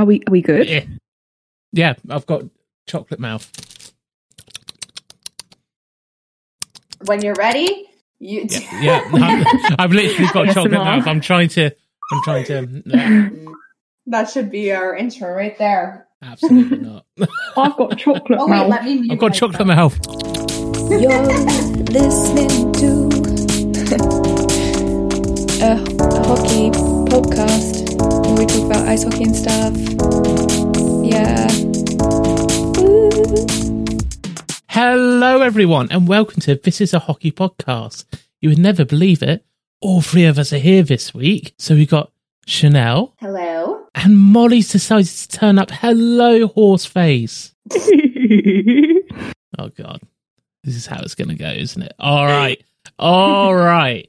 Are 0.00 0.06
we 0.06 0.20
are 0.26 0.30
we 0.30 0.40
good? 0.40 0.66
Yeah. 0.66 0.84
Yeah, 1.72 1.94
I've 2.08 2.24
got 2.24 2.44
chocolate 2.88 3.20
mouth. 3.20 3.92
When 7.04 7.20
you're 7.22 7.34
ready, 7.34 7.84
you. 8.18 8.46
Yeah, 8.48 8.60
yeah. 8.80 9.10
I'm- 9.12 9.74
I've 9.78 9.92
literally 9.92 10.30
got 10.32 10.46
Yes, 10.46 10.54
chocolate 10.54 10.72
mouth. 10.72 11.06
I'm 11.06 11.20
trying 11.20 11.48
to. 11.50 11.66
I'm 12.12 12.22
trying 12.24 12.44
to. 12.46 12.82
no, 12.86 13.54
that 14.06 14.30
should 14.30 14.50
be 14.50 14.72
our 14.72 14.96
intro 14.96 15.30
right 15.34 15.56
there. 15.58 16.06
absolutely 16.22 16.78
not. 16.88 17.04
I've 17.58 17.76
got 17.76 17.98
chocolate 17.98 18.38
Oh 18.40 18.46
wait, 18.48 18.56
mouth. 18.56 18.68
let 18.70 18.84
me. 18.84 19.06
I've 19.10 19.18
got 19.18 19.32
myself. 19.32 19.52
chocolate 19.52 19.68
mouth. 19.68 19.98
You're 20.90 21.26
listening 21.92 22.72
to 22.72 22.90
a, 25.62 25.66
a 25.66 25.76
hockey 26.26 26.70
podcast 27.10 27.79
where 27.79 27.79
we 28.40 28.46
talk 28.46 28.64
about 28.64 28.88
ice 28.88 29.04
hockey 29.04 29.24
and 29.24 29.36
stuff. 29.36 29.74
Yeah. 31.04 31.46
Woo. 32.80 33.10
Hello, 34.68 35.42
everyone, 35.42 35.88
and 35.90 36.08
welcome 36.08 36.40
to 36.40 36.54
This 36.54 36.80
is 36.80 36.94
a 36.94 37.00
Hockey 37.00 37.32
Podcast. 37.32 38.06
You 38.40 38.48
would 38.48 38.58
never 38.58 38.86
believe 38.86 39.22
it. 39.22 39.44
All 39.82 40.00
three 40.00 40.24
of 40.24 40.38
us 40.38 40.54
are 40.54 40.58
here 40.58 40.82
this 40.82 41.12
week. 41.12 41.52
So 41.58 41.74
we've 41.74 41.90
got 41.90 42.12
Chanel, 42.46 43.14
Hello. 43.20 43.84
and 43.94 44.16
Molly's 44.16 44.70
decided 44.72 45.08
to 45.08 45.28
turn 45.28 45.58
up. 45.58 45.70
Hello, 45.70 46.48
Horseface. 46.48 47.52
Oh, 49.58 49.68
God. 49.76 50.00
This 50.64 50.76
is 50.76 50.86
how 50.86 51.00
it's 51.02 51.14
going 51.16 51.28
to 51.28 51.34
go, 51.34 51.50
isn't 51.50 51.82
it? 51.82 51.92
All 51.98 52.24
right. 52.24 52.62
All 52.98 53.54
right. 53.54 54.08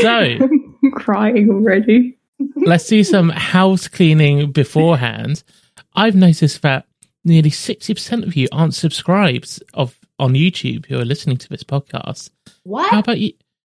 So 0.00 0.08
I'm 0.40 0.90
crying 0.92 1.50
already. 1.50 2.16
Let's 2.56 2.86
do 2.86 3.02
some 3.04 3.28
house 3.30 3.88
cleaning 3.88 4.52
beforehand. 4.52 5.42
I've 5.94 6.14
noticed 6.14 6.62
that 6.62 6.86
nearly 7.24 7.50
60% 7.50 8.26
of 8.26 8.36
you 8.36 8.48
aren't 8.52 8.74
subscribed 8.74 9.62
of 9.74 9.98
on 10.18 10.32
YouTube 10.34 10.86
who 10.86 10.98
are 10.98 11.04
listening 11.04 11.36
to 11.38 11.48
this 11.48 11.62
podcast. 11.64 12.30
What? 12.64 12.90
How 12.90 12.98
about 13.00 13.18
you? 13.20 13.32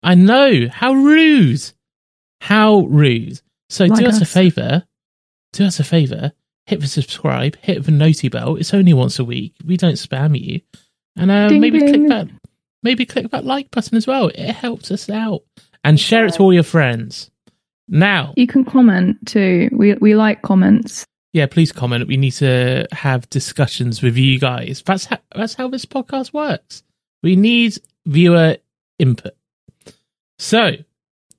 I 0.03 0.15
know. 0.15 0.69
How 0.71 0.93
rude. 0.95 1.63
How 2.41 2.81
rude. 2.87 3.41
So 3.69 3.85
Like 3.85 4.01
do 4.01 4.07
us, 4.07 4.21
a 4.21 4.27
favor. 4.27 4.85
Do 5.53 5.65
us 5.67 5.79
a 5.79 5.85
favor. 5.85 6.33
Hit 6.67 6.81
the 6.81 6.87
subscribe. 6.87 7.57
Hit 7.57 7.85
the 7.85 7.93
noty 7.93 8.31
bell. 8.31 8.57
It's 8.57 8.73
only 8.75 8.95
once 8.95 9.19
a 9.19 9.25
week. 9.25 9.55
We 9.65 9.77
don't 9.77 9.95
spam 9.95 10.39
you. 10.41 10.61
And 11.17 11.31
uh, 11.31 11.49
Ding, 11.49 11.61
maybe 11.61 11.81
ding. 11.81 11.89
click 11.89 12.09
that. 12.09 12.29
Maybe 12.83 13.05
click 13.05 13.31
that 13.31 13.45
like 13.45 13.71
button 13.71 13.97
as 13.97 14.07
well. 14.07 14.29
It 14.29 14.53
helps 14.53 14.91
us 14.91 15.11
out. 15.11 15.43
And 15.85 16.01
share 16.01 16.25
it 16.27 16.35
to 16.35 16.43
all 16.43 16.53
your 16.53 16.63
friends. 16.63 17.31
Now, 17.91 18.33
You 18.37 18.47
can 18.47 18.65
comment 18.65 19.17
too. 19.27 19.69
We 19.73 19.95
we 19.95 20.15
like 20.15 20.43
comments. 20.43 21.05
yeah, 21.33 21.47
please 21.47 21.73
comment. 21.73 22.07
We 22.09 22.17
need 22.17 22.33
to 22.35 22.87
have 22.93 23.29
discussions 23.31 24.01
with 24.03 24.17
you 24.17 24.39
guys. 24.39 24.83
That's 24.87 25.05
how, 25.07 25.19
that's 25.35 25.55
how 25.55 25.69
this 25.69 25.85
podcast 25.85 26.33
works. 26.33 26.83
We 27.23 27.37
need 27.37 27.79
viewer 28.07 28.57
input. 28.99 29.35
So 30.39 30.73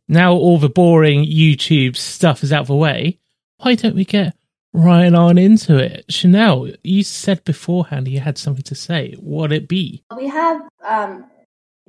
now 0.08 0.34
all 0.34 0.58
the 0.60 0.70
boring 0.70 1.26
YouTube 1.26 1.96
stuff 1.96 2.44
is 2.44 2.52
out 2.54 2.62
of 2.62 2.68
the 2.68 2.76
way. 2.76 3.18
Why 3.58 3.76
don't 3.76 3.96
we 3.96 4.06
get 4.06 4.36
right 4.74 5.14
on 5.14 5.38
into 5.38 5.78
it? 5.78 6.06
Chanel, 6.10 6.70
you 6.84 7.04
said 7.04 7.44
beforehand 7.46 8.08
you 8.08 8.20
had 8.20 8.38
something 8.38 8.64
to 8.64 8.76
say. 8.76 9.14
What 9.20 9.52
it 9.52 9.68
be? 9.68 10.04
We 10.16 10.28
have 10.28 10.62
um, 10.86 11.26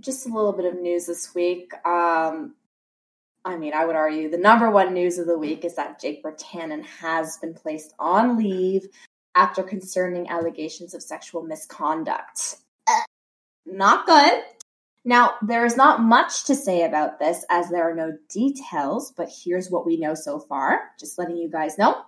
just 0.00 0.26
a 0.26 0.32
little 0.32 0.52
bit 0.52 0.66
of 0.72 0.80
news 0.80 1.06
this 1.06 1.34
week. 1.34 1.72
Um, 1.86 2.54
I 3.44 3.56
mean, 3.56 3.72
I 3.74 3.84
would 3.84 3.96
argue 3.96 4.30
the 4.30 4.38
number 4.38 4.70
one 4.70 4.94
news 4.94 5.18
of 5.18 5.26
the 5.26 5.38
week 5.38 5.64
is 5.64 5.74
that 5.76 6.00
Jake 6.00 6.22
Virtanen 6.22 6.84
has 6.84 7.38
been 7.38 7.54
placed 7.54 7.92
on 7.98 8.38
leave 8.38 8.86
after 9.34 9.62
concerning 9.62 10.28
allegations 10.28 10.94
of 10.94 11.02
sexual 11.02 11.42
misconduct. 11.42 12.56
Uh, 12.86 13.02
not 13.66 14.06
good. 14.06 14.42
Now, 15.04 15.32
there 15.42 15.64
is 15.64 15.76
not 15.76 16.00
much 16.00 16.44
to 16.44 16.54
say 16.54 16.84
about 16.84 17.18
this 17.18 17.44
as 17.50 17.68
there 17.68 17.90
are 17.90 17.94
no 17.94 18.16
details, 18.28 19.12
but 19.16 19.28
here's 19.44 19.70
what 19.70 19.84
we 19.84 19.96
know 19.96 20.14
so 20.14 20.38
far. 20.38 20.90
Just 21.00 21.18
letting 21.18 21.36
you 21.36 21.50
guys 21.50 21.76
know. 21.76 22.02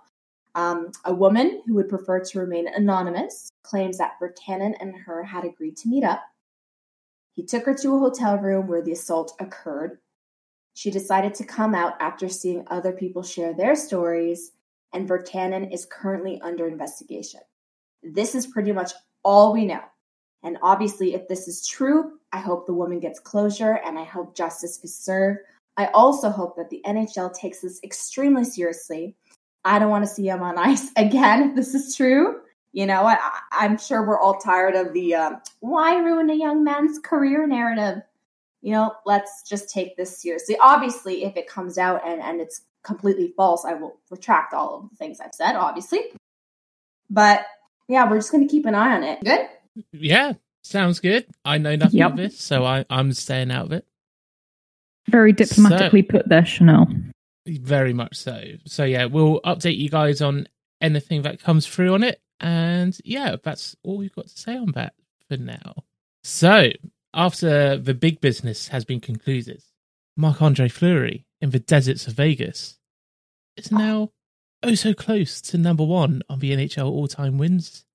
Um, 0.53 0.91
a 1.03 1.13
woman 1.13 1.61
who 1.65 1.73
would 1.73 1.89
prefer 1.89 2.21
to 2.21 2.39
remain 2.39 2.69
anonymous 2.73 3.49
claims 3.63 3.97
that 3.97 4.13
Virtanen 4.21 4.73
and 4.79 4.95
her 4.95 5.23
had 5.23 5.43
agreed 5.43 5.75
to 5.77 5.89
meet 5.89 6.05
up. 6.05 6.23
He 7.33 7.43
took 7.43 7.65
her 7.65 7.73
to 7.73 7.95
a 7.95 7.99
hotel 7.99 8.37
room 8.37 8.67
where 8.67 8.81
the 8.81 8.93
assault 8.93 9.35
occurred. 9.41 9.99
She 10.75 10.91
decided 10.91 11.33
to 11.35 11.45
come 11.45 11.73
out 11.73 11.93
after 12.01 12.27
seeing 12.27 12.65
other 12.67 12.91
people 12.91 13.23
share 13.23 13.53
their 13.53 13.75
stories, 13.75 14.51
and 14.93 15.07
Virtanen 15.07 15.73
is 15.73 15.87
currently 15.89 16.39
under 16.41 16.67
investigation. 16.67 17.39
This 18.03 18.35
is 18.35 18.45
pretty 18.45 18.73
much 18.73 18.91
all 19.23 19.53
we 19.53 19.65
know. 19.65 19.79
And 20.43 20.57
obviously, 20.61 21.13
if 21.13 21.29
this 21.29 21.47
is 21.47 21.65
true, 21.65 22.19
I 22.33 22.39
hope 22.39 22.65
the 22.67 22.73
woman 22.73 22.99
gets 22.99 23.21
closure 23.21 23.79
and 23.85 23.97
I 23.97 24.03
hope 24.03 24.35
justice 24.35 24.83
is 24.83 24.95
served. 24.95 25.39
I 25.77 25.87
also 25.87 26.29
hope 26.29 26.57
that 26.57 26.69
the 26.69 26.81
NHL 26.85 27.33
takes 27.33 27.61
this 27.61 27.79
extremely 27.81 28.43
seriously. 28.43 29.15
I 29.63 29.79
don't 29.79 29.89
want 29.89 30.03
to 30.03 30.11
see 30.11 30.27
him 30.27 30.43
on 30.43 30.57
ice 30.57 30.91
again 30.97 31.49
if 31.49 31.55
this 31.55 31.73
is 31.73 31.95
true. 31.95 32.41
You 32.73 32.85
know, 32.85 33.05
I, 33.05 33.17
I'm 33.53 33.77
sure 33.77 34.05
we're 34.05 34.19
all 34.19 34.39
tired 34.39 34.75
of 34.75 34.91
the 34.91 35.15
um, 35.15 35.41
why 35.61 35.95
ruin 35.95 36.29
a 36.29 36.35
young 36.35 36.65
man's 36.65 36.99
career 36.99 37.47
narrative. 37.47 38.03
You 38.65 38.71
know, 38.71 38.95
let's 39.05 39.43
just 39.47 39.69
take 39.69 39.95
this 39.95 40.19
seriously. 40.19 40.57
Obviously, 40.59 41.23
if 41.23 41.37
it 41.37 41.47
comes 41.47 41.77
out 41.77 42.01
and, 42.03 42.19
and 42.19 42.41
it's 42.41 42.61
completely 42.83 43.31
false, 43.37 43.63
I 43.63 43.75
will 43.75 43.99
retract 44.09 44.55
all 44.55 44.79
of 44.79 44.89
the 44.89 44.95
things 44.95 45.19
I've 45.19 45.35
said, 45.35 45.55
obviously. 45.55 45.99
But 47.07 47.45
yeah, 47.87 48.09
we're 48.09 48.17
just 48.17 48.31
going 48.31 48.47
to 48.47 48.51
keep 48.51 48.65
an 48.65 48.73
eye 48.73 48.95
on 48.95 49.03
it. 49.03 49.23
Good? 49.23 49.47
Yeah, 49.91 50.33
sounds 50.63 50.99
good. 50.99 51.27
I 51.45 51.59
know 51.59 51.75
nothing 51.75 51.99
Yep. 51.99 52.11
of 52.11 52.17
this, 52.17 52.39
so 52.39 52.65
I, 52.65 52.85
I'm 52.89 53.13
staying 53.13 53.51
out 53.51 53.67
of 53.67 53.71
it. 53.71 53.85
Very 55.09 55.31
diplomatically 55.31 56.01
put 56.01 56.27
there, 56.27 56.45
Chanel. 56.45 56.87
Very 57.45 57.93
much 57.93 58.15
so. 58.15 58.41
So 58.65 58.83
yeah, 58.83 59.05
we'll 59.05 59.41
update 59.41 59.77
you 59.77 59.89
guys 59.89 60.23
on 60.23 60.47
anything 60.81 61.21
that 61.21 61.39
comes 61.39 61.67
through 61.67 61.93
on 61.93 62.03
it. 62.03 62.19
And 62.39 62.97
yeah, 63.05 63.35
that's 63.43 63.75
all 63.83 63.97
we've 63.97 64.15
got 64.15 64.25
to 64.25 64.39
say 64.39 64.57
on 64.57 64.71
that 64.71 64.95
for 65.29 65.37
now. 65.37 65.83
So 66.23 66.71
after 67.15 67.77
the 67.77 67.93
big 67.93 68.21
business 68.21 68.67
has 68.67 68.85
been 68.85 68.99
concluded, 68.99 69.63
Marc 70.17 70.41
Andre 70.41 70.67
Fleury 70.69 71.25
in 71.41 71.49
the 71.51 71.59
deserts 71.59 72.07
of 72.07 72.13
Vegas 72.13 72.77
is 73.57 73.71
now 73.71 74.11
oh 74.63 74.75
so 74.75 74.93
close 74.93 75.41
to 75.41 75.57
number 75.57 75.83
one 75.83 76.21
on 76.29 76.39
the 76.39 76.51
NHL 76.55 76.89
all 76.89 77.07
time 77.07 77.37
wins. 77.37 77.85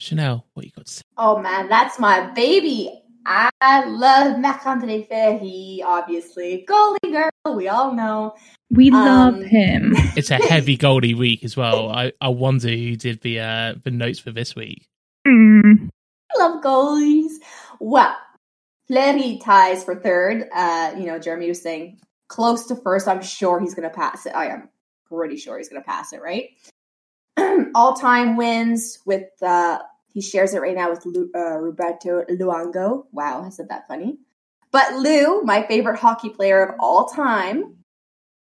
Chanel, 0.00 0.46
what 0.54 0.66
you 0.66 0.72
got 0.72 0.86
to 0.86 0.92
say? 0.92 1.02
Oh 1.16 1.38
man, 1.40 1.68
that's 1.68 1.98
my 1.98 2.30
baby. 2.32 3.00
I 3.26 3.50
love 3.86 4.38
Marc-Andre 4.38 5.06
Fleury, 5.06 5.82
obviously. 5.82 6.66
Goalie 6.68 7.10
girl, 7.10 7.56
we 7.56 7.68
all 7.68 7.94
know. 7.94 8.34
We 8.70 8.90
Um, 8.90 8.94
love 8.94 9.42
him. 9.44 9.94
It's 10.16 10.30
a 10.30 10.34
heavy 10.36 10.76
goalie 10.76 11.16
week 11.16 11.42
as 11.42 11.56
well. 11.56 11.88
I, 11.90 12.12
I 12.20 12.28
wonder 12.28 12.68
who 12.68 12.96
did 12.96 13.22
the 13.22 13.40
uh, 13.40 13.74
the 13.82 13.90
notes 13.90 14.18
for 14.18 14.30
this 14.30 14.54
week. 14.54 14.86
Mm. 15.26 15.88
Love 16.38 16.62
goalies. 16.62 17.32
Well, 17.80 18.16
Fleury 18.86 19.40
ties 19.42 19.84
for 19.84 19.94
third. 19.94 20.46
Uh, 20.54 20.94
you 20.96 21.06
know, 21.06 21.18
Jeremy 21.18 21.48
was 21.48 21.62
saying 21.62 22.00
close 22.28 22.66
to 22.66 22.76
first. 22.76 23.08
I'm 23.08 23.22
sure 23.22 23.60
he's 23.60 23.74
going 23.74 23.88
to 23.88 23.94
pass 23.94 24.26
it. 24.26 24.34
I 24.34 24.48
am 24.48 24.68
pretty 25.06 25.36
sure 25.36 25.58
he's 25.58 25.68
going 25.68 25.82
to 25.82 25.86
pass 25.86 26.12
it, 26.12 26.20
right? 26.22 26.50
All 27.74 27.94
time 27.94 28.36
wins 28.36 28.98
with, 29.06 29.30
uh, 29.42 29.78
he 30.08 30.20
shares 30.20 30.54
it 30.54 30.60
right 30.60 30.76
now 30.76 30.90
with 30.90 31.04
Lu, 31.06 31.30
uh, 31.34 31.58
Roberto 31.58 32.24
Luongo. 32.30 33.06
Wow, 33.12 33.42
I 33.44 33.48
said 33.48 33.68
that 33.70 33.88
funny. 33.88 34.18
But 34.70 34.94
Lou, 34.94 35.42
my 35.42 35.66
favorite 35.66 35.98
hockey 35.98 36.30
player 36.30 36.64
of 36.64 36.74
all 36.80 37.06
time. 37.06 37.76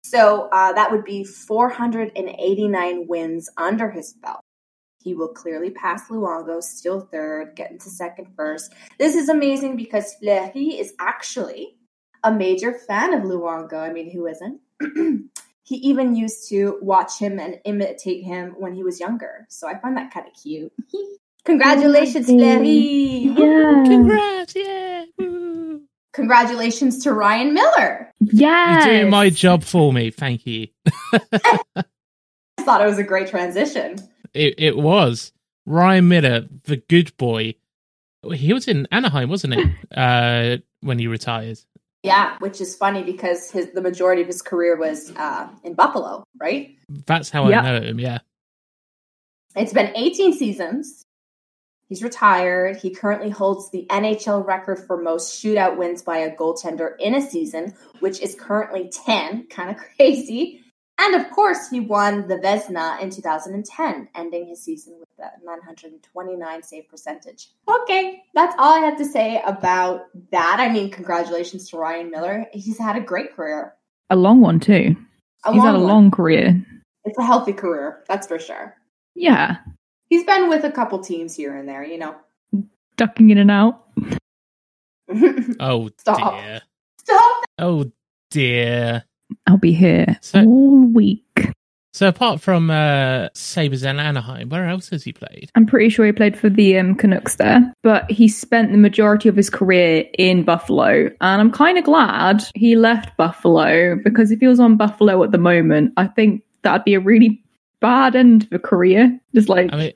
So 0.02 0.48
uh, 0.50 0.72
that 0.72 0.90
would 0.90 1.04
be 1.04 1.24
489 1.24 3.06
wins 3.06 3.50
under 3.56 3.90
his 3.90 4.14
belt. 4.14 4.40
He 5.02 5.14
will 5.14 5.28
clearly 5.28 5.70
pass 5.70 6.08
Luongo, 6.08 6.62
still 6.62 7.00
third, 7.00 7.56
get 7.56 7.70
into 7.70 7.90
second 7.90 8.28
first. 8.36 8.72
This 8.98 9.14
is 9.14 9.28
amazing 9.28 9.76
because 9.76 10.14
Fleury 10.14 10.78
is 10.78 10.94
actually 11.00 11.76
a 12.22 12.32
major 12.32 12.72
fan 12.72 13.12
of 13.14 13.22
Luongo. 13.22 13.74
I 13.74 13.92
mean, 13.92 14.10
who 14.10 14.26
isn't? 14.26 14.60
he 15.64 15.76
even 15.76 16.14
used 16.14 16.48
to 16.50 16.78
watch 16.82 17.18
him 17.18 17.38
and 17.38 17.60
imitate 17.64 18.24
him 18.24 18.54
when 18.58 18.74
he 18.74 18.82
was 18.82 19.00
younger. 19.00 19.46
So 19.48 19.68
I 19.68 19.78
find 19.78 19.96
that 19.96 20.12
kind 20.12 20.26
of 20.26 20.34
cute. 20.40 20.72
Congratulations, 21.44 22.26
Fleury! 22.26 22.68
Yeah. 22.68 23.84
Congrats! 23.84 24.54
Yeah! 24.54 25.04
Woo. 25.18 25.82
Congratulations 26.12 27.02
to 27.04 27.12
Ryan 27.12 27.54
Miller. 27.54 28.12
Yeah. 28.20 28.84
You're 28.86 28.98
doing 28.98 29.10
my 29.10 29.30
job 29.30 29.64
for 29.64 29.92
me. 29.92 30.10
Thank 30.10 30.46
you. 30.46 30.68
I 31.14 32.64
thought 32.64 32.82
it 32.82 32.86
was 32.86 32.98
a 32.98 33.02
great 33.02 33.28
transition. 33.28 33.96
It, 34.34 34.54
it 34.58 34.76
was 34.76 35.32
Ryan 35.66 36.08
Miller, 36.08 36.46
the 36.64 36.76
good 36.76 37.16
boy. 37.16 37.54
He 38.32 38.52
was 38.52 38.68
in 38.68 38.86
Anaheim, 38.90 39.28
wasn't 39.28 39.54
he? 39.54 39.64
Uh, 39.96 40.56
when 40.80 40.98
he 40.98 41.06
retired. 41.06 41.58
Yeah, 42.02 42.36
which 42.38 42.60
is 42.60 42.74
funny 42.74 43.02
because 43.02 43.50
his 43.50 43.70
the 43.72 43.82
majority 43.82 44.22
of 44.22 44.26
his 44.26 44.40
career 44.42 44.76
was 44.76 45.12
uh, 45.16 45.48
in 45.62 45.74
Buffalo, 45.74 46.24
right? 46.40 46.74
That's 47.06 47.28
how 47.30 47.48
Yep. 47.48 47.62
I 47.62 47.78
know 47.78 47.86
him. 47.86 48.00
Yeah. 48.00 48.18
It's 49.54 49.72
been 49.72 49.92
18 49.94 50.32
seasons. 50.32 51.04
He's 51.88 52.02
retired. 52.02 52.78
He 52.78 52.88
currently 52.90 53.28
holds 53.28 53.70
the 53.70 53.86
NHL 53.90 54.46
record 54.46 54.78
for 54.86 54.96
most 55.00 55.42
shootout 55.44 55.76
wins 55.76 56.00
by 56.02 56.16
a 56.18 56.34
goaltender 56.34 56.94
in 56.98 57.14
a 57.14 57.20
season, 57.20 57.74
which 58.00 58.20
is 58.20 58.34
currently 58.34 58.90
10. 59.04 59.48
Kind 59.48 59.70
of 59.70 59.76
crazy. 59.96 60.61
And 61.04 61.16
of 61.16 61.30
course, 61.32 61.68
he 61.68 61.80
won 61.80 62.28
the 62.28 62.36
Vezina 62.36 63.00
in 63.00 63.10
2010, 63.10 64.08
ending 64.14 64.46
his 64.46 64.62
season 64.62 64.94
with 65.00 65.08
a 65.18 65.30
929 65.44 66.62
save 66.62 66.88
percentage. 66.88 67.48
Okay, 67.68 68.22
that's 68.34 68.54
all 68.56 68.72
I 68.74 68.86
have 68.86 68.96
to 68.98 69.04
say 69.04 69.42
about 69.44 70.02
that. 70.30 70.58
I 70.60 70.68
mean, 70.72 70.90
congratulations 70.90 71.68
to 71.70 71.76
Ryan 71.76 72.10
Miller. 72.10 72.46
He's 72.52 72.78
had 72.78 72.94
a 72.96 73.00
great 73.00 73.34
career. 73.34 73.74
A 74.10 74.16
long 74.16 74.40
one, 74.40 74.60
too. 74.60 74.94
A 75.44 75.52
He's 75.52 75.62
had 75.62 75.74
a 75.74 75.78
one. 75.78 75.88
long 75.88 76.10
career. 76.12 76.64
It's 77.04 77.18
a 77.18 77.24
healthy 77.24 77.52
career, 77.52 78.04
that's 78.06 78.28
for 78.28 78.38
sure. 78.38 78.76
Yeah. 79.16 79.56
He's 80.08 80.24
been 80.24 80.48
with 80.48 80.62
a 80.62 80.70
couple 80.70 81.00
teams 81.00 81.34
here 81.34 81.56
and 81.56 81.68
there, 81.68 81.82
you 81.82 81.98
know. 81.98 82.14
Ducking 82.96 83.30
in 83.30 83.38
and 83.38 83.50
out. 83.50 83.82
Oh 85.60 85.90
Stop. 85.98 86.34
dear. 86.40 86.60
Stop. 86.98 87.44
Oh 87.58 87.90
dear. 88.30 89.04
I'll 89.46 89.58
be 89.58 89.72
here 89.72 90.18
So- 90.20 90.44
all 90.44 90.84
week. 90.86 91.24
So 91.94 92.08
apart 92.08 92.40
from 92.40 92.70
uh, 92.70 93.28
Sabres 93.34 93.84
and 93.84 94.00
Anaheim, 94.00 94.48
where 94.48 94.66
else 94.66 94.88
has 94.88 95.04
he 95.04 95.12
played? 95.12 95.50
I'm 95.54 95.66
pretty 95.66 95.90
sure 95.90 96.06
he 96.06 96.12
played 96.12 96.38
for 96.38 96.48
the 96.48 96.78
um, 96.78 96.94
Canucks 96.94 97.36
there, 97.36 97.70
but 97.82 98.10
he 98.10 98.28
spent 98.28 98.72
the 98.72 98.78
majority 98.78 99.28
of 99.28 99.36
his 99.36 99.50
career 99.50 100.06
in 100.16 100.42
Buffalo. 100.42 101.10
And 101.20 101.40
I'm 101.42 101.50
kind 101.52 101.76
of 101.76 101.84
glad 101.84 102.44
he 102.54 102.76
left 102.76 103.14
Buffalo 103.18 103.96
because 104.02 104.30
if 104.30 104.40
he 104.40 104.46
was 104.46 104.58
on 104.58 104.78
Buffalo 104.78 105.22
at 105.22 105.32
the 105.32 105.38
moment, 105.38 105.92
I 105.98 106.06
think 106.06 106.42
that'd 106.62 106.84
be 106.84 106.94
a 106.94 107.00
really 107.00 107.44
bad 107.82 108.16
end 108.16 108.44
of 108.44 108.52
a 108.54 108.58
career. 108.58 109.20
Just 109.34 109.50
like, 109.50 109.70
I 109.70 109.76
mean, 109.76 109.92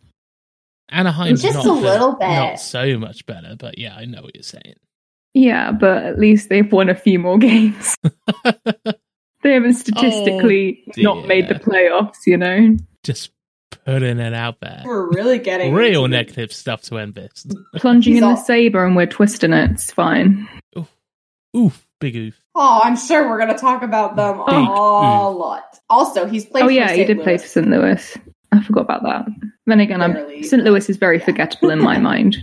Anaheim's 0.91 1.41
Just 1.41 1.55
not 1.55 1.65
a 1.65 1.69
the- 1.69 1.75
little 1.89 2.13
bit. 2.17 2.27
not 2.29 2.61
so 2.61 2.99
much 2.99 3.25
better, 3.25 3.57
but 3.59 3.79
yeah, 3.79 3.97
I 3.97 4.05
know 4.05 4.21
what 4.21 4.35
you're 4.35 4.43
saying. 4.43 4.75
yeah, 5.33 5.73
but 5.73 6.03
at 6.05 6.19
least 6.19 6.51
they've 6.51 6.71
won 6.71 6.91
a 6.91 6.95
few 6.95 7.19
more 7.19 7.39
games. 7.49 7.97
they 9.47 9.55
haven't 9.55 9.71
oh, 9.71 9.79
statistically 9.79 10.83
Oh, 10.89 10.93
not 11.03 11.27
made 11.27 11.49
the 11.49 11.55
playoffs, 11.55 12.27
you 12.27 12.37
know? 12.37 12.77
Just 13.05 13.31
putting 13.85 14.19
it 14.19 14.35
out 14.35 14.61
there. 14.61 14.83
We're 14.85 15.09
really 15.13 15.39
getting 15.39 15.73
Real 15.73 16.05
into 16.05 16.17
the- 16.17 16.23
negative 16.23 16.53
stuff 16.53 16.83
to 16.83 16.99
end 16.99 17.15
this. 17.15 17.47
Plunging 17.77 18.15
He's 18.15 18.23
in 18.23 18.29
all- 18.29 18.35
the 18.37 18.43
saber 18.43 18.85
and 18.85 18.97
we're 18.97 19.07
twisting 19.07 19.53
it. 19.53 19.71
It's 19.73 19.93
fine. 19.93 20.49
Oof, 21.57 21.87
big 22.01 22.17
oof. 22.17 22.41
Oh, 22.55 22.81
I'm 22.83 22.97
sure 22.97 23.29
we're 23.29 23.39
going 23.39 23.55
to 23.55 23.59
talk 23.59 23.83
about 23.83 24.17
them 24.17 24.41
a 24.41 24.45
Big 24.47 24.69
lot. 24.69 25.79
Also, 25.89 26.27
he's 26.27 26.45
played. 26.45 26.65
oh 26.65 26.67
for 26.67 26.71
yeah, 26.73 26.91
he 26.91 26.97
St. 26.97 27.07
did 27.07 27.23
play 27.23 27.39
for 27.39 27.47
St. 27.47 27.67
Louis. 27.69 28.19
I 28.53 28.63
forgot 28.63 28.83
about 28.83 29.03
that. 29.05 29.27
Then 29.67 29.81
again, 29.81 30.03
I'm, 30.03 30.43
St. 30.43 30.63
Louis 30.65 30.89
is 30.91 30.97
very 30.97 31.19
Yeah. 31.19 31.25
forgettable 31.25 31.71
in 31.71 31.83
my 31.83 31.99
mind. 32.11 32.37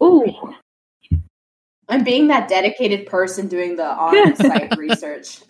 Oh, 0.00 0.54
I'm 1.90 2.04
being 2.04 2.28
that 2.28 2.48
dedicated 2.48 3.06
person 3.06 3.48
doing 3.48 3.76
the 3.76 3.86
on-site 3.86 4.74
research. 4.78 5.40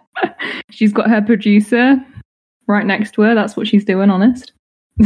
she's 0.70 0.92
got 0.92 1.08
her 1.08 1.22
producer 1.22 1.96
right 2.68 2.86
next 2.86 3.14
to 3.14 3.22
her. 3.22 3.34
That's 3.34 3.56
what 3.56 3.66
she's 3.66 3.84
doing. 3.84 4.10
Honest. 4.10 4.52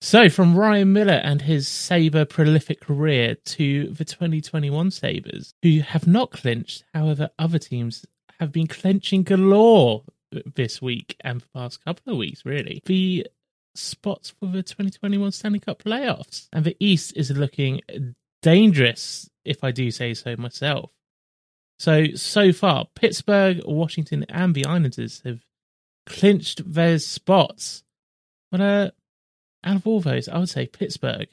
So, 0.00 0.28
from 0.28 0.54
Ryan 0.54 0.92
Miller 0.92 1.14
and 1.14 1.40
his 1.40 1.66
Sabre 1.66 2.26
prolific 2.26 2.82
career 2.82 3.36
to 3.36 3.88
the 3.88 4.04
2021 4.04 4.90
Sabres, 4.90 5.54
who 5.62 5.80
have 5.80 6.06
not 6.06 6.30
clinched, 6.30 6.84
however, 6.92 7.30
other 7.38 7.58
teams 7.58 8.04
have 8.38 8.52
been 8.52 8.66
clenching 8.66 9.22
galore 9.22 10.04
this 10.56 10.82
week 10.82 11.16
and 11.20 11.40
the 11.40 11.46
past 11.54 11.82
couple 11.82 12.12
of 12.12 12.18
weeks, 12.18 12.44
really. 12.44 12.82
The 12.84 13.26
spots 13.74 14.34
for 14.38 14.44
the 14.44 14.62
2021 14.62 15.32
Stanley 15.32 15.60
Cup 15.60 15.82
playoffs. 15.82 16.48
And 16.52 16.66
the 16.66 16.76
East 16.80 17.14
is 17.16 17.30
looking 17.30 17.80
dangerous, 18.44 19.28
if 19.44 19.64
I 19.64 19.70
do 19.70 19.90
say 19.90 20.12
so 20.14 20.36
myself. 20.36 20.90
So, 21.78 22.06
so 22.14 22.52
far, 22.52 22.86
Pittsburgh, 22.94 23.60
Washington, 23.64 24.24
and 24.28 24.54
the 24.54 24.66
Islanders 24.66 25.22
have 25.24 25.40
clinched 26.06 26.60
their 26.72 26.98
spots. 26.98 27.82
But, 28.52 28.60
uh, 28.60 28.90
out 29.64 29.76
of 29.76 29.86
all 29.86 30.00
those, 30.00 30.28
I 30.28 30.38
would 30.38 30.50
say 30.50 30.66
Pittsburgh. 30.66 31.28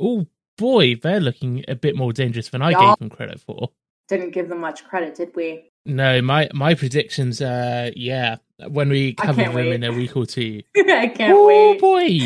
Oh 0.00 0.26
boy, 0.56 0.96
they're 0.96 1.20
looking 1.20 1.64
a 1.68 1.74
bit 1.74 1.94
more 1.94 2.12
dangerous 2.12 2.48
than 2.48 2.62
I 2.62 2.70
Yeah. 2.70 2.80
gave 2.88 2.98
them 2.98 3.10
credit 3.10 3.40
for. 3.40 3.70
Didn't 4.08 4.30
give 4.30 4.48
them 4.48 4.60
much 4.60 4.84
credit, 4.84 5.14
did 5.14 5.36
we? 5.36 5.70
No, 5.84 6.22
my 6.22 6.48
my 6.54 6.74
predictions, 6.74 7.40
uh, 7.42 7.90
yeah, 7.94 8.36
when 8.68 8.88
we 8.88 9.12
cover 9.14 9.42
them 9.42 9.54
wait. 9.54 9.72
in 9.74 9.84
a 9.84 9.92
week 9.92 10.16
or 10.16 10.24
two. 10.26 10.62
I 10.76 11.08
can't 11.08 11.34
oh 11.36 11.46
wait. 11.46 11.80
boy, 11.80 12.18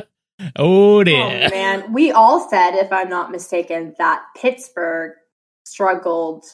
oh 0.58 1.02
dear. 1.04 1.46
Oh 1.46 1.50
man, 1.50 1.92
we 1.92 2.10
all 2.12 2.48
said, 2.50 2.72
if 2.74 2.92
I'm 2.92 3.08
not 3.08 3.30
mistaken, 3.30 3.94
that 3.98 4.22
Pittsburgh 4.36 5.12
struggled 5.64 6.44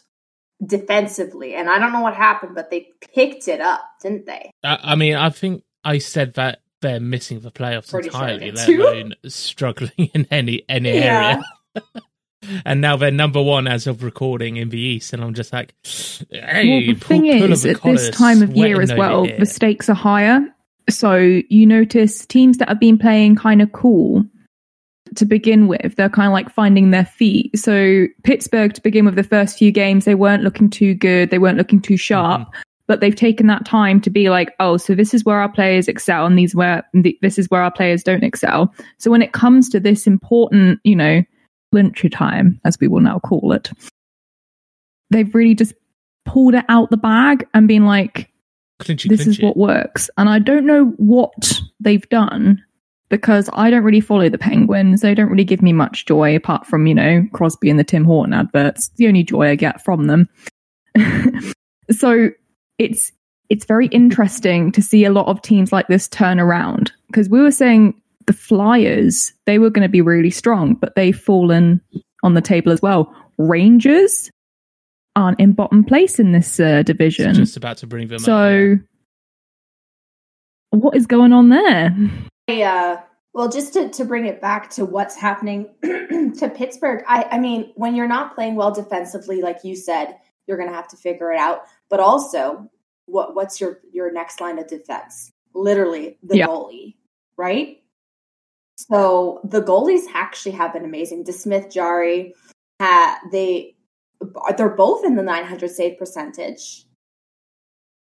defensively, 0.65 1.55
and 1.55 1.69
I 1.69 1.79
don't 1.79 1.93
know 1.93 2.01
what 2.01 2.15
happened, 2.15 2.55
but 2.55 2.71
they 2.71 2.89
picked 3.15 3.49
it 3.49 3.61
up, 3.61 3.83
didn't 4.03 4.27
they? 4.27 4.51
I, 4.62 4.79
I 4.83 4.95
mean, 4.95 5.15
I 5.17 5.31
think 5.31 5.62
I 5.85 5.99
said 5.99 6.35
that 6.35 6.61
they're 6.81 7.01
missing 7.01 7.41
the 7.41 7.51
playoffs 7.51 7.91
Pretty 7.91 8.09
entirely, 8.09 8.47
did 8.47 8.56
let 8.56 8.67
too. 8.67 8.83
alone 8.83 9.15
struggling 9.27 9.93
in 10.15 10.27
any 10.31 10.65
any 10.69 10.93
Yeah. 10.95 11.43
area. 11.77 11.83
and 12.65 12.81
now 12.81 12.97
they're 12.97 13.11
number 13.11 13.43
one 13.43 13.67
as 13.67 13.87
of 13.87 14.03
recording 14.03 14.56
in 14.56 14.69
the 14.69 14.79
East, 14.79 15.12
and 15.12 15.23
I'm 15.23 15.35
just 15.35 15.53
like, 15.53 15.75
hey, 15.83 16.69
well, 16.69 16.81
the 16.81 16.95
pull- 16.95 17.09
thing 17.09 17.23
pull 17.41 17.53
is, 17.53 17.65
at 17.67 17.83
this 17.83 18.11
time 18.11 18.43
of 18.43 18.55
year 18.56 18.81
as 18.81 18.93
well, 18.93 19.25
here. 19.25 19.39
the 19.39 19.47
stakes 19.47 19.89
are 19.89 19.95
higher. 19.95 20.41
So 20.88 21.16
you 21.16 21.66
notice 21.66 22.26
teams 22.26 22.58
that 22.58 22.69
have 22.69 22.81
been 22.81 22.98
playing 22.98 23.36
kind 23.36 23.62
of 23.62 23.72
cool 23.72 24.25
to 25.14 25.25
begin 25.25 25.66
with, 25.69 25.96
they're 25.96 26.08
kind 26.08 26.26
of 26.26 26.32
like 26.32 26.50
finding 26.50 26.90
their 26.90 27.04
feet. 27.04 27.58
So 27.58 28.06
Pittsburgh, 28.22 28.75
to 28.75 28.82
begin 28.82 29.04
with, 29.04 29.14
the 29.14 29.22
first 29.22 29.58
few 29.58 29.70
games, 29.70 30.04
they 30.04 30.14
weren't 30.14 30.42
looking 30.42 30.69
too 30.69 30.94
good. 30.94 31.31
They 31.31 31.38
weren't 31.38 31.58
looking 31.58 31.81
too 31.81 31.96
sharp. 31.96 32.42
Mm-hmm. 32.42 32.60
But 32.86 33.00
they've 33.00 33.16
taken 33.16 33.46
that 33.46 33.64
time 33.64 33.98
to 34.02 34.10
be 34.10 34.28
like, 34.28 34.54
oh, 34.60 34.76
so 34.76 34.94
this 34.94 35.14
is 35.14 35.25
where 35.25 35.40
our 35.40 35.50
players 35.50 35.88
excel, 35.88 36.26
and 36.26 36.38
these 36.38 36.54
where 36.54 36.84
th- 36.92 37.16
this 37.22 37.38
is 37.38 37.48
where 37.48 37.62
our 37.62 37.70
players 37.70 38.02
don't 38.02 38.22
excel. 38.22 38.75
So 38.98 39.10
when 39.10 39.22
it 39.22 39.32
comes 39.32 39.70
to 39.70 39.81
this 39.81 40.06
important, 40.06 40.81
you 40.84 40.94
know, 40.94 41.22
clincher 41.72 42.10
time, 42.10 42.60
as 42.66 42.78
we 42.78 42.88
will 42.88 43.00
now 43.00 43.20
call 43.20 43.52
it, 43.52 43.70
they've 45.08 45.34
really 45.34 45.54
just 45.54 45.72
pulled 46.26 46.54
it 46.54 46.66
out 46.69 46.90
the 46.90 46.98
bag 46.98 47.46
and 47.54 47.66
been 47.66 47.86
like, 47.86 48.31
Clinchy, 48.81 49.09
this 49.09 49.26
is 49.26 49.41
what 49.41 49.56
works. 49.56 50.11
And 50.17 50.29
I 50.29 50.38
don't 50.38 50.67
know 50.67 50.87
what 50.97 51.60
they've 51.81 52.08
done 52.08 52.63
because 53.08 53.48
I 53.53 53.70
don't 53.70 53.84
really 53.84 54.01
follow 54.01 54.29
the 54.29 54.39
Penguins. 54.39 55.01
They 55.01 55.15
don't 55.15 55.31
really 55.31 55.44
give 55.44 55.63
me 55.63 55.72
much 55.72 56.06
joy 56.06 56.34
apart 56.34 56.67
from, 56.67 56.87
you 56.87 56.94
know, 56.94 57.27
Crosby 57.32 57.70
and 57.70 57.79
the 57.79 57.84
Tim 57.84 58.05
Horton 58.05 58.34
adverts. 58.34 58.91
The 58.96 59.06
only 59.06 59.22
joy 59.22 59.51
I 59.51 59.55
get 59.55 59.84
from 59.84 60.06
them. 60.06 60.29
so 61.91 62.31
it's 62.79 63.13
it's 63.51 63.67
very 63.67 63.87
interesting 63.89 64.72
to 64.72 64.82
see 64.82 65.05
a 65.05 65.13
lot 65.13 65.27
of 65.27 65.43
teams 65.43 65.70
like 65.70 65.87
this 65.89 66.08
turn 66.08 66.41
around 66.41 66.91
because 67.08 67.29
we 67.29 67.41
were 67.41 67.51
saying 67.51 67.94
the 68.27 68.32
Flyers, 68.32 69.32
they 69.44 69.58
were 69.58 69.70
going 69.70 69.82
to 69.82 69.89
be 69.89 70.01
really 70.01 70.31
strong, 70.31 70.75
but 70.75 70.96
they've 70.96 71.19
fallen 71.19 71.81
on 72.22 72.34
the 72.34 72.41
table 72.41 72.72
as 72.72 72.81
well. 72.81 73.15
Rangers 73.37 74.31
aren't 75.17 75.41
in 75.41 75.53
bottom 75.53 75.85
place 75.85 76.19
in 76.19 76.33
this 76.33 76.59
uh, 76.61 76.83
division. 76.83 77.35
just 77.35 77.56
about 77.56 77.77
to 77.79 77.87
bring 77.87 78.09
them 78.09 78.17
up. 78.17 78.21
yeah. 78.21 78.25
So, 78.27 78.79
what 80.71 80.97
is 80.97 81.06
going 81.06 81.33
on 81.33 81.49
there? 81.51 81.94
I, 82.49 82.63
uh, 82.63 83.01
well, 83.33 83.49
just 83.49 83.73
to, 83.75 83.89
to 83.91 84.05
bring 84.05 84.27
it 84.27 84.41
back 84.41 84.71
to 84.71 84.85
what's 84.85 85.17
happening 85.17 85.69
to 85.83 86.53
Pittsburgh, 86.55 87.03
I, 87.09 87.27
I 87.33 87.39
mean, 87.39 87.73
when 87.77 87.94
you're 87.94 88.09
not 88.09 88.35
playing 88.35 88.55
well 88.56 88.73
defensively, 88.73 89.41
like 89.41 89.59
you 89.65 89.77
said, 89.77 90.17
you're 90.47 90.56
going 90.56 90.69
to 90.69 90.75
have 90.75 90.89
to 90.89 90.97
figure 90.97 91.33
it 91.33 91.39
out. 91.39 91.63
But 91.91 92.01
also, 92.01 92.71
what 93.06 93.35
what's 93.35 93.61
your 93.61 93.81
your 93.93 94.13
next 94.13 94.41
line 94.41 94.59
of 94.59 94.67
defense? 94.67 95.31
Literally, 95.55 96.19
the 96.23 96.39
Yeah. 96.39 96.47
goalie, 96.47 96.97
right? 97.37 97.79
So 98.77 99.41
the 99.44 99.63
goalies 99.63 100.03
actually 100.13 100.53
have 100.53 100.73
been 100.73 100.85
amazing. 100.85 101.25
DeSmith, 101.25 101.73
Jarry, 101.73 102.35
ha, 102.81 103.21
they 103.31 103.77
they're 104.56 104.69
both 104.69 105.04
in 105.04 105.16
the 105.16 105.22
900 105.22 105.70
save 105.70 105.98
percentage. 105.98 106.84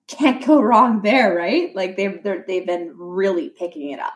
Can't 0.08 0.44
go 0.44 0.60
wrong 0.60 1.02
there, 1.02 1.34
right? 1.34 1.74
Like 1.74 1.96
they've 1.96 2.22
they're, 2.22 2.44
they've 2.46 2.66
been 2.66 2.92
really 2.96 3.50
picking 3.50 3.90
it 3.90 3.98
up. 3.98 4.12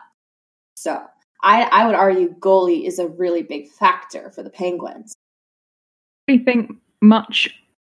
So 0.75 1.03
I 1.43 1.63
I 1.63 1.85
would 1.85 1.95
argue 1.95 2.33
goalie 2.35 2.87
is 2.87 2.99
a 2.99 3.07
really 3.07 3.43
big 3.43 3.69
factor 3.69 4.31
for 4.31 4.43
the 4.43 4.49
Penguins. 4.49 5.13
I 6.29 6.37
think 6.37 6.71
much 7.01 7.49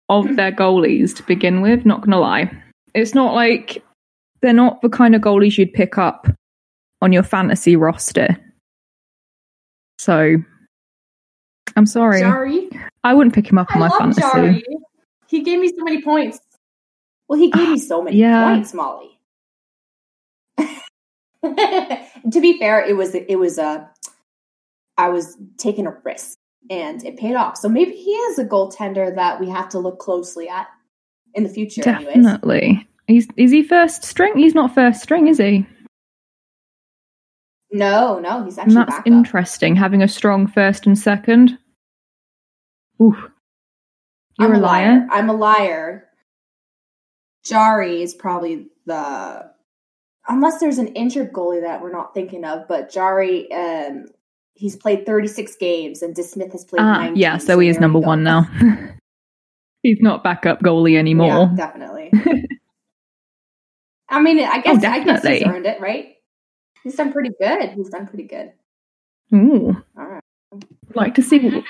of 0.09 0.37
their 0.37 0.53
goalies 0.53 1.17
to 1.17 1.23
begin 1.23 1.63
with. 1.63 1.87
Not 1.87 2.03
gonna 2.03 2.21
lie, 2.21 2.51
it's 2.97 3.15
not 3.15 3.35
like 3.35 3.83
they're 4.41 4.53
not 4.53 4.81
the 4.83 4.89
kind 4.89 5.15
of 5.15 5.23
goalies 5.23 5.59
you'd 5.59 5.73
pick 5.73 5.99
up 5.99 6.29
on 7.03 7.13
your 7.13 7.23
fantasy 7.23 7.77
roster. 7.77 8.37
So, 9.99 10.37
I'm 11.77 11.87
sorry, 11.87 12.21
Jarry, 12.21 12.69
I 13.07 13.15
wouldn't 13.15 13.35
pick 13.35 13.49
him 13.51 13.57
up 13.59 13.69
I 13.71 13.75
on 13.75 13.81
my 13.81 13.89
love 13.89 13.99
fantasy. 13.99 14.21
Jarry. 14.21 14.65
He 15.29 15.43
gave 15.43 15.61
me 15.61 15.69
so 15.69 15.85
many 15.85 16.03
points. 16.03 16.41
Well, 17.29 17.39
he 17.39 17.51
gave 17.51 17.69
me 17.69 17.79
so 17.79 18.03
many 18.03 18.17
Yeah. 18.21 18.53
points, 18.53 18.75
Molly. 18.75 19.11
to 21.45 22.41
be 22.41 22.59
fair, 22.59 22.85
it 22.85 22.97
was 22.97 23.15
it 23.15 23.39
was 23.39 23.59
a 23.59 23.89
I 24.97 25.09
was 25.11 25.37
taking 25.59 25.87
a 25.87 25.97
risk 26.05 26.39
and 26.71 27.05
it 27.05 27.17
paid 27.17 27.35
off. 27.37 27.57
So 27.57 27.69
maybe 27.69 27.93
he 27.93 28.11
is 28.11 28.39
a 28.39 28.45
goaltender 28.45 29.15
that 29.15 29.39
we 29.41 29.49
have 29.51 29.69
to 29.71 29.79
look 29.79 29.99
closely 29.99 30.49
at 30.49 30.67
in 31.35 31.43
the 31.45 31.49
future. 31.49 31.89
Anyways. 31.89 32.15
Definitely. 32.15 32.89
He's 33.07 33.29
is 33.37 33.53
he 33.53 33.63
first 33.63 34.05
string? 34.05 34.37
He's 34.37 34.55
not 34.55 34.75
first 34.75 35.01
string, 35.03 35.29
is 35.29 35.39
he? 35.39 35.65
No, 37.71 38.19
no, 38.19 38.45
he's 38.45 38.59
And 38.59 38.69
actually 38.69 38.75
that's 38.77 38.91
backup. 38.91 39.07
interesting. 39.07 39.77
Having 39.77 40.03
a 40.03 40.09
strong 40.09 40.47
first 40.47 40.87
and 40.87 40.99
second. 40.99 41.59
Ooh. 43.01 43.17
You're 44.39 44.49
I'm 44.49 44.55
a 44.55 44.59
liar. 44.59 45.07
I'm 45.11 45.31
a 45.31 45.35
liar. 45.35 46.05
Jarry 47.45 48.03
is 48.03 48.15
probably 48.15 48.69
the 48.87 49.51
unless 50.29 50.59
there's 50.61 50.79
an 50.79 50.89
injured 50.89 51.33
goalie 51.33 51.63
that 51.63 51.81
we're 51.81 51.93
not 51.93 52.13
thinking 52.15 52.45
of, 52.45 52.69
but 52.69 52.91
Jarry 52.91 53.51
um 53.53 54.07
he's 54.55 54.77
played 54.77 55.07
36 55.07 55.57
games 55.57 56.03
and 56.03 56.15
DeSmith 56.15 56.53
has 56.53 56.65
played 56.65 56.83
19. 56.83 57.17
yeah, 57.17 57.39
so 57.39 57.59
he 57.59 57.69
is 57.69 57.79
number 57.79 57.99
one 57.99 58.23
now. 58.23 58.49
He's 59.83 60.01
not 60.01 60.25
backup 60.25 60.61
goalie 60.63 60.97
anymore. 60.99 61.29
Yeah, 61.29 61.51
definitely. 61.55 62.11
I 64.09 64.21
mean, 64.21 64.41
I 64.41 64.61
guess 64.61 64.83
I 64.83 65.05
guess 65.05 65.25
he's 65.25 65.45
earned 65.45 65.67
it, 65.67 65.81
right? 65.81 66.17
He's 66.83 66.97
done 66.97 67.13
pretty 67.13 67.31
good. 67.41 67.71
He's 67.71 67.89
done 67.91 68.09
pretty 68.09 68.25
good. 68.25 68.53
Ooh. 69.33 69.77
Alright. 69.97 70.25
Like 70.95 71.15
to 71.17 71.23
see 71.23 71.63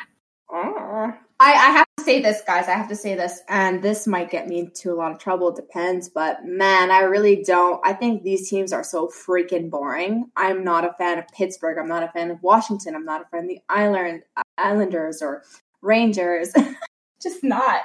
I, 1.39 1.53
I 1.53 1.71
have 1.71 1.87
to 1.99 2.05
say 2.05 2.23
this, 2.23 2.41
guys. 2.47 2.67
I 2.67 2.73
have 2.73 2.89
to 2.89 2.97
say 2.97 3.15
this, 3.15 3.41
and 3.49 3.83
this 3.83 4.07
might 4.07 4.31
get 4.31 4.49
me 4.49 4.59
into 4.61 4.91
a 4.91 4.95
lot 4.97 5.13
of 5.13 5.19
trouble. 5.19 5.49
It 5.51 5.57
depends, 5.57 6.09
but 6.09 6.45
man, 6.47 6.91
I 6.91 7.01
really 7.01 7.43
don't. 7.43 7.79
I 7.85 7.93
think 7.93 8.23
these 8.23 8.49
teams 8.49 8.73
are 8.73 8.83
so 8.83 9.09
freaking 9.09 9.69
boring. 9.71 10.31
I'm 10.35 10.65
not 10.65 10.85
a 10.85 10.95
fan 10.95 11.19
of 11.19 11.29
Pittsburgh. 11.29 11.77
I'm 11.79 11.89
not 11.89 12.03
a 12.03 12.09
fan 12.09 12.31
of 12.31 12.43
Washington. 12.43 12.95
I'm 12.95 13.05
not 13.05 13.21
a 13.21 13.25
fan 13.27 13.43
of 13.43 13.49
the 13.49 13.61
Island 13.69 14.23
Islanders 14.57 15.21
or 15.21 15.43
Rangers. 15.83 16.53
Just 17.23 17.45
not. 17.45 17.81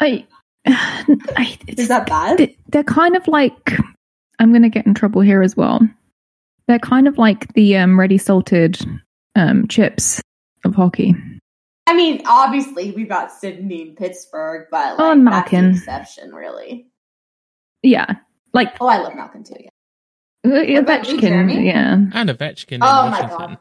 I, 0.00 0.26
I 0.66 1.58
Is 1.68 1.88
that 1.88 2.06
bad? 2.06 2.38
they- 2.38 2.56
they're 2.68 2.84
kind 2.84 3.16
of 3.16 3.28
like 3.28 3.78
I'm 4.38 4.50
going 4.50 4.62
to 4.62 4.68
get 4.70 4.86
in 4.86 4.94
trouble 4.94 5.20
here 5.20 5.42
as 5.42 5.56
well. 5.56 5.80
They're 6.66 6.78
kind 6.78 7.06
of 7.06 7.18
like 7.18 7.52
the 7.52 7.76
um, 7.76 8.00
ready 8.00 8.16
salted 8.18 8.78
um, 9.36 9.68
chips 9.68 10.20
of 10.64 10.74
hockey. 10.74 11.14
I 11.86 11.94
mean, 11.94 12.22
obviously 12.26 12.92
we've 12.92 13.08
got 13.08 13.30
Sidney 13.32 13.82
and 13.82 13.96
Pittsburgh, 13.96 14.68
but 14.70 14.98
Oh, 14.98 15.08
like, 15.08 15.12
and 15.16 15.26
that's 15.26 15.50
the 15.50 15.56
Malkin. 15.56 15.74
exception, 15.76 16.34
really. 16.34 16.88
Yeah, 17.82 18.06
like 18.54 18.76
Oh, 18.80 18.86
I 18.86 18.98
love 18.98 19.14
Malkin 19.14 19.44
too. 19.44 19.56
Yeah. 19.60 19.68
uh, 20.46 20.80
about 20.80 21.02
Ovechkin. 21.04 21.64
Yeah, 21.66 21.92
And 22.12 22.30
Ovechkin 22.30 22.72
in 22.72 22.82
Oh 22.82 23.08
my 23.10 23.20
Washington. 23.20 23.38
god. 23.38 23.58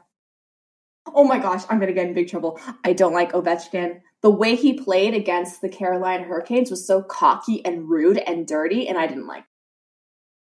Oh 1.15 1.25
my 1.25 1.38
gosh, 1.39 1.63
I'm 1.70 1.80
gonna 1.80 1.92
get 1.94 2.08
in 2.08 2.13
big 2.13 2.30
trouble. 2.30 2.60
I 2.86 2.94
don't 2.94 3.13
like 3.13 3.34
Ovechkin. 3.34 4.00
The 4.22 4.30
way 4.32 4.56
he 4.56 4.74
played 4.80 5.13
against 5.13 5.62
the 5.62 5.68
Carolina 5.68 6.24
Hurricanes 6.24 6.72
was 6.72 6.88
so 6.88 7.01
cocky 7.03 7.63
and 7.65 7.89
rude 7.89 8.18
and 8.18 8.48
dirty, 8.48 8.88
and 8.88 8.98
I 8.98 9.06
didn't 9.08 9.27
like. 9.27 9.44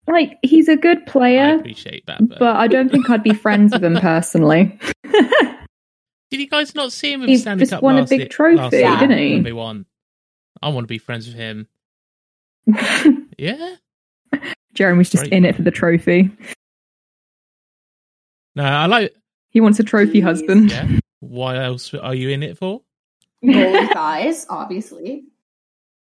like 0.09 0.39
he's 0.43 0.69
a 0.69 0.77
good 0.77 1.03
I 1.07 1.11
player, 1.11 1.57
appreciate 1.57 2.07
that. 2.07 2.27
But, 2.27 2.39
but 2.39 2.57
I 2.57 2.69
don't 2.69 2.91
think 2.91 3.11
I'd 3.11 3.23
be 3.23 3.35
friends 3.35 3.75
with 3.75 3.85
him 3.85 3.97
personally. 4.01 4.79
did 6.31 6.41
you 6.41 6.49
guys 6.49 6.75
not 6.75 6.93
see 6.93 7.13
him 7.13 7.21
with 7.21 7.29
He 7.29 7.37
the 7.37 7.41
Stanley 7.43 7.61
just 7.63 7.73
Cup 7.73 7.83
won 7.83 7.99
a 7.99 8.05
big 8.07 8.21
year- 8.21 8.29
trophy, 8.29 8.57
last 8.57 8.73
year 8.73 8.97
didn't 8.99 9.19
he? 9.19 9.35
when 9.35 9.43
They 9.43 9.53
won. 9.53 9.87
I 10.63 10.69
want 10.71 10.85
to 10.85 10.89
be 10.89 10.99
friends 10.99 11.27
with 11.27 11.37
him. 11.37 11.69
Yeah. 13.39 13.77
Jeremy's 14.73 15.11
just 15.11 15.25
Right. 15.25 15.33
in 15.33 15.45
it 15.45 15.55
for 15.57 15.63
the 15.63 15.71
trophy. 15.71 16.31
No, 18.55 18.65
I 18.65 18.87
like. 18.87 19.15
He 19.51 19.61
wants 19.61 19.79
a 19.79 19.85
trophy 19.85 20.21
Jeez. 20.21 20.25
husband. 20.25 20.71
Yeah. 20.71 20.89
What 21.21 21.57
else 21.57 21.93
are 21.95 22.15
you 22.15 22.31
in 22.31 22.43
it 22.43 22.57
for? 22.59 22.81
Goalie 23.45 23.89
thighs, 23.93 24.47
obviously. 24.49 25.25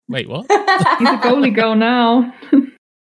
Wait, 0.07 0.27
what? 0.27 0.41
He's 0.49 1.09
a 1.09 1.17
goalie 1.17 1.53
girl 1.55 1.75
now. 1.75 2.33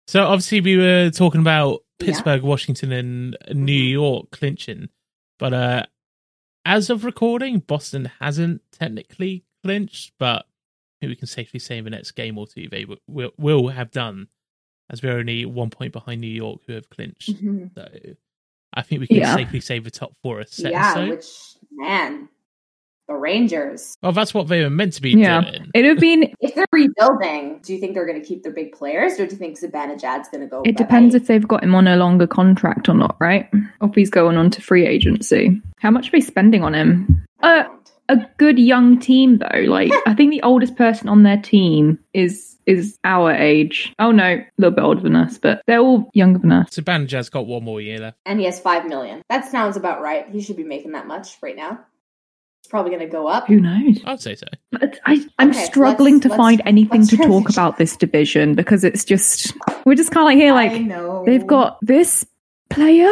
So 0.07 0.23
obviously 0.25 0.61
we 0.61 0.77
were 0.77 1.09
talking 1.11 1.41
about 1.41 1.79
Yeah. 1.99 2.05
Pittsburgh, 2.07 2.43
Washington, 2.43 2.91
and 2.91 3.37
New 3.53 3.73
York 3.73 4.31
clinching, 4.31 4.89
but 5.39 5.53
uh, 5.53 5.83
as 6.65 6.89
of 6.89 7.03
recording, 7.05 7.59
Boston 7.59 8.11
hasn't 8.19 8.61
technically 8.71 9.43
clinched, 9.63 10.13
but 10.17 10.45
we 11.01 11.15
can 11.15 11.27
safely 11.27 11.59
say 11.59 11.77
in 11.77 11.83
the 11.83 11.89
next 11.89 12.11
game 12.11 12.37
or 12.37 12.47
two 12.47 12.67
they 12.69 12.85
will, 12.85 13.31
will, 13.37 13.67
have 13.69 13.91
done, 13.91 14.27
as 14.89 15.03
we're 15.03 15.17
only 15.17 15.45
one 15.45 15.69
point 15.69 15.91
behind 15.91 16.21
New 16.21 16.27
York 16.27 16.61
who 16.65 16.73
have 16.73 16.89
clinched. 16.89 17.33
Mhm. 17.43 17.73
So 17.75 17.87
I 18.73 18.81
think 18.81 19.01
we 19.01 19.07
can 19.07 19.17
Yeah. 19.17 19.35
safely 19.35 19.59
say 19.59 19.79
the 19.79 19.91
top 19.91 20.15
four 20.23 20.39
are 20.39 20.45
set. 20.45 20.71
yeah, 20.71 20.91
stone. 20.91 21.09
which 21.09 21.27
man, 21.71 22.29
the 23.07 23.15
Rangers. 23.15 23.95
Well, 24.01 24.11
that's 24.13 24.33
what 24.33 24.47
they 24.47 24.63
were 24.63 24.69
meant 24.69 24.93
to 24.93 25.01
be 25.01 25.11
Yeah. 25.11 25.41
doing. 25.41 25.71
It'd 25.73 25.89
have 25.89 25.99
been. 25.99 26.33
If 26.39 26.55
they're 26.55 26.65
rebuilding, 26.71 27.59
do 27.63 27.73
you 27.73 27.79
think 27.79 27.93
they're 27.93 28.05
going 28.05 28.21
to 28.21 28.27
keep 28.27 28.43
their 28.43 28.51
big 28.53 28.73
players, 28.73 29.13
or 29.19 29.25
do 29.25 29.31
you 29.33 29.37
think 29.37 29.59
Zibanejad's 29.59 30.29
going 30.29 30.41
to 30.41 30.47
go? 30.47 30.61
It 30.65 30.77
depends 30.77 31.15
if 31.15 31.27
they've 31.27 31.47
got 31.47 31.63
him 31.63 31.73
on 31.75 31.87
a 31.87 31.95
longer 31.95 32.27
contract 32.27 32.89
or 32.89 32.93
not, 32.95 33.15
right? 33.19 33.49
Or 33.81 33.89
if 33.89 33.95
he's 33.95 34.09
going 34.09 34.37
on 34.37 34.49
to 34.51 34.61
free 34.61 34.85
agency. 34.85 35.61
How 35.79 35.91
much 35.91 36.07
are 36.07 36.11
they 36.11 36.19
spending 36.21 36.63
on 36.63 36.73
him? 36.73 37.25
Uh, 37.41 37.63
a 38.09 38.17
good 38.37 38.59
young 38.59 38.99
team 38.99 39.37
though. 39.39 39.59
Like 39.67 39.91
I 40.05 40.13
think 40.13 40.31
the 40.31 40.41
oldest 40.43 40.75
person 40.75 41.07
on 41.09 41.23
their 41.23 41.41
team 41.41 41.99
is 42.13 42.57
is 42.65 42.97
our 43.03 43.31
age. 43.33 43.93
Oh 43.99 44.11
no, 44.11 44.23
a 44.35 44.45
little 44.57 44.75
bit 44.75 44.81
older 44.83 45.01
than 45.01 45.15
us, 45.15 45.37
but 45.37 45.61
they're 45.67 45.79
all 45.79 46.09
younger 46.13 46.39
than 46.39 46.51
us. 46.51 46.69
So 46.71 46.81
Banjaz's 46.81 47.29
got 47.29 47.47
one 47.47 47.63
more 47.63 47.81
year 47.81 47.99
left. 47.99 48.17
and 48.25 48.39
he 48.39 48.45
has 48.45 48.59
five 48.59 48.85
million. 48.87 49.21
That 49.29 49.45
sounds 49.45 49.77
about 49.77 50.01
right. 50.01 50.27
He 50.29 50.41
should 50.41 50.57
be 50.57 50.63
making 50.63 50.91
that 50.93 51.07
much 51.07 51.37
right 51.41 51.55
now. 51.55 51.79
It's 52.73 52.79
probably 52.79 52.89
going 52.89 53.07
to 53.07 53.11
go 53.11 53.27
up. 53.27 53.45
Who 53.45 53.59
knows? 53.59 53.99
I'd 54.03 54.19
say 54.19 54.33
so. 54.33 54.47
But 54.71 54.99
I, 55.05 55.23
I'm 55.37 55.51
Okay, 55.51 55.63
struggling 55.63 56.15
let's- 56.15 56.23
to 56.23 56.29
let's- 56.29 56.37
find 56.39 56.61
anything 56.65 57.05
to 57.05 57.17
talk 57.17 57.47
about 57.49 57.77
this 57.77 57.95
division 57.95 58.55
because 58.55 58.83
it's 58.83 59.05
just 59.05 59.53
we're 59.85 59.93
just 59.93 60.09
kind 60.09 60.23
of 60.23 60.25
like 60.29 60.37
here, 60.37 60.53
I 60.53 60.67
like 60.73 60.81
know 60.81 61.23
they've 61.23 61.45
got 61.45 61.77
this 61.83 62.25
player. 62.71 63.11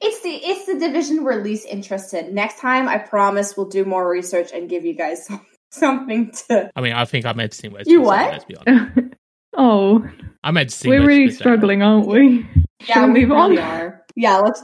It's 0.00 0.20
the 0.22 0.30
it's 0.30 0.66
the 0.66 0.78
division 0.78 1.24
we're 1.24 1.42
least 1.42 1.66
interested. 1.68 2.32
Next 2.32 2.60
time, 2.60 2.88
I 2.88 2.98
promise 2.98 3.56
we'll 3.56 3.68
do 3.68 3.84
more 3.84 4.08
research 4.08 4.50
and 4.54 4.68
give 4.70 4.84
you 4.84 4.94
guys 4.94 5.26
some, 5.26 5.44
something 5.72 6.30
to. 6.48 6.70
I 6.76 6.80
mean, 6.80 6.92
I 6.92 7.04
think 7.04 7.26
I'm 7.26 7.40
editing 7.40 7.72
most. 7.72 7.88
You 7.88 8.00
of 8.00 8.04
this 8.04 8.12
out, 8.12 8.22
what? 8.22 8.32
Let's 8.32 9.04
be 9.06 9.10
oh, 9.56 10.08
I'm 10.44 10.56
editing. 10.56 10.90
we're 10.90 11.04
really 11.04 11.26
this 11.26 11.36
out. 11.36 11.40
struggling, 11.40 11.82
aren't 11.82 12.06
we? 12.06 12.46
Shall 12.82 13.08
we 13.08 13.22
move 13.26 13.30
really 13.30 13.58
on? 13.58 13.58
are. 13.58 14.04
Yeah, 14.14 14.38
let's 14.38 14.62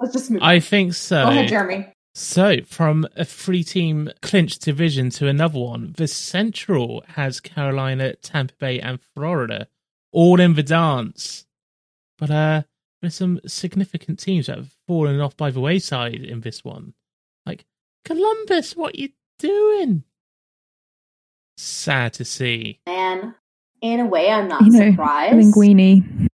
let's 0.00 0.12
just 0.12 0.28
move. 0.30 0.42
on. 0.42 0.48
I 0.48 0.58
think 0.58 0.94
so. 0.94 1.22
Go 1.24 1.30
ahead, 1.30 1.48
Jeremy. 1.48 1.86
So, 2.12 2.62
from 2.66 3.06
a 3.16 3.24
three 3.24 3.62
team 3.62 4.10
clinched 4.20 4.62
division 4.62 5.10
to 5.10 5.28
another 5.28 5.58
one, 5.58 5.94
the 5.96 6.08
Central 6.08 7.04
has 7.08 7.40
Carolina, 7.40 8.16
Tampa 8.16 8.54
Bay, 8.58 8.80
and 8.80 8.98
Florida 9.14 9.68
all 10.12 10.40
in 10.40 10.54
the 10.54 10.62
dance. 10.62 11.46
But 12.18 12.30
uh, 12.30 12.62
there's 13.00 13.14
some 13.14 13.40
significant 13.46 14.18
teams 14.18 14.46
that 14.46 14.56
have 14.56 14.74
fallen 14.86 15.20
off 15.20 15.36
by 15.36 15.50
the 15.50 15.60
wayside 15.60 16.16
in 16.16 16.40
this 16.40 16.64
one. 16.64 16.94
Like, 17.46 17.64
Columbus, 18.04 18.76
what 18.76 18.96
you 18.96 19.10
doing? 19.38 20.02
Sad 21.56 22.14
to 22.14 22.24
see. 22.24 22.80
And 22.86 23.34
in 23.80 24.00
a 24.00 24.06
way, 24.06 24.30
I'm 24.30 24.48
not 24.48 24.62
You 24.62 24.72
know, 24.72 24.90
surprised. 24.90 25.34
Linguini, 25.36 26.26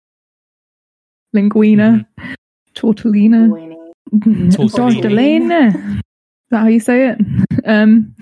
Linguina, 1.32 2.08
Tortellina, 2.74 3.48
Linguini. 3.48 3.65
Tortellini. 4.12 5.02
Tortellina. 5.02 5.96
Is 5.96 6.50
that 6.50 6.58
how 6.60 6.68
you 6.68 6.80
say 6.80 7.08
it? 7.10 7.18
Um, 7.68 8.14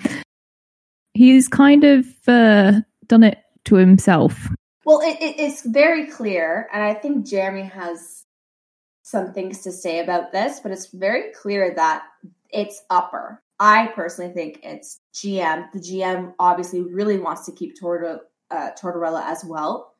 he's 1.12 1.48
kind 1.48 1.84
of 1.84 2.06
uh, 2.26 2.80
done 3.08 3.22
it 3.24 3.36
to 3.66 3.74
himself. 3.74 4.48
Well, 4.86 5.00
it, 5.00 5.20
it, 5.20 5.38
it's 5.38 5.62
very 5.62 6.06
clear, 6.06 6.66
and 6.72 6.82
I 6.82 6.94
think 6.94 7.26
Jeremy 7.26 7.64
has 7.64 8.24
some 9.02 9.34
things 9.34 9.60
to 9.64 9.72
say 9.72 9.98
about 9.98 10.32
this, 10.32 10.60
but 10.60 10.72
it's 10.72 10.86
very 10.86 11.30
clear 11.32 11.74
that 11.74 12.04
it's 12.50 12.82
upper. 12.88 13.42
I 13.60 13.88
personally 13.88 14.32
think 14.32 14.60
it's 14.62 14.98
GM. 15.14 15.70
The 15.72 15.78
GM 15.78 16.34
obviously 16.38 16.80
really 16.80 17.18
wants 17.18 17.44
to 17.46 17.52
keep 17.52 17.78
Torto, 17.78 18.20
uh, 18.50 18.70
Tortorella 18.80 19.24
as 19.24 19.44
well, 19.44 19.94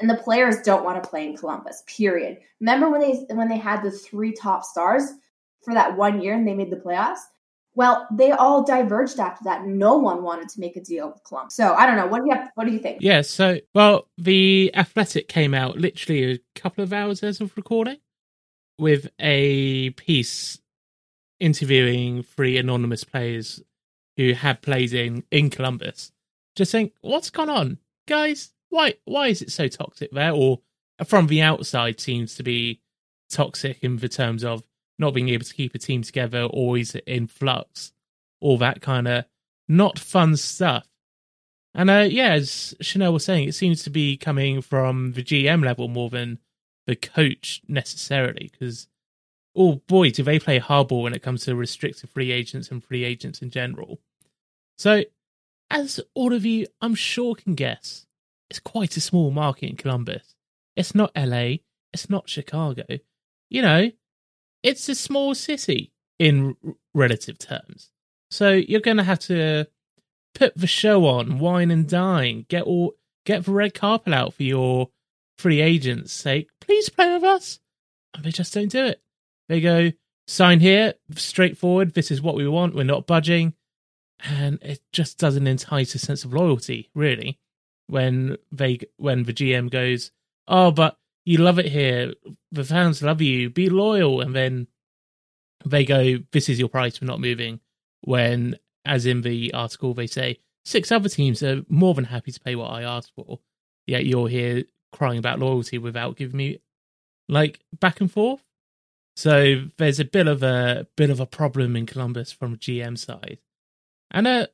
and 0.00 0.08
the 0.08 0.16
players 0.16 0.60
don't 0.62 0.84
want 0.84 1.02
to 1.02 1.08
play 1.08 1.26
in 1.26 1.36
Columbus. 1.36 1.82
Period. 1.86 2.38
Remember 2.60 2.90
when 2.90 3.00
they 3.00 3.34
when 3.34 3.48
they 3.48 3.58
had 3.58 3.82
the 3.82 3.90
three 3.90 4.32
top 4.32 4.64
stars 4.64 5.12
for 5.64 5.74
that 5.74 5.96
one 5.96 6.20
year 6.20 6.34
and 6.34 6.46
they 6.46 6.54
made 6.54 6.70
the 6.70 6.76
playoffs? 6.76 7.20
Well, 7.74 8.06
they 8.12 8.32
all 8.32 8.62
diverged 8.62 9.18
after 9.18 9.44
that. 9.44 9.64
No 9.64 9.96
one 9.96 10.22
wanted 10.22 10.50
to 10.50 10.60
make 10.60 10.76
a 10.76 10.80
deal 10.80 11.08
with 11.08 11.24
Columbus. 11.24 11.54
So 11.54 11.72
I 11.72 11.86
don't 11.86 11.96
know. 11.96 12.06
What 12.06 12.22
do 12.22 12.26
you 12.28 12.34
have, 12.34 12.50
what 12.54 12.66
do 12.66 12.72
you 12.72 12.78
think? 12.78 12.98
Yeah, 13.00 13.22
so, 13.22 13.58
well, 13.74 14.08
the 14.18 14.70
Athletic 14.74 15.28
came 15.28 15.54
out 15.54 15.78
literally 15.78 16.32
a 16.32 16.38
couple 16.54 16.84
of 16.84 16.92
hours 16.92 17.22
as 17.22 17.40
of 17.40 17.56
recording 17.56 17.98
with 18.78 19.08
a 19.18 19.90
piece 19.90 20.60
interviewing 21.40 22.22
three 22.22 22.58
anonymous 22.58 23.04
players 23.04 23.62
who 24.16 24.34
had 24.34 24.60
played 24.60 24.92
in, 24.92 25.24
in 25.30 25.48
Columbus. 25.48 26.12
Just 26.54 26.70
saying, 26.72 26.90
what's 27.00 27.30
gone 27.30 27.48
on? 27.48 27.78
Guys, 28.06 28.52
why 28.68 28.94
why 29.04 29.28
is 29.28 29.40
it 29.40 29.50
so 29.50 29.68
toxic 29.68 30.10
there? 30.12 30.32
Or 30.32 30.60
from 31.06 31.26
the 31.26 31.40
outside 31.40 32.00
seems 32.00 32.34
to 32.34 32.42
be 32.42 32.80
toxic 33.30 33.82
in 33.82 33.96
the 33.96 34.08
terms 34.08 34.44
of 34.44 34.62
not 34.98 35.14
being 35.14 35.28
able 35.28 35.44
to 35.44 35.54
keep 35.54 35.74
a 35.74 35.78
team 35.78 36.02
together, 36.02 36.42
always 36.42 36.94
in 36.94 37.26
flux, 37.26 37.92
all 38.40 38.58
that 38.58 38.80
kind 38.80 39.08
of 39.08 39.24
not 39.68 39.98
fun 39.98 40.36
stuff. 40.36 40.86
And 41.74 41.88
uh, 41.88 42.06
yeah, 42.08 42.32
as 42.32 42.74
Chanel 42.80 43.14
was 43.14 43.24
saying, 43.24 43.48
it 43.48 43.54
seems 43.54 43.82
to 43.84 43.90
be 43.90 44.16
coming 44.16 44.60
from 44.60 45.12
the 45.12 45.22
GM 45.22 45.64
level 45.64 45.88
more 45.88 46.10
than 46.10 46.38
the 46.86 46.96
coach 46.96 47.62
necessarily. 47.66 48.50
Because, 48.52 48.88
oh 49.56 49.76
boy, 49.86 50.10
do 50.10 50.22
they 50.22 50.38
play 50.38 50.60
hardball 50.60 51.02
when 51.02 51.14
it 51.14 51.22
comes 51.22 51.44
to 51.44 51.56
restricted 51.56 52.10
free 52.10 52.30
agents 52.30 52.70
and 52.70 52.84
free 52.84 53.04
agents 53.04 53.40
in 53.40 53.50
general. 53.50 54.00
So, 54.76 55.04
as 55.70 56.00
all 56.14 56.34
of 56.34 56.44
you, 56.44 56.66
I'm 56.82 56.94
sure, 56.94 57.34
can 57.34 57.54
guess, 57.54 58.06
it's 58.50 58.60
quite 58.60 58.96
a 58.98 59.00
small 59.00 59.30
market 59.30 59.70
in 59.70 59.76
Columbus. 59.76 60.34
It's 60.76 60.94
not 60.94 61.12
LA, 61.16 61.56
it's 61.92 62.10
not 62.10 62.28
Chicago. 62.28 62.84
You 63.48 63.62
know, 63.62 63.90
it's 64.62 64.88
a 64.88 64.94
small 64.94 65.34
city 65.34 65.92
in 66.18 66.56
relative 66.94 67.38
terms. 67.38 67.90
So 68.30 68.52
you're 68.52 68.80
going 68.80 68.96
to 68.96 69.02
have 69.02 69.18
to 69.20 69.66
put 70.34 70.56
the 70.56 70.66
show 70.66 71.06
on, 71.06 71.38
wine 71.38 71.70
and 71.70 71.88
dine, 71.88 72.46
get 72.48 72.62
all 72.62 72.94
get 73.24 73.44
the 73.44 73.52
red 73.52 73.74
carpet 73.74 74.12
out 74.12 74.34
for 74.34 74.42
your 74.42 74.88
free 75.38 75.60
agents. 75.60 76.12
Say, 76.12 76.46
please 76.60 76.88
play 76.88 77.12
with 77.12 77.24
us, 77.24 77.60
and 78.14 78.24
they 78.24 78.30
just 78.30 78.54
don't 78.54 78.70
do 78.70 78.86
it. 78.86 79.02
They 79.48 79.60
go 79.60 79.92
sign 80.26 80.60
here, 80.60 80.94
straightforward. 81.14 81.94
This 81.94 82.10
is 82.10 82.22
what 82.22 82.36
we 82.36 82.48
want. 82.48 82.74
We're 82.74 82.84
not 82.84 83.06
budging, 83.06 83.54
and 84.20 84.58
it 84.62 84.80
just 84.92 85.18
doesn't 85.18 85.46
entice 85.46 85.94
a 85.94 85.98
sense 85.98 86.24
of 86.24 86.32
loyalty, 86.32 86.90
really. 86.94 87.38
When 87.88 88.38
they 88.50 88.78
when 88.96 89.24
the 89.24 89.34
GM 89.34 89.70
goes, 89.70 90.12
oh, 90.48 90.70
but 90.70 90.96
you 91.24 91.38
love 91.38 91.58
it 91.58 91.66
here. 91.66 92.14
The 92.50 92.64
fans 92.64 93.02
love 93.02 93.20
you. 93.20 93.50
Be 93.50 93.68
loyal, 93.68 94.20
and 94.20 94.34
then 94.34 94.66
they 95.64 95.84
go, 95.84 96.18
this 96.32 96.48
is 96.48 96.58
your 96.58 96.68
price. 96.68 97.00
We're 97.00 97.06
not 97.06 97.20
moving 97.20 97.60
when, 98.02 98.56
as 98.84 99.06
in 99.06 99.22
the 99.22 99.54
article, 99.54 99.94
they 99.94 100.06
say 100.06 100.38
six 100.64 100.90
other 100.92 101.08
teams 101.08 101.42
are 101.42 101.62
more 101.68 101.94
than 101.94 102.04
happy 102.04 102.32
to 102.32 102.40
pay 102.40 102.54
what 102.56 102.70
I 102.70 102.82
asked 102.82 103.12
for. 103.14 103.40
Yet 103.86 104.06
you're 104.06 104.28
here 104.28 104.64
crying 104.92 105.18
about 105.18 105.38
loyalty 105.38 105.78
without 105.78 106.16
giving 106.16 106.36
me 106.36 106.58
like 107.28 107.60
back 107.80 108.00
and 108.00 108.10
forth. 108.10 108.42
So 109.16 109.64
there's 109.78 110.00
a 110.00 110.04
bit 110.04 110.26
of 110.26 110.42
a 110.42 110.86
bit 110.96 111.10
of 111.10 111.20
a 111.20 111.26
problem 111.26 111.76
in 111.76 111.86
Columbus 111.86 112.32
from 112.32 112.56
GM 112.56 112.96
side, 112.96 113.38
and 114.10 114.26
uh, 114.26 114.46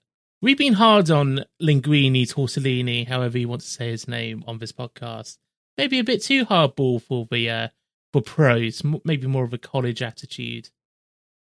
we've 0.43 0.59
been 0.59 0.73
hard 0.73 1.11
on 1.11 1.45
Linguini 1.63 2.25
Tortellini, 2.25 3.07
however 3.07 3.39
you 3.39 3.49
want 3.49 3.61
to 3.61 3.69
say 3.69 3.91
his 3.91 4.09
name, 4.09 4.43
on 4.49 4.59
this 4.59 4.73
podcast. 4.73 5.39
Maybe 5.79 5.99
a 5.99 6.05
bit 6.05 6.23
too 6.23 6.45
hardball 6.45 7.01
for 7.01 7.27
the 7.31 7.49
uh, 7.49 7.69
for 8.13 8.21
pros, 8.21 8.83
maybe 9.05 9.27
more 9.27 9.45
of 9.45 9.55
a 9.55 9.59
college 9.59 10.03
attitude 10.03 10.69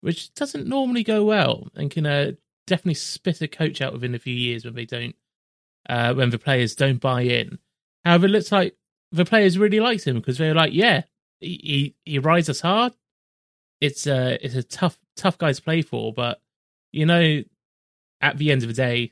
which 0.01 0.33
doesn't 0.35 0.67
normally 0.67 1.03
go 1.03 1.23
well 1.25 1.67
and 1.75 1.91
can 1.91 2.05
uh, 2.05 2.31
definitely 2.65 2.93
spit 2.93 3.41
a 3.41 3.47
coach 3.47 3.81
out 3.81 3.93
within 3.93 4.15
a 4.15 4.19
few 4.19 4.33
years 4.33 4.65
when 4.65 4.75
they 4.75 4.85
don't, 4.85 5.15
uh, 5.89 6.13
when 6.13 6.29
the 6.29 6.39
players 6.39 6.75
don't 6.75 7.01
buy 7.01 7.21
in. 7.21 7.59
However, 8.05 8.27
it 8.27 8.29
looks 8.29 8.51
like 8.51 8.75
the 9.11 9.25
players 9.25 9.57
really 9.57 9.79
liked 9.79 10.05
him 10.05 10.15
because 10.15 10.37
they're 10.37 10.53
like, 10.53 10.73
yeah, 10.73 11.03
he, 11.39 11.95
he, 12.05 12.11
he 12.11 12.19
rides 12.19 12.49
us 12.49 12.61
hard. 12.61 12.93
It's 13.79 14.07
a 14.07 14.33
uh, 14.33 14.37
it's 14.41 14.55
a 14.55 14.63
tough 14.63 14.97
tough 15.15 15.37
guy 15.37 15.51
to 15.51 15.61
play 15.61 15.83
for, 15.83 16.11
but 16.11 16.41
you 16.91 17.05
know, 17.05 17.43
at 18.21 18.37
the 18.39 18.51
end 18.51 18.63
of 18.63 18.69
the 18.69 18.73
day, 18.73 19.11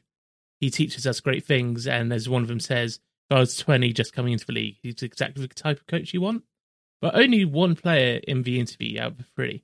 he 0.59 0.71
teaches 0.71 1.05
us 1.05 1.19
great 1.19 1.45
things. 1.45 1.85
And 1.85 2.11
as 2.11 2.27
one 2.27 2.41
of 2.41 2.47
them 2.47 2.59
says, 2.59 2.99
was 3.29 3.57
twenty 3.57 3.93
just 3.93 4.13
coming 4.13 4.33
into 4.33 4.45
the 4.45 4.53
league, 4.53 4.77
he's 4.81 5.01
exactly 5.01 5.45
the 5.45 5.53
type 5.53 5.79
of 5.79 5.87
coach 5.87 6.13
you 6.13 6.21
want. 6.21 6.43
But 7.01 7.15
only 7.15 7.45
one 7.45 7.75
player 7.75 8.19
in 8.27 8.43
the 8.43 8.59
interview 8.59 8.99
out 9.01 9.19
of 9.19 9.25
three 9.35 9.63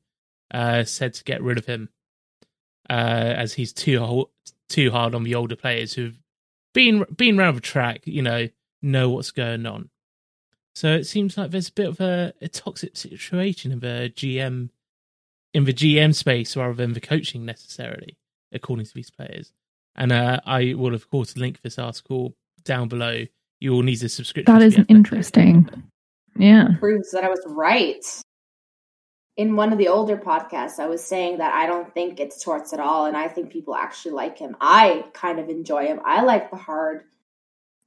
uh, 0.53 0.83
said 0.83 1.13
to 1.15 1.23
get 1.23 1.41
rid 1.41 1.57
of 1.57 1.65
him 1.65 1.89
uh, 2.89 3.33
as 3.37 3.53
he's 3.53 3.73
too 3.73 4.29
too 4.69 4.91
hard 4.91 5.15
on 5.15 5.23
the 5.23 5.35
older 5.35 5.55
players 5.55 5.93
who've 5.93 6.19
been 6.73 7.05
been 7.15 7.39
around 7.39 7.55
the 7.55 7.61
track, 7.61 8.01
you 8.05 8.21
know, 8.21 8.47
know 8.81 9.09
what's 9.09 9.31
going 9.31 9.65
on. 9.65 9.89
So 10.73 10.93
it 10.93 11.05
seems 11.05 11.37
like 11.37 11.51
there's 11.51 11.69
a 11.69 11.73
bit 11.73 11.89
of 11.89 11.99
a, 11.99 12.33
a 12.41 12.47
toxic 12.47 12.95
situation 12.95 13.71
in 13.71 13.79
the 13.79 14.11
GM 14.15 14.69
in 15.53 15.65
the 15.65 15.73
GM 15.73 16.15
space 16.15 16.55
rather 16.55 16.73
than 16.73 16.93
the 16.93 17.01
coaching 17.01 17.45
necessarily, 17.45 18.17
according 18.51 18.85
to 18.85 18.93
these 18.93 19.09
players. 19.09 19.51
And 19.95 20.11
uh, 20.11 20.39
I 20.45 20.73
will 20.75 20.95
of 20.95 21.09
course 21.09 21.35
link 21.35 21.61
this 21.61 21.79
article 21.79 22.35
down 22.63 22.87
below. 22.87 23.25
You 23.61 23.71
will 23.71 23.83
need 23.83 24.03
a 24.03 24.09
subscription. 24.09 24.53
That 24.53 24.61
is 24.61 24.77
interesting. 24.89 25.69
Yeah. 26.35 26.75
Proves 26.79 27.11
that 27.11 27.23
I 27.23 27.29
was 27.29 27.41
right 27.47 28.03
in 29.37 29.55
one 29.55 29.71
of 29.71 29.77
the 29.77 29.87
older 29.87 30.17
podcasts, 30.17 30.79
I 30.79 30.87
was 30.87 31.03
saying 31.03 31.37
that 31.37 31.53
I 31.53 31.65
don't 31.65 31.91
think 31.93 32.19
it's 32.19 32.43
Torts 32.43 32.73
at 32.73 32.79
all, 32.79 33.05
and 33.05 33.15
I 33.15 33.27
think 33.27 33.51
people 33.51 33.75
actually 33.75 34.11
like 34.11 34.37
him. 34.37 34.57
I 34.59 35.05
kind 35.13 35.39
of 35.39 35.49
enjoy 35.49 35.87
him. 35.87 36.01
I 36.05 36.21
like 36.23 36.51
the 36.51 36.57
hard 36.57 37.03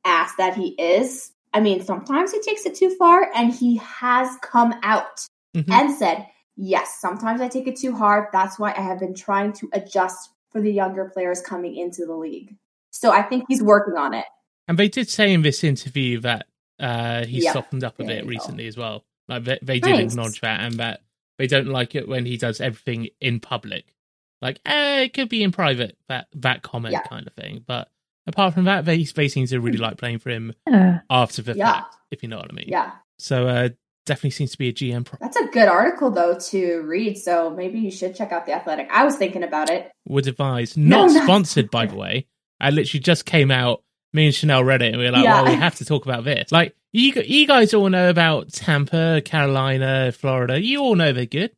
ass 0.04 0.32
that 0.38 0.56
he 0.56 0.68
is. 0.68 1.32
I 1.52 1.60
mean, 1.60 1.84
sometimes 1.84 2.32
he 2.32 2.40
takes 2.40 2.66
it 2.66 2.74
too 2.74 2.96
far, 2.96 3.30
and 3.34 3.52
he 3.52 3.76
has 3.76 4.37
come 4.42 4.74
out 4.82 5.20
mm-hmm. 5.54 5.70
and 5.70 5.94
said, 5.94 6.26
Yes, 6.56 6.98
sometimes 7.00 7.40
I 7.40 7.48
take 7.48 7.66
it 7.66 7.76
too 7.76 7.94
hard. 7.94 8.26
That's 8.32 8.58
why 8.58 8.72
I 8.76 8.80
have 8.80 9.00
been 9.00 9.14
trying 9.14 9.52
to 9.54 9.68
adjust 9.72 10.30
for 10.50 10.60
the 10.60 10.72
younger 10.72 11.10
players 11.12 11.40
coming 11.40 11.76
into 11.76 12.06
the 12.06 12.14
league. 12.14 12.54
So 12.90 13.10
I 13.10 13.22
think 13.22 13.44
he's 13.48 13.62
working 13.62 13.96
on 13.96 14.14
it. 14.14 14.24
And 14.68 14.79
they 14.79 14.88
did 14.88 15.09
say 15.09 15.33
in 15.33 15.42
this 15.42 15.62
interview 15.62 16.20
that 16.20 16.46
uh, 16.79 17.24
he 17.24 17.42
softened 17.42 17.85
up 17.85 18.00
a 18.00 18.05
bit 18.05 18.27
recently 18.27 18.66
as 18.66 18.77
well. 18.77 19.05
Like 19.29 19.44
they, 19.44 19.59
they 19.62 19.81
did 19.81 19.90
nice. 19.90 20.12
acknowledge 20.12 20.40
that, 20.40 20.61
and 20.61 20.74
that 20.79 21.00
they 21.38 21.46
don't 21.46 21.68
like 21.68 21.94
it 21.94 22.09
when 22.09 22.27
he 22.27 22.37
does 22.37 22.61
everything 22.61 23.09
in 23.20 23.40
public. 23.40 23.94
Like, 24.42 24.61
eh, 24.66 25.03
it 25.03 25.14
could 25.14 25.29
be 25.29 25.42
in 25.42 25.53
private, 25.53 25.96
that 26.09 26.27
that 26.35 26.62
comment 26.62 26.92
yeah. 26.92 27.03
kind 27.03 27.27
of 27.27 27.33
thing. 27.33 27.64
But 27.66 27.88
apart 28.27 28.55
from 28.55 28.64
that, 28.64 28.85
they, 28.85 29.03
they 29.05 29.29
seem 29.29 29.46
to 29.46 29.61
really 29.61 29.79
like 29.79 29.96
playing 29.96 30.18
for 30.18 30.31
him 30.31 30.53
yeah. 30.68 31.00
after 31.09 31.42
the 31.42 31.55
yeah. 31.55 31.72
fact, 31.72 31.96
if 32.11 32.22
you 32.22 32.29
know 32.29 32.38
what 32.38 32.50
I 32.50 32.55
mean. 32.55 32.68
Yeah. 32.68 32.92
So 33.18 33.46
uh, 33.46 33.68
definitely 34.05 34.31
seems 34.31 34.53
to 34.53 34.59
be 34.59 34.68
a 34.68 34.72
GM. 34.72 35.05
Pro- 35.05 35.18
That's 35.20 35.37
a 35.37 35.46
good 35.46 35.68
article 35.68 36.11
though 36.11 36.38
to 36.38 36.83
read. 36.83 37.16
So 37.16 37.50
maybe 37.50 37.79
you 37.79 37.90
should 37.90 38.14
check 38.14 38.33
out 38.33 38.46
the 38.46 38.53
Athletic. 38.53 38.88
I 38.90 39.05
was 39.05 39.16
thinking 39.16 39.42
about 39.42 39.70
it. 39.70 39.90
Would 40.09 40.27
advise. 40.27 40.77
Not, 40.77 41.11
no, 41.12 41.24
sponsored, 41.24 41.70
by 41.70 41.87
the 41.87 41.96
way. 41.96 42.27
I 42.61 42.70
literally 42.70 43.00
just 43.00 43.24
came 43.24 43.50
out. 43.50 43.83
Me 44.14 44.27
and 44.27 44.35
Chanel 44.35 44.64
read 44.64 44.81
it, 44.81 44.92
and 44.92 44.98
we 44.98 45.05
were 45.05 45.11
like, 45.11 45.24
yeah. 45.24 45.42
"Well, 45.42 45.53
we 45.53 45.59
have 45.59 45.74
to 45.77 45.85
talk 45.85 46.07
about 46.07 46.24
this." 46.24 46.50
Like, 46.53 46.74
you 46.92 47.12
you 47.27 47.46
guys 47.46 47.74
all 47.74 47.88
know 47.88 48.09
about 48.09 48.53
Tampa, 48.53 49.20
Carolina, 49.24 50.12
Florida. 50.12 50.61
You 50.61 50.81
all 50.81 50.94
know 50.94 51.12
they're 51.12 51.27
good. 51.27 51.50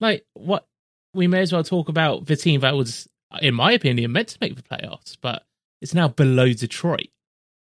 Like 0.00 0.26
what? 0.34 0.66
We 1.14 1.28
may 1.28 1.40
as 1.40 1.52
well 1.52 1.64
talk 1.64 1.88
about 1.88 2.26
the 2.26 2.36
team 2.36 2.60
that 2.60 2.74
was, 2.74 3.08
in 3.40 3.54
my 3.54 3.72
opinion, 3.72 4.10
meant 4.12 4.28
to 4.28 4.38
make 4.40 4.56
the 4.56 4.62
playoffs, 4.62 5.16
but 5.20 5.44
it's 5.80 5.94
now 5.94 6.08
below 6.08 6.52
Detroit. 6.52 7.08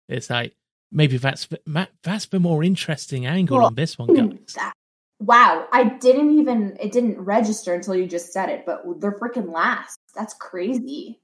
It's 0.08 0.30
like 0.30 0.56
maybe 0.91 1.17
that's 1.17 1.48
that's 2.04 2.26
the 2.28 2.39
more 2.39 2.63
interesting 2.63 3.26
angle 3.26 3.58
well, 3.58 3.67
on 3.67 3.76
this 3.76 3.98
one, 3.98 4.13
guys. 4.13 4.39
That, 4.56 4.74
wow, 5.20 5.67
I 5.72 5.86
didn't 5.86 6.38
even 6.39 6.78
it 6.80 6.91
didn't 6.91 7.20
register 7.20 7.74
until 7.74 7.96
you 7.96 8.08
just 8.08 8.34
said 8.34 8.50
it, 8.50 8.65
but 8.65 8.84
they're 9.00 9.13
freaking 9.13 9.52
last. 9.52 9.98
That's 10.15 10.34
crazy. 10.34 11.20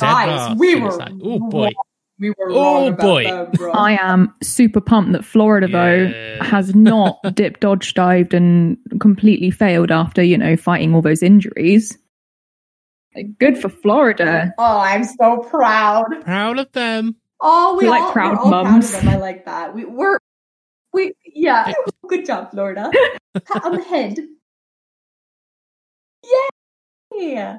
Yeah, 0.00 0.26
guys, 0.26 0.58
we 0.58 0.76
were. 0.76 0.96
Like, 0.96 1.12
oh 1.22 1.38
boy, 1.38 1.70
we 2.18 2.30
were 2.30 2.50
oh 2.50 2.92
boy. 2.92 3.24
Them, 3.24 3.52
I 3.74 3.98
am 4.00 4.34
super 4.42 4.80
pumped 4.80 5.12
that 5.12 5.24
Florida 5.24 5.68
though 5.68 6.44
has 6.44 6.74
not 6.74 7.18
dip 7.34 7.60
dodge 7.60 7.94
dived 7.94 8.34
and 8.34 8.76
completely 9.00 9.50
failed 9.50 9.90
after, 9.90 10.22
you 10.22 10.36
know, 10.36 10.56
fighting 10.56 10.94
all 10.94 11.02
those 11.02 11.22
injuries. 11.22 11.96
Good 13.38 13.58
for 13.58 13.68
Florida. 13.68 14.52
Oh, 14.58 14.78
I'm 14.78 15.04
so 15.04 15.38
proud. 15.38 16.22
Proud 16.22 16.58
of 16.58 16.70
them. 16.72 17.16
Oh, 17.40 17.76
we, 17.76 17.84
we 17.84 17.90
all, 17.90 18.00
like 18.04 18.12
proud 18.12 18.50
mums. 18.50 18.94
I 18.94 19.16
like 19.16 19.44
that. 19.44 19.74
We, 19.74 19.84
we're 19.84 20.18
we 20.92 21.14
yeah. 21.24 21.72
Good 22.08 22.26
job, 22.26 22.50
Florida. 22.50 22.90
Pat 23.44 23.64
on 23.64 23.72
the 23.76 23.82
head. 23.82 24.18
Yeah. 27.12 27.58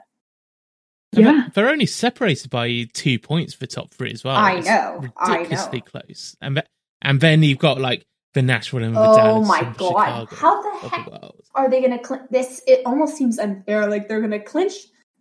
Yeah, 1.12 1.48
they're 1.54 1.70
only 1.70 1.86
separated 1.88 2.50
by 2.52 2.88
two 2.94 3.18
points 3.20 3.54
for 3.54 3.66
top 3.66 3.92
three 3.92 4.12
as 4.12 4.24
well. 4.24 4.36
I 4.36 4.58
it's 4.58 4.68
know, 4.68 5.04
ridiculously 5.28 5.84
I 5.84 6.00
know. 6.00 6.02
close. 6.02 6.38
And 6.42 6.64
and 7.02 7.20
then 7.20 7.42
you've 7.44 7.58
got 7.58 7.80
like 7.80 8.06
the 8.34 8.42
Nashville 8.42 8.84
and 8.84 8.96
the 8.96 9.00
oh 9.00 9.16
Dallas 9.16 9.48
my 9.48 9.64
god, 9.78 10.28
how 10.32 10.62
the 10.62 10.88
heck 10.88 11.06
the 11.06 11.32
are 11.56 11.70
they 11.70 11.80
going 11.80 11.98
to 11.98 12.00
clinch 12.00 12.24
this? 12.30 12.62
It 12.68 12.82
almost 12.86 13.18
seems 13.18 13.40
unfair. 13.40 13.88
Like 13.88 14.08
they're 14.08 14.20
going 14.20 14.32
to 14.32 14.40
clinch 14.40 14.74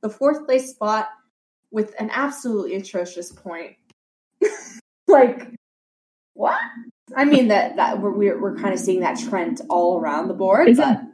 the 0.02 0.10
fourth 0.10 0.44
place 0.44 0.70
spot 0.70 1.08
with 1.70 1.94
an 1.98 2.10
absolutely 2.12 2.76
atrocious 2.76 3.32
point. 3.32 3.76
like 5.08 5.54
what? 6.34 6.60
I 7.16 7.24
mean 7.24 7.48
that 7.48 7.76
that 7.76 8.02
we're 8.02 8.12
we're, 8.12 8.40
we're 8.40 8.56
kind 8.56 8.74
of 8.74 8.80
seeing 8.80 9.00
that 9.00 9.18
trend 9.18 9.62
all 9.70 9.98
around 9.98 10.28
the 10.28 10.34
board, 10.34 10.68
Is 10.68 10.76
but. 10.76 10.98
It- 10.98 11.04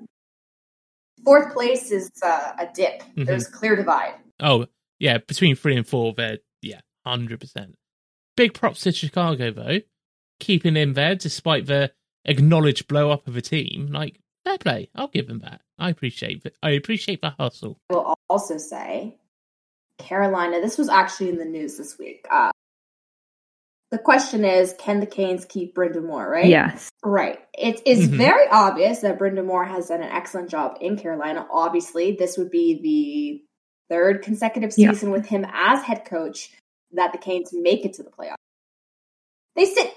fourth 1.24 1.54
place 1.54 1.90
is 1.90 2.10
uh, 2.22 2.52
a 2.58 2.68
dip. 2.74 3.00
Mm-hmm. 3.00 3.24
There's 3.24 3.48
clear 3.48 3.76
divide. 3.76 4.14
Oh, 4.40 4.66
yeah, 4.98 5.18
between 5.18 5.56
three 5.56 5.76
and 5.76 5.86
four, 5.86 6.12
they're, 6.16 6.38
yeah, 6.62 6.80
100%. 7.06 7.74
Big 8.36 8.54
props 8.54 8.80
to 8.82 8.92
Chicago, 8.92 9.50
though, 9.52 9.80
keeping 10.40 10.76
in 10.76 10.94
there 10.94 11.14
despite 11.14 11.66
the 11.66 11.92
acknowledged 12.24 12.88
blow 12.88 13.10
up 13.10 13.26
of 13.28 13.36
a 13.36 13.40
team, 13.40 13.88
like 13.92 14.18
fair 14.44 14.58
play. 14.58 14.88
I'll 14.94 15.08
give 15.08 15.28
him 15.28 15.40
that. 15.40 15.60
I 15.78 15.90
appreciate 15.90 16.44
it. 16.44 16.56
I 16.62 16.70
appreciate 16.70 17.20
the 17.20 17.30
hustle. 17.30 17.78
I 17.90 17.94
will 17.94 18.14
also 18.28 18.58
say, 18.58 19.16
Carolina. 19.98 20.60
This 20.60 20.78
was 20.78 20.88
actually 20.88 21.28
in 21.30 21.38
the 21.38 21.44
news 21.44 21.76
this 21.76 21.96
week. 21.98 22.26
Uh, 22.30 22.50
the 23.90 23.98
question 23.98 24.44
is, 24.44 24.74
can 24.78 24.98
the 24.98 25.06
Canes 25.06 25.44
keep 25.44 25.74
Brind'Amour? 25.76 26.28
Right? 26.28 26.46
Yes. 26.46 26.88
Right. 27.04 27.38
It 27.56 27.80
is 27.86 28.08
Mhm. 28.08 28.16
very 28.16 28.48
obvious 28.48 29.00
that 29.00 29.18
Brind'Amour 29.18 29.68
has 29.68 29.88
done 29.88 30.02
an 30.02 30.10
excellent 30.10 30.50
job 30.50 30.78
in 30.80 30.96
Carolina. 30.96 31.46
Obviously, 31.50 32.12
this 32.12 32.36
would 32.36 32.50
be 32.50 32.80
the 32.82 33.44
third 33.88 34.22
consecutive 34.22 34.72
Yeah. 34.76 34.92
season 34.92 35.10
with 35.10 35.26
him 35.26 35.46
as 35.52 35.82
head 35.82 36.04
coach 36.04 36.52
that 36.92 37.12
the 37.12 37.18
Canes 37.18 37.52
make 37.52 37.84
it 37.84 37.94
to 37.94 38.02
the 38.02 38.10
playoffs. 38.10 38.36
They 39.56 39.66
sit, 39.66 39.94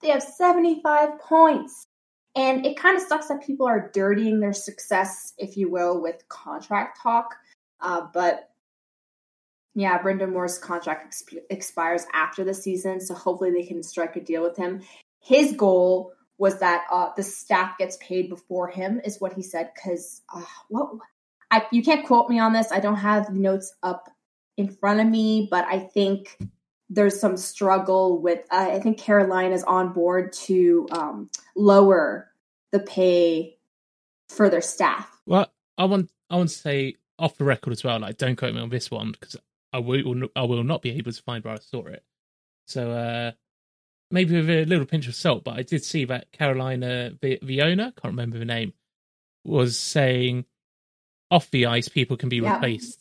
they 0.00 0.08
have 0.08 0.22
75 0.22 1.18
points. 1.20 1.84
And 2.34 2.66
it 2.66 2.76
kind 2.76 2.96
of 2.98 3.02
sucks 3.02 3.28
that 3.28 3.42
people 3.42 3.66
are 3.66 3.90
dirtying 3.94 4.40
their 4.40 4.52
success, 4.52 5.32
if 5.38 5.56
you 5.56 5.70
will, 5.70 6.02
with 6.02 6.28
contract 6.28 7.00
talk. 7.02 7.34
Uh, 7.80 8.02
but 8.12 8.50
yeah, 9.74 9.98
Brind'Amour's 10.02 10.58
contract 10.58 11.14
exp- 11.14 11.42
expires 11.48 12.06
after 12.12 12.44
the 12.44 12.54
season, 12.54 13.00
so 13.00 13.14
hopefully 13.14 13.50
they 13.52 13.62
can 13.62 13.82
strike 13.82 14.16
a 14.16 14.20
deal 14.20 14.42
with 14.42 14.56
him. 14.56 14.82
His 15.20 15.52
goal 15.52 16.12
was 16.38 16.58
that 16.60 16.84
uh, 16.90 17.10
the 17.16 17.22
staff 17.22 17.78
gets 17.78 17.96
paid 17.98 18.28
before 18.28 18.68
him, 18.68 19.00
is 19.04 19.20
what 19.20 19.32
he 19.32 19.42
said. 19.42 19.70
Because 19.74 20.20
uh, 20.34 20.44
what 20.68 20.90
I 21.50 21.66
you 21.70 21.82
can't 21.82 22.06
quote 22.06 22.28
me 22.28 22.38
on 22.38 22.52
this. 22.52 22.72
I 22.72 22.80
don't 22.80 22.96
have 22.96 23.26
the 23.26 23.38
notes 23.38 23.74
up 23.82 24.10
in 24.56 24.68
front 24.68 25.00
of 25.00 25.06
me, 25.06 25.48
but 25.50 25.64
I 25.66 25.78
think 25.80 26.38
there's 26.88 27.18
some 27.20 27.36
struggle 27.36 28.20
with. 28.20 28.40
Uh, 28.50 28.70
I 28.72 28.80
think 28.80 28.98
Caroline 28.98 29.52
is 29.52 29.64
on 29.64 29.92
board 29.92 30.32
to 30.44 30.86
um, 30.90 31.30
lower 31.54 32.30
the 32.72 32.80
pay 32.80 33.58
for 34.28 34.48
their 34.48 34.60
staff. 34.60 35.10
Well, 35.26 35.52
I 35.78 35.84
want 35.84 36.10
I 36.30 36.36
want 36.36 36.50
to 36.50 36.56
say 36.56 36.96
off 37.18 37.36
the 37.36 37.44
record 37.44 37.72
as 37.72 37.84
well. 37.84 37.98
Like, 38.00 38.18
don't 38.18 38.36
quote 38.36 38.54
me 38.54 38.60
on 38.60 38.68
this 38.68 38.90
one 38.90 39.12
because 39.12 39.36
I 39.72 39.78
will 39.78 40.28
I 40.34 40.42
will 40.42 40.64
not 40.64 40.82
be 40.82 40.90
able 40.92 41.12
to 41.12 41.22
find 41.22 41.44
where 41.44 41.54
I 41.54 41.58
saw 41.58 41.86
it. 41.86 42.04
So 42.66 42.90
uh 42.90 43.32
maybe 44.10 44.36
with 44.36 44.50
a 44.50 44.64
little 44.64 44.86
pinch 44.86 45.08
of 45.08 45.14
salt. 45.14 45.44
But 45.44 45.58
I 45.58 45.62
did 45.62 45.84
see 45.84 46.04
that 46.06 46.32
Carolina 46.32 47.12
Vi- 47.20 47.38
Viona, 47.38 47.94
can't 47.94 48.04
remember 48.04 48.38
the 48.38 48.44
name, 48.44 48.72
was 49.44 49.78
saying 49.78 50.44
off 51.30 51.50
the 51.50 51.66
ice 51.66 51.88
people 51.88 52.16
can 52.16 52.28
be 52.28 52.36
Yeah. 52.36 52.54
replaced 52.54 52.98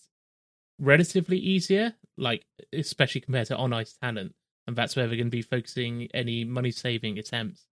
relatively 0.80 1.38
easier, 1.38 1.94
like 2.18 2.46
especially 2.74 3.22
compared 3.22 3.48
to 3.48 3.58
on 3.58 3.74
ice 3.74 3.94
talent, 4.02 4.34
and 4.68 4.76
that's 4.76 4.96
where 4.96 5.08
they're 5.08 5.18
going 5.18 5.28
to 5.28 5.32
be 5.32 5.42
focusing 5.42 6.08
any 6.14 6.44
money 6.44 6.72
saving 6.72 7.18
attempts. 7.20 7.66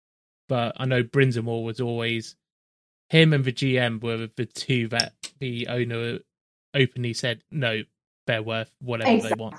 But 0.48 0.74
I 0.78 0.86
know 0.86 1.04
Brind'Amour 1.04 1.64
was 1.64 1.80
always 1.82 2.36
him 3.10 3.34
and 3.34 3.44
the 3.44 3.52
GM 3.54 4.02
were 4.02 4.28
the 4.36 4.46
two 4.46 4.88
that 4.90 5.14
the 5.40 5.68
owner 5.68 6.20
openly 6.74 7.14
said 7.14 7.44
no, 7.52 7.84
they're 8.28 8.44
worth 8.44 8.74
whatever 8.80 9.28
they 9.28 9.36
want. 9.36 9.56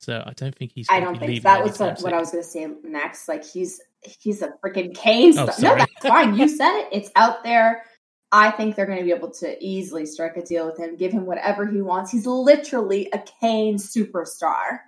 So 0.00 0.22
I 0.24 0.32
don't 0.34 0.54
think 0.54 0.72
he's. 0.72 0.86
I 0.90 1.00
don't 1.00 1.18
think 1.18 1.42
that 1.42 1.62
was 1.62 1.78
what, 1.78 2.00
what. 2.00 2.12
I 2.12 2.20
was 2.20 2.30
going 2.30 2.44
to 2.44 2.48
say 2.48 2.68
next. 2.84 3.28
Like 3.28 3.44
he's 3.44 3.80
he's 4.02 4.42
a 4.42 4.50
freaking 4.64 4.94
Cane. 4.94 5.36
Oh, 5.38 5.46
no, 5.60 5.76
that's 5.76 5.92
fine. 6.02 6.36
You 6.36 6.48
said 6.56 6.80
it. 6.82 6.88
It's 6.92 7.10
out 7.16 7.42
there. 7.42 7.82
I 8.30 8.50
think 8.50 8.76
they're 8.76 8.86
going 8.86 8.98
to 8.98 9.04
be 9.04 9.12
able 9.12 9.30
to 9.30 9.56
easily 9.64 10.04
strike 10.04 10.36
a 10.36 10.42
deal 10.42 10.66
with 10.66 10.78
him, 10.78 10.96
give 10.96 11.12
him 11.12 11.24
whatever 11.24 11.66
he 11.66 11.80
wants. 11.80 12.10
He's 12.10 12.26
literally 12.26 13.08
a 13.12 13.18
Cane 13.40 13.76
superstar. 13.78 14.80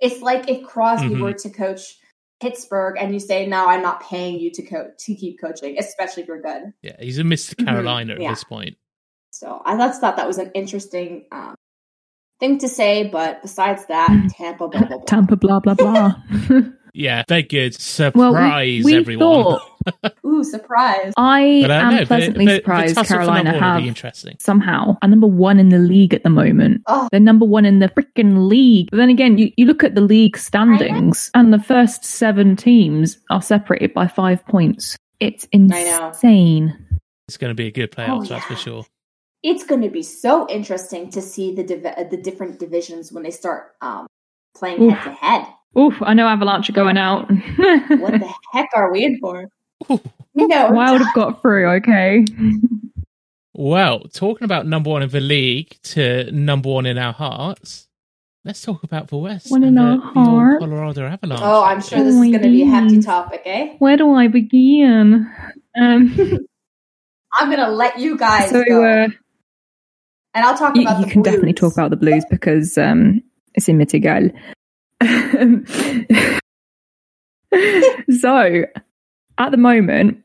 It's 0.00 0.22
like 0.22 0.48
if 0.48 0.64
Crosby 0.64 1.08
Mhm. 1.10 1.20
were 1.22 1.32
to 1.32 1.50
coach 1.50 1.98
Pittsburgh, 2.40 2.96
and 3.00 3.12
you 3.12 3.18
say, 3.18 3.46
"No, 3.48 3.66
I'm 3.66 3.82
not 3.82 4.00
paying 4.00 4.38
you 4.38 4.52
to 4.52 4.62
coach 4.62 4.90
to 5.06 5.14
keep 5.16 5.40
coaching, 5.40 5.76
especially 5.76 6.22
if 6.22 6.28
you're 6.28 6.40
good." 6.40 6.72
Yeah, 6.82 6.94
he's 7.00 7.18
a 7.18 7.24
Mr. 7.24 7.56
Mhm, 7.56 7.64
Carolina 7.66 8.12
at 8.14 8.20
yeah. 8.20 8.30
this 8.30 8.44
point. 8.44 8.76
So 9.32 9.60
I 9.64 9.76
just 9.76 10.00
thought 10.00 10.16
that 10.18 10.26
was 10.28 10.38
an 10.38 10.52
interesting 10.54 11.24
um, 11.32 11.56
thing 12.38 12.58
to 12.58 12.68
say. 12.68 13.08
But 13.08 13.42
besides 13.42 13.84
that, 13.86 14.08
Mhm. 14.10 14.30
Tampa, 14.36 14.68
blah 14.68 14.80
blah 14.82 14.88
blah. 14.98 15.04
Tampa, 15.06 15.34
blah 15.36 15.58
blah 15.58 15.74
blah. 15.74 16.14
Yeah, 16.94 17.22
they're 17.28 17.42
good. 17.42 17.74
Surprise 17.74 18.14
well, 18.16 18.64
we, 18.64 18.82
we 18.84 18.94
everyone. 18.96 19.20
thought 19.20 19.62
Ooh, 20.26 20.44
surprise! 20.44 21.12
I 21.16 21.60
But, 21.62 21.70
uh, 21.70 21.74
am 21.74 21.90
no, 21.94 22.00
the- 22.00 22.06
pleasantly 22.06 22.44
the- 22.44 22.50
the 22.52 22.56
surprised 22.56 22.94
tussle 22.96 23.16
Carolina 23.16 23.44
number 23.52 23.58
have 23.60 23.84
interesting. 23.84 24.36
somehow 24.40 24.96
are 25.02 25.08
number 25.08 25.26
one 25.26 25.58
in 25.58 25.68
the 25.70 25.78
league 25.78 26.14
at 26.14 26.22
the 26.22 26.30
moment. 26.30 26.82
Oh, 26.86 27.08
They're 27.10 27.20
number 27.20 27.44
one 27.46 27.64
in 27.64 27.78
the 27.78 27.88
freaking 27.88 28.48
league. 28.48 28.88
But 28.90 28.98
then 28.98 29.08
again, 29.10 29.38
you, 29.38 29.50
you 29.56 29.66
look 29.66 29.84
at 29.84 29.94
the 29.94 30.00
league 30.00 30.36
standings, 30.36 31.30
and 31.34 31.52
the 31.52 31.58
first 31.58 32.04
seven 32.04 32.56
teams 32.56 33.18
are 33.30 33.42
separated 33.42 33.94
by 33.94 34.06
five 34.08 34.44
points. 34.46 34.96
It's 35.20 35.46
insane. 35.52 36.76
It's 37.26 37.36
going 37.36 37.50
to 37.50 37.54
be 37.54 37.66
a 37.66 37.70
good 37.70 37.90
playoffs, 37.92 38.22
Oh, 38.22 38.24
that's 38.24 38.44
for 38.46 38.56
sure. 38.56 38.84
it's 39.42 39.64
going 39.64 39.82
to 39.82 39.90
be 39.90 40.02
so 40.02 40.48
interesting 40.48 41.10
to 41.10 41.20
see 41.20 41.54
the 41.54 41.62
div- 41.62 41.84
uh, 41.84 42.04
the 42.10 42.16
different 42.16 42.58
divisions 42.58 43.12
when 43.12 43.22
they 43.22 43.30
start 43.30 43.72
um, 43.80 44.06
playing 44.56 44.90
head 44.90 45.04
to 45.04 45.12
head. 45.12 45.46
Oof, 45.78 45.94
I 46.00 46.14
know 46.14 46.26
Avalanche 46.26 46.70
are 46.70 46.72
going 46.72 46.96
out. 46.96 47.28
What 47.88 48.12
the 48.20 48.32
heck 48.52 48.68
are 48.74 48.90
we 48.90 49.04
in 49.04 49.18
for? 49.20 49.48
Ooh. 49.90 50.00
No, 50.34 50.70
Wild 50.70 51.00
have 51.00 51.14
got 51.14 51.42
through, 51.42 51.68
okay. 51.76 52.24
Well, 53.54 54.00
talking 54.12 54.44
about 54.44 54.66
number 54.66 54.90
one 54.90 55.02
in 55.02 55.08
the 55.08 55.20
league 55.20 55.76
to 55.82 56.30
number 56.30 56.68
one 56.68 56.86
in 56.86 56.96
our 56.96 57.12
hearts, 57.12 57.88
let's 58.44 58.62
talk 58.62 58.84
about 58.84 59.08
the 59.08 59.16
West. 59.16 59.50
One 59.50 59.64
in 59.64 59.76
our 59.76 59.96
the, 59.96 60.00
the 60.00 60.12
heart. 60.12 60.60
Colorado 60.60 61.06
Avalanche. 61.06 61.40
Oh, 61.42 61.64
I'm 61.64 61.80
sure 61.80 62.04
this 62.04 62.14
Oh 62.14 62.22
is 62.22 62.30
going 62.30 62.32
to 62.32 62.48
be 62.48 62.62
a 62.62 62.66
hefty 62.66 63.00
topic, 63.00 63.42
eh? 63.44 63.74
Where 63.80 63.96
do 63.96 64.14
I 64.14 64.28
begin? 64.28 65.28
Um, 65.76 66.16
I'm 67.32 67.50
going 67.50 67.58
to 67.58 67.70
let 67.70 67.98
you 67.98 68.16
guys 68.16 68.50
so 68.50 68.64
go, 68.64 68.84
uh, 68.84 69.08
and 70.34 70.44
I'll 70.44 70.56
talk 70.56 70.76
you, 70.76 70.82
about 70.82 71.00
you 71.00 71.06
the 71.06 71.10
can 71.10 71.22
definitely 71.22 71.52
talk 71.52 71.72
about 71.72 71.90
the 71.90 71.96
blues 71.96 72.24
because 72.30 72.78
um, 72.78 73.22
it's 73.54 73.68
in 73.68 73.76
Mitigal. 73.76 74.32
so, 78.20 78.64
at 79.38 79.50
the 79.50 79.56
moment, 79.56 80.18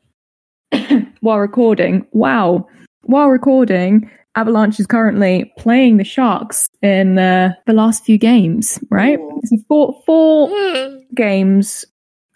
while 1.20 1.38
recording, 1.38 2.06
wow, 2.12 2.66
while 3.02 3.28
recording, 3.28 4.10
Avalanche 4.36 4.80
is 4.80 4.86
currently 4.86 5.52
playing 5.58 5.96
the 5.96 6.04
Sharks 6.04 6.68
in 6.82 7.18
uh, 7.18 7.54
the 7.66 7.72
last 7.72 8.04
few 8.04 8.18
games, 8.18 8.80
right? 8.90 9.18
So 9.44 9.56
four, 9.68 10.02
four 10.04 10.50
games, 11.14 11.84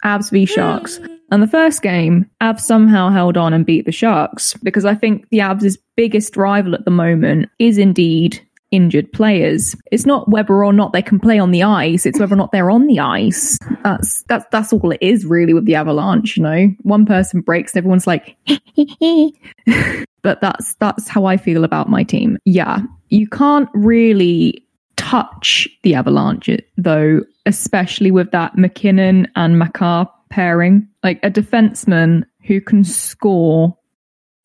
Avs 0.05 0.31
v 0.31 0.45
Sharks. 0.45 0.99
And 1.31 1.43
the 1.43 1.47
first 1.47 1.81
game, 1.81 2.29
Avs 2.41 2.61
somehow 2.61 3.09
held 3.09 3.37
on 3.37 3.53
and 3.53 3.65
beat 3.65 3.85
the 3.85 3.91
Sharks 3.91 4.55
because 4.63 4.85
I 4.85 4.95
think 4.95 5.27
the 5.29 5.39
Avs' 5.39 5.77
biggest 5.95 6.37
rival 6.37 6.73
at 6.73 6.85
the 6.85 6.91
moment 6.91 7.49
is 7.59 7.77
indeed 7.77 8.39
injured 8.71 9.11
players. 9.11 9.75
It's 9.91 10.05
not 10.05 10.29
whether 10.29 10.63
or 10.63 10.73
not 10.73 10.93
they 10.93 11.01
can 11.01 11.19
play 11.19 11.39
on 11.39 11.51
the 11.51 11.63
ice, 11.63 12.05
it's 12.05 12.19
whether 12.19 12.33
or 12.33 12.37
not 12.37 12.51
they're 12.51 12.71
on 12.71 12.87
the 12.87 12.99
ice. 12.99 13.57
That's 13.83 14.23
that's 14.23 14.45
that's 14.51 14.73
all 14.73 14.91
it 14.91 14.99
is 15.01 15.25
really 15.25 15.53
with 15.53 15.65
the 15.65 15.75
Avalanche, 15.75 16.37
you 16.37 16.43
know. 16.43 16.67
One 16.81 17.05
person 17.05 17.41
breaks, 17.41 17.73
and 17.73 17.79
everyone's 17.79 18.07
like 18.07 18.35
But 20.21 20.41
that's 20.41 20.75
that's 20.75 21.07
how 21.07 21.25
I 21.25 21.37
feel 21.37 21.63
about 21.63 21.89
my 21.89 22.03
team. 22.03 22.37
Yeah. 22.45 22.79
You 23.09 23.27
can't 23.27 23.69
really 23.73 24.65
touch 24.97 25.67
the 25.83 25.95
Avalanche 25.95 26.49
though, 26.77 27.21
especially 27.45 28.11
with 28.11 28.31
that 28.31 28.57
MacKinnon 28.57 29.27
and 29.35 29.57
Makar 29.57 30.07
pairing. 30.29 30.87
Like 31.03 31.19
a 31.23 31.31
defenseman 31.31 32.23
who 32.45 32.61
can 32.61 32.83
score 32.83 33.75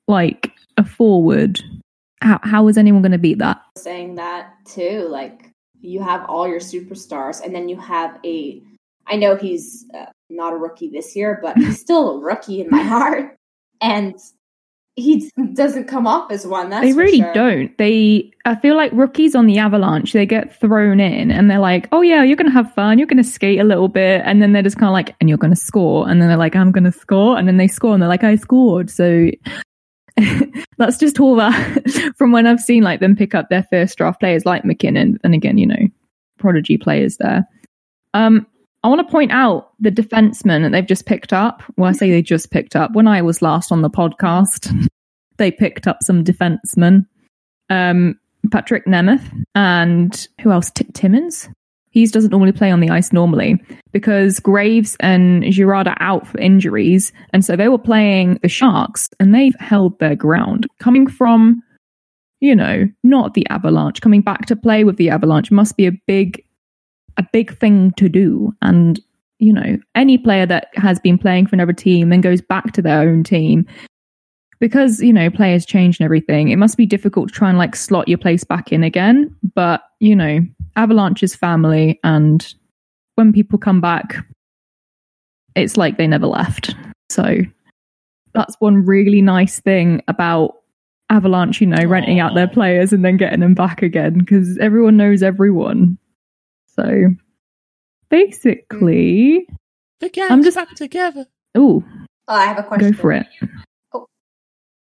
like 0.07 0.53
a 0.77 0.85
forward. 0.85 1.61
How 2.25 2.41
how 2.43 2.69
is 2.69 2.79
anyone 2.79 3.03
going 3.03 3.13
to 3.13 3.19
beat 3.19 3.39
that? 3.39 3.61
saying 3.77 4.15
that 4.15 4.55
too. 4.65 5.07
Like 5.11 5.51
you 5.81 6.03
have 6.03 6.25
all 6.29 6.49
your 6.49 6.61
superstars, 6.61 7.43
and 7.45 7.55
then 7.55 7.69
you 7.69 7.79
have 7.79 8.19
a. 8.25 8.63
I 9.07 9.17
know 9.17 9.37
he's 9.37 9.85
uh, 9.95 10.07
not 10.31 10.55
a 10.55 10.57
rookie 10.57 10.89
this 10.89 11.15
year, 11.15 11.39
but 11.43 11.59
he's 11.59 11.81
still 11.87 12.17
a 12.17 12.19
rookie 12.21 12.63
in 12.63 12.71
my 12.71 12.83
heart, 12.83 13.37
and 13.81 14.19
he 14.97 15.31
doesn't 15.55 15.89
come 15.89 16.07
off 16.07 16.31
as 16.31 16.47
one. 16.47 16.71
That's 16.71 16.87
they 16.87 16.93
really 16.93 17.19
sure. 17.19 17.35
don't. 17.35 17.77
They 17.79 18.31
I 18.45 18.55
feel 18.55 18.77
like 18.77 18.93
rookies 18.93 19.35
on 19.35 19.47
the 19.47 19.59
Avalanche, 19.59 20.13
they 20.13 20.25
get 20.25 20.59
thrown 20.59 21.01
in 21.01 21.31
and 21.31 21.51
they're 21.51 21.59
like, 21.59 21.89
"Oh 21.93 22.01
yeah, 22.01 22.23
you're 22.23 22.37
going 22.37 22.51
to 22.51 22.53
have 22.53 22.73
fun. 22.75 22.99
You're 22.99 23.09
going 23.09 23.23
to 23.23 23.29
skate 23.29 23.61
a 23.61 23.65
little 23.65 23.89
bit." 23.89 24.23
And 24.25 24.41
then 24.41 24.53
they're 24.53 24.63
just 24.63 24.79
kind 24.79 24.89
of 24.89 24.93
like, 24.93 25.15
"And 25.21 25.29
you're 25.29 25.39
going 25.39 25.53
to 25.53 25.61
score." 25.61 26.09
And 26.09 26.23
then 26.23 26.29
they're 26.29 26.39
like, 26.39 26.55
"I'm 26.57 26.73
going 26.73 26.85
to 26.85 26.93
score." 26.93 27.37
And 27.37 27.49
then 27.49 27.57
they 27.57 27.69
score 27.69 27.93
and 27.93 28.01
they're 28.01 28.09
like, 28.09 28.25
"I 28.25 28.37
scored." 28.37 28.89
So 28.89 29.31
that's 30.79 30.99
just 30.99 31.21
all 31.21 31.37
that 31.37 32.15
from 32.17 32.33
when 32.33 32.47
I've 32.47 32.61
seen 32.61 32.83
like 32.83 33.01
them 33.01 33.17
pick 33.17 33.35
up 33.35 33.49
their 33.49 33.67
first 33.71 33.99
draft 33.99 34.21
players 34.21 34.47
like 34.47 34.65
MacKinnon 34.65 35.19
and 35.25 35.35
again, 35.35 35.59
you 35.59 35.67
know, 35.67 35.89
prodigy 36.39 36.77
players 36.77 37.17
there. 37.19 37.49
Um 38.13 38.47
I 38.85 38.89
want 38.89 39.07
to 39.07 39.11
point 39.11 39.33
out 39.33 39.73
the 39.81 39.91
defenseman 39.91 40.63
that 40.63 40.73
they've 40.73 40.87
just 40.87 41.07
picked 41.07 41.33
up. 41.33 41.63
Well, 41.79 41.89
I 41.89 41.93
say 41.93 42.11
they 42.11 42.21
just 42.21 42.51
picked 42.51 42.77
up. 42.77 42.93
When 42.93 43.09
I 43.09 43.23
was 43.23 43.41
last 43.41 43.73
on 43.73 43.81
the 43.81 43.89
podcast, 43.89 44.71
they 45.39 45.51
picked 45.51 45.87
up 45.87 46.03
some 46.03 46.23
defensemen. 46.23 47.07
Um, 47.71 48.21
Patrik 48.49 48.85
Nemeth 48.85 49.25
and 49.55 50.29
who 50.43 50.53
else? 50.53 50.71
T- 50.71 50.85
Timmins. 50.93 51.49
He 51.95 52.05
doesn't 52.07 52.33
normally 52.33 52.53
play 52.53 52.73
on 52.73 52.81
the 52.81 52.91
ice 52.91 53.13
normally 53.13 53.57
because 53.93 54.41
Graves 54.41 54.97
and 54.99 55.45
Girard 55.45 55.87
are 55.87 55.97
out 56.01 56.27
for 56.27 56.39
injuries. 56.39 57.13
And 57.31 57.45
so 57.45 57.55
they 57.55 57.69
were 57.69 57.79
playing 57.79 58.41
the 58.43 58.49
Sharks 58.49 59.09
and 59.21 59.33
they've 59.33 59.55
held 59.61 59.97
their 60.01 60.17
ground. 60.17 60.67
Coming 60.81 61.07
from, 61.07 61.63
you 62.41 62.57
know, 62.57 62.89
not 63.05 63.35
the 63.35 63.47
Avalanche, 63.49 64.01
coming 64.01 64.23
back 64.23 64.47
to 64.47 64.57
play 64.57 64.83
with 64.83 64.97
the 64.97 65.09
Avalanche 65.09 65.53
must 65.53 65.77
be 65.77 65.87
a 65.87 65.93
big, 66.09 66.45
a 67.17 67.25
big 67.33 67.57
thing 67.59 67.93
to 67.93 68.09
do. 68.09 68.53
And, 68.61 69.01
you 69.39 69.53
know, 69.53 69.79
any 69.95 70.19
player 70.19 70.47
that 70.47 70.71
has 70.75 70.99
been 70.99 71.17
playing 71.17 71.47
for 71.47 71.55
another 71.55 71.73
team 71.73 72.11
and 72.11 72.25
goes 72.25 72.43
back 72.43 72.73
to 72.73 72.83
their 72.83 73.09
own 73.09 73.23
team 73.23 73.67
because 74.61 75.01
you 75.01 75.13
know 75.13 75.29
players 75.29 75.67
change 75.67 75.99
and 75.99 76.05
everything 76.05 76.49
it 76.49 76.57
must 76.57 76.79
be 76.79 76.87
difficult 76.87 77.29
to 77.29 77.35
try 77.35 77.49
and 77.49 77.59
like 77.59 77.77
slot 77.77 78.09
your 78.09 78.17
place 78.17 78.45
back 78.45 78.73
in 78.73 78.83
again 78.83 79.35
but 79.55 79.83
you 80.05 80.15
know 80.15 80.41
avalanche 80.77 81.23
is 81.23 81.35
family 81.35 81.99
and 82.05 82.55
when 83.15 83.33
people 83.33 83.59
come 83.59 83.81
back 83.81 84.17
it's 85.55 85.77
like 85.77 85.97
they 85.99 86.07
never 86.07 86.27
left 86.27 86.75
so 87.11 87.39
that's 88.35 88.57
one 88.59 88.85
really 88.85 89.23
nice 89.23 89.61
thing 89.61 90.03
about 90.09 90.57
avalanche 91.11 91.61
you 91.61 91.67
know 91.67 91.85
renting 91.87 92.19
out 92.21 92.35
their 92.35 92.49
players 92.49 92.93
and 92.93 93.05
then 93.05 93.17
getting 93.17 93.41
them 93.41 93.55
back 93.55 93.83
again 93.83 94.19
because 94.19 94.59
everyone 94.59 94.97
knows 94.97 95.23
everyone 95.23 95.97
so 96.67 97.09
basically 98.11 99.47
The 100.01 100.09
gang's 100.09 100.31
I'm 100.31 100.43
just- 100.43 100.57
back 100.57 100.75
together. 100.75 101.27
oh 101.55 101.83
Oh, 102.27 102.35
I 102.35 102.47
have 102.47 102.59
a 102.59 102.63
question. 102.63 102.93
go 102.93 102.97
for 102.99 103.13
it 103.13 103.27
oh, 103.93 104.07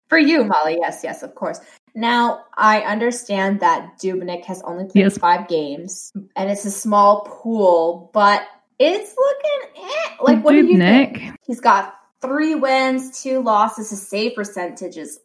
For 0.08 0.16
you, 0.18 0.44
Molly. 0.44 0.78
Yes, 0.80 1.02
yes, 1.04 1.22
of 1.22 1.34
course. 1.34 1.60
Now, 1.94 2.44
I 2.56 2.80
understand 2.80 3.60
that 3.60 3.98
Dubnyk 4.00 4.44
has 4.46 4.62
only 4.62 4.84
played 4.84 5.02
Yes. 5.02 5.18
five 5.18 5.46
games, 5.48 6.12
and 6.34 6.50
it's 6.50 6.64
a 6.64 6.70
small 6.70 7.20
pool, 7.22 8.10
but 8.12 8.42
it's 8.80 9.14
looking 9.16 9.84
eh. 9.88 10.14
like 10.20 10.44
what 10.44 10.52
do 10.52 10.66
you 10.66 10.76
think? 10.78 11.22
He's 11.46 11.60
got 11.60 11.94
three 12.20 12.56
wins, 12.56 13.22
two 13.22 13.40
losses. 13.42 13.90
His 13.90 14.06
save 14.06 14.34
percentage 14.34 14.96
is 14.96 15.20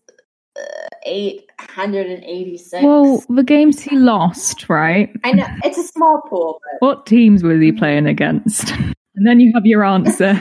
uh, 0.59 0.87
eight 1.05 1.49
hundred 1.59 2.07
and 2.07 2.23
eighty-six. 2.23 2.83
well 2.83 3.23
the 3.29 3.43
games 3.43 3.79
he 3.79 3.95
lost 3.95 4.67
right 4.67 5.09
I 5.23 5.31
know 5.31 5.45
it's 5.63 5.77
a 5.77 5.83
small 5.83 6.21
pool, 6.29 6.59
but 6.79 6.85
What 6.85 7.05
teams 7.05 7.43
was 7.43 7.59
he 7.61 7.71
playing 7.71 8.05
against? 8.07 8.73
And 9.15 9.27
then 9.27 9.41
you 9.41 9.51
have 9.53 9.65
your 9.65 9.83
answer. 9.83 10.39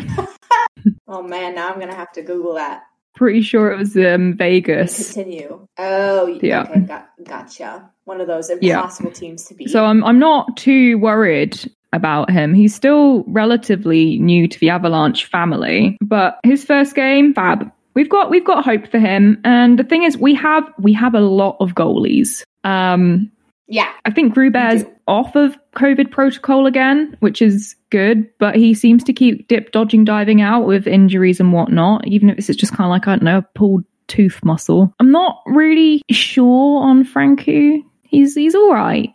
oh 1.08 1.20
man, 1.22 1.56
now 1.56 1.68
I'm 1.68 1.80
gonna 1.80 1.96
have 1.96 2.12
to 2.12 2.22
Google 2.22 2.54
that. 2.54 2.82
Pretty 3.18 3.42
sure 3.42 3.72
it 3.72 3.78
was 3.78 3.96
um, 3.96 4.34
Vegas. 4.36 5.12
Continue. 5.12 5.66
Oh, 5.76 6.38
Yeah. 6.40 6.62
okay, 6.62 6.80
got, 6.82 7.08
gotcha. 7.24 7.90
One 8.04 8.20
of 8.20 8.28
those 8.28 8.48
Yeah. 8.60 8.76
impossible 8.76 9.10
teams 9.10 9.42
to 9.46 9.54
beat. 9.54 9.70
So 9.70 9.84
I'm 9.84 10.04
I'm 10.04 10.20
not 10.20 10.56
too 10.56 10.98
worried 10.98 11.58
about 11.92 12.30
him. 12.30 12.54
He's 12.54 12.76
still 12.76 13.24
relatively 13.26 14.18
new 14.20 14.46
to 14.46 14.60
the 14.60 14.70
Avalanche 14.70 15.24
family, 15.24 15.98
but 16.00 16.38
his 16.44 16.62
first 16.64 16.94
game, 16.94 17.34
fab. 17.34 17.72
We've 17.94 18.08
got 18.08 18.30
we've 18.30 18.44
got 18.44 18.64
hope 18.64 18.86
for 18.86 19.00
him. 19.00 19.40
And 19.44 19.76
the 19.80 19.82
thing 19.84 20.04
is, 20.04 20.16
we 20.16 20.34
have 20.34 20.72
we 20.78 20.92
have 20.92 21.14
a 21.16 21.20
lot 21.20 21.56
of 21.58 21.74
goalies. 21.74 22.44
Um, 22.62 23.32
yeah, 23.68 23.92
I 24.06 24.10
think 24.10 24.34
Grubauer's 24.34 24.84
off 25.06 25.36
of 25.36 25.56
COVID 25.76 26.10
protocol 26.10 26.66
again, 26.66 27.14
which 27.20 27.42
is 27.42 27.76
good, 27.90 28.26
but 28.38 28.56
he 28.56 28.72
seems 28.72 29.04
to 29.04 29.12
keep 29.12 29.46
dip 29.46 29.72
dodging, 29.72 30.06
diving 30.06 30.40
out 30.40 30.66
with 30.66 30.86
injuries 30.86 31.38
and 31.38 31.52
whatnot, 31.52 32.06
even 32.06 32.30
if 32.30 32.38
it's 32.38 32.58
just 32.58 32.72
kind 32.72 32.86
of 32.86 32.90
like, 32.90 33.06
I 33.06 33.12
don't 33.12 33.24
know, 33.24 33.38
a 33.38 33.46
pulled 33.54 33.84
tooth 34.06 34.42
muscle. 34.42 34.94
I'm 35.00 35.10
not 35.10 35.42
really 35.46 36.02
sure 36.10 36.82
on 36.82 37.04
Francouz. 37.04 37.82
He's 38.04 38.34
he's 38.34 38.54
all 38.54 38.72
right, 38.72 39.10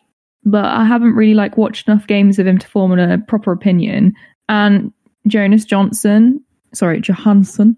but 0.45 0.65
I 0.65 0.85
haven't 0.85 1.15
really 1.15 1.33
like 1.33 1.57
watched 1.57 1.87
enough 1.87 2.05
games 2.05 2.37
of 2.37 2.45
him 2.45 2.59
to 2.59 2.67
form 2.67 2.97
a 2.97 3.17
proper 3.17 3.51
opinion. 3.51 4.13
And 4.49 4.93
Jonas 5.25 5.65
Johnson, 5.65 6.43
sorry, 6.75 7.01
Johansson, 7.01 7.75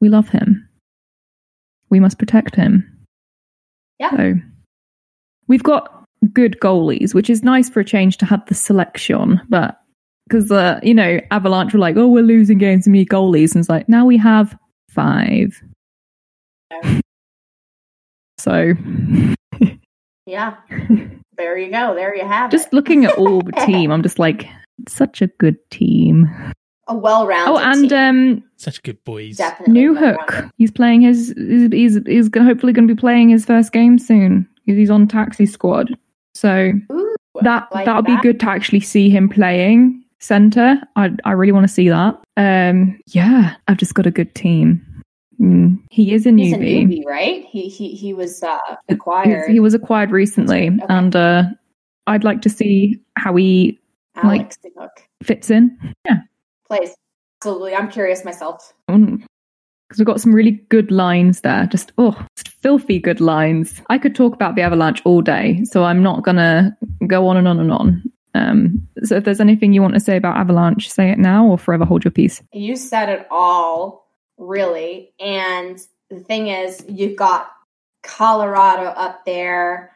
we 0.00 0.08
love 0.08 0.28
him. 0.28 0.68
We 1.90 2.00
must 2.00 2.18
protect 2.18 2.56
him. 2.56 3.06
Yeah. 4.00 4.10
So 4.10 4.34
we've 5.48 5.62
got 5.62 6.04
good 6.32 6.58
goalies, 6.60 7.14
which 7.14 7.30
is 7.30 7.42
nice 7.42 7.68
for 7.68 7.80
a 7.80 7.84
change 7.84 8.16
to 8.18 8.26
have 8.26 8.44
the 8.46 8.54
selection, 8.54 9.40
but 9.48 9.80
because 10.28 10.50
uh, 10.50 10.80
you 10.82 10.94
know 10.94 11.20
Avalanche 11.30 11.72
were 11.72 11.78
like, 11.78 11.96
oh, 11.96 12.08
we're 12.08 12.22
losing 12.22 12.58
games 12.58 12.86
and 12.86 12.92
me 12.92 13.04
goalies, 13.04 13.54
and 13.54 13.60
it's 13.60 13.68
like 13.68 13.88
now 13.88 14.04
we 14.06 14.16
have 14.16 14.56
five. 14.90 15.62
So 18.38 18.74
yeah. 20.26 20.56
there 21.36 21.58
you 21.58 21.70
go. 21.70 21.94
There 21.94 22.14
you 22.14 22.24
have 22.24 22.50
just 22.50 22.68
it. 22.68 22.72
looking 22.74 23.04
at 23.06 23.14
all 23.16 23.40
the 23.40 23.52
team, 23.66 23.90
I'm 23.90 24.02
just 24.02 24.18
like, 24.18 24.46
such 24.88 25.22
a 25.22 25.26
good 25.26 25.56
team. 25.70 26.28
a 26.86 26.94
well-rounded. 26.96 27.50
Oh, 27.52 27.58
and 27.58 27.88
team. 27.88 27.98
um, 27.98 28.44
Such 28.56 28.82
good 28.82 29.02
boys. 29.04 29.38
definitely 29.38 29.72
New. 29.72 29.94
Hook, 29.96 30.44
he's 30.58 30.70
playing 30.70 31.00
his. 31.00 31.34
He's 31.36 31.72
he's, 31.72 31.98
he's 32.06 32.28
gonna, 32.28 32.46
hopefully 32.46 32.72
going 32.72 32.86
to 32.86 32.94
be 32.94 33.00
playing 33.00 33.30
his 33.30 33.44
first 33.44 33.72
game 33.72 33.98
soon. 33.98 34.46
He's 34.66 34.90
on 34.90 35.06
taxi 35.08 35.46
squad, 35.46 35.96
so 36.34 36.72
Ooh, 36.92 37.16
that 37.42 37.68
like 37.72 37.86
that 37.86 37.96
would 37.96 38.04
be 38.06 38.20
good 38.22 38.40
to 38.40 38.48
actually 38.48 38.80
see 38.80 39.08
him 39.10 39.28
playing 39.28 40.02
center. 40.18 40.80
I 40.96 41.10
I 41.24 41.32
really 41.32 41.52
want 41.52 41.64
to 41.66 41.72
see 41.72 41.88
that. 41.88 42.18
Um, 42.36 42.98
yeah, 43.06 43.54
I've 43.68 43.76
just 43.78 43.94
got 43.94 44.06
a 44.06 44.10
good 44.10 44.34
team. 44.34 44.84
Mm, 45.40 45.78
he 45.90 46.12
is 46.14 46.26
a 46.26 46.30
He's 46.30 46.52
a 46.52 46.56
newbie. 46.56 46.86
newbie, 46.86 47.04
right? 47.06 47.44
He 47.44 47.68
he 47.68 47.90
he 47.94 48.12
was 48.14 48.42
uh, 48.42 48.58
acquired. 48.88 49.50
He 49.50 49.60
was 49.60 49.74
acquired 49.74 50.10
recently, 50.10 50.68
Okay. 50.68 50.86
and 50.88 51.14
uh, 51.14 51.44
I'd 52.06 52.24
like 52.24 52.42
to 52.42 52.48
see 52.50 53.00
how 53.16 53.36
he 53.36 53.78
Alex 54.16 54.58
Hook 54.78 54.90
fits 55.22 55.50
in. 55.50 55.78
Yeah, 56.06 56.20
plays. 56.66 56.94
Absolutely, 57.42 57.74
I'm 57.74 57.90
curious 57.90 58.24
myself. 58.24 58.72
Because 59.88 59.98
we've 59.98 60.06
got 60.06 60.20
some 60.20 60.34
really 60.34 60.62
good 60.68 60.90
lines 60.90 61.42
there. 61.42 61.66
Just, 61.66 61.92
oh, 61.96 62.26
just 62.36 62.48
filthy 62.48 62.98
good 62.98 63.20
lines. 63.20 63.80
I 63.88 63.98
could 63.98 64.14
talk 64.14 64.34
about 64.34 64.56
the 64.56 64.62
Avalanche 64.62 65.00
all 65.04 65.22
day, 65.22 65.62
so 65.64 65.84
I'm 65.84 66.02
not 66.02 66.24
to 66.24 66.76
go 67.06 67.28
on 67.28 67.36
and 67.36 67.46
on 67.46 67.60
and 67.60 67.72
on. 67.72 68.12
Um, 68.34 68.88
so 69.02 69.16
if 69.16 69.24
there's 69.24 69.40
anything 69.40 69.72
you 69.72 69.82
want 69.82 69.94
to 69.94 70.00
say 70.00 70.16
about 70.16 70.36
Avalanche, 70.36 70.90
say 70.90 71.10
it 71.10 71.18
now 71.18 71.46
or 71.46 71.58
forever 71.58 71.84
hold 71.84 72.04
your 72.04 72.10
peace. 72.10 72.42
You 72.52 72.76
said 72.76 73.08
it 73.08 73.26
all, 73.30 74.06
really. 74.36 75.12
And 75.18 75.78
the 76.10 76.20
thing 76.20 76.48
is, 76.48 76.84
you've 76.88 77.16
got 77.16 77.50
Colorado 78.02 78.88
up 78.88 79.24
there. 79.24 79.92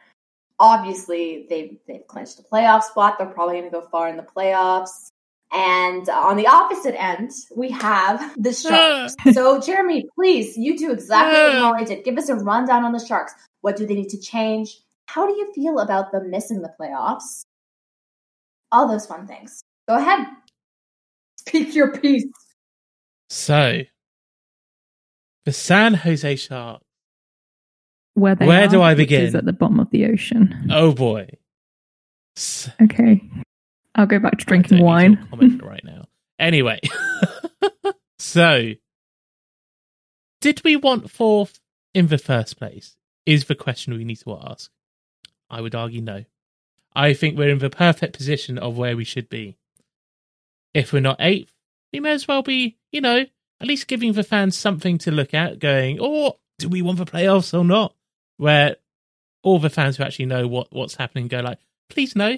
Obviously, 0.59 1.45
they've 1.49 1.77
they've 1.87 2.05
clinched 2.07 2.39
a 2.39 2.43
playoff 2.43 2.83
spot. 2.83 3.17
They're 3.17 3.27
probably 3.27 3.59
going 3.59 3.71
to 3.71 3.71
go 3.71 3.81
far 3.81 4.09
in 4.09 4.17
the 4.17 4.23
playoffs. 4.23 5.11
And 5.51 6.07
on 6.07 6.37
the 6.37 6.47
opposite 6.47 6.99
end, 7.01 7.31
we 7.55 7.69
have 7.71 8.35
the 8.41 8.51
hmm. 8.51 8.69
Sharks. 8.69 9.15
so, 9.33 9.59
Jeremy, 9.59 10.07
please, 10.15 10.57
you 10.57 10.77
do 10.77 10.91
exactly 10.91 11.39
what 11.39 11.61
Molly 11.61 11.83
hmm. 11.83 11.89
did. 11.89 12.05
Give 12.05 12.17
us 12.17 12.29
a 12.29 12.35
rundown 12.35 12.83
on 12.83 12.93
the 12.93 13.05
Sharks. 13.05 13.33
What 13.61 13.75
do 13.75 13.85
they 13.85 13.95
need 13.95 14.09
to 14.09 14.19
change? 14.19 14.79
How 15.07 15.27
do 15.27 15.33
you 15.33 15.51
feel 15.53 15.79
about 15.79 16.11
them 16.11 16.29
missing 16.29 16.61
the 16.61 16.73
playoffs? 16.79 17.43
All 18.71 18.87
those 18.87 19.05
fun 19.05 19.27
things. 19.27 19.61
Go 19.89 19.97
ahead. 19.97 20.25
Speak 21.35 21.75
your 21.75 21.91
piece. 21.97 22.25
So, 23.29 23.81
the 25.45 25.51
San 25.51 25.93
Jose 25.95 26.35
Sharks. 26.37 26.83
Where 28.13 28.35
they 28.35 28.45
Where 28.45 28.65
are, 28.65 28.67
do 28.67 28.81
I 28.81 28.93
which 28.93 29.11
is 29.11 29.31
begin? 29.31 29.35
at 29.35 29.45
the 29.45 29.53
bottom 29.53 29.79
of 29.79 29.89
the 29.89 30.05
ocean. 30.05 30.69
Oh 30.71 30.93
boy. 30.93 31.29
S- 32.37 32.69
Okay. 32.81 33.21
I'll 33.95 34.05
go 34.05 34.19
back 34.19 34.37
to 34.37 34.45
drinking 34.45 34.81
wine. 34.81 35.27
comment 35.29 35.61
right 35.63 35.83
now. 35.83 36.05
Anyway, 36.39 36.79
so 38.19 38.71
did 40.39 40.63
we 40.63 40.75
want 40.75 41.11
fourth 41.11 41.59
in 41.93 42.07
the 42.07 42.17
first 42.17 42.57
place? 42.57 42.95
Is 43.25 43.45
the 43.45 43.55
question 43.55 43.93
we 43.93 44.03
need 44.03 44.19
to 44.21 44.35
ask. 44.35 44.71
I 45.49 45.61
would 45.61 45.75
argue 45.75 46.01
no. 46.01 46.25
I 46.95 47.13
think 47.13 47.37
we're 47.37 47.49
in 47.49 47.59
the 47.59 47.69
perfect 47.69 48.17
position 48.17 48.57
of 48.57 48.77
where 48.77 48.97
we 48.97 49.03
should 49.03 49.29
be. 49.29 49.57
If 50.73 50.91
we're 50.91 51.01
not 51.01 51.17
eighth, 51.19 51.53
we 51.93 51.99
may 51.99 52.11
as 52.11 52.27
well 52.27 52.41
be, 52.41 52.77
you 52.91 53.01
know, 53.01 53.25
at 53.59 53.67
least 53.67 53.87
giving 53.87 54.13
the 54.13 54.23
fans 54.23 54.57
something 54.57 54.97
to 54.99 55.11
look 55.11 55.33
at, 55.33 55.59
going, 55.59 55.99
oh, 56.01 56.39
do 56.57 56.67
we 56.67 56.81
want 56.81 56.97
the 56.97 57.05
playoffs 57.05 57.57
or 57.57 57.63
not? 57.63 57.93
Where 58.37 58.77
all 59.43 59.59
the 59.59 59.69
fans 59.69 59.97
who 59.97 60.03
actually 60.03 60.25
know 60.25 60.47
what, 60.47 60.67
what's 60.71 60.95
happening 60.95 61.27
go 61.27 61.41
like, 61.41 61.59
please 61.89 62.15
no, 62.15 62.37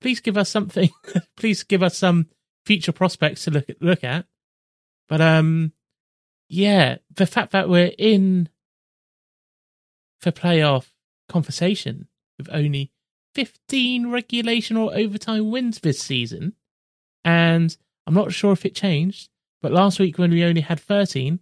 please 0.00 0.20
give 0.20 0.36
us 0.36 0.48
something. 0.48 0.90
please 1.36 1.62
give 1.62 1.82
us 1.82 1.96
some 1.96 2.26
future 2.64 2.92
prospects 2.92 3.44
to 3.44 3.50
look 3.50 3.68
at, 3.70 3.82
look 3.82 4.04
at. 4.04 4.26
But 5.08 5.20
um, 5.20 5.72
yeah, 6.48 6.98
the 7.14 7.26
fact 7.26 7.52
that 7.52 7.68
we're 7.68 7.92
in 7.98 8.48
for 10.20 10.32
playoff 10.32 10.88
conversation 11.28 12.08
with 12.36 12.48
only 12.52 12.92
15 13.34 14.10
regulation 14.10 14.76
or 14.76 14.94
overtime 14.94 15.50
wins 15.50 15.80
this 15.80 16.00
season, 16.00 16.54
and 17.24 17.76
I'm 18.06 18.14
not 18.14 18.32
sure 18.32 18.52
if 18.52 18.66
it 18.66 18.74
changed, 18.74 19.30
but 19.62 19.72
last 19.72 19.98
week 19.98 20.18
when 20.18 20.30
we 20.30 20.44
only 20.44 20.62
had 20.62 20.80
13, 20.80 21.40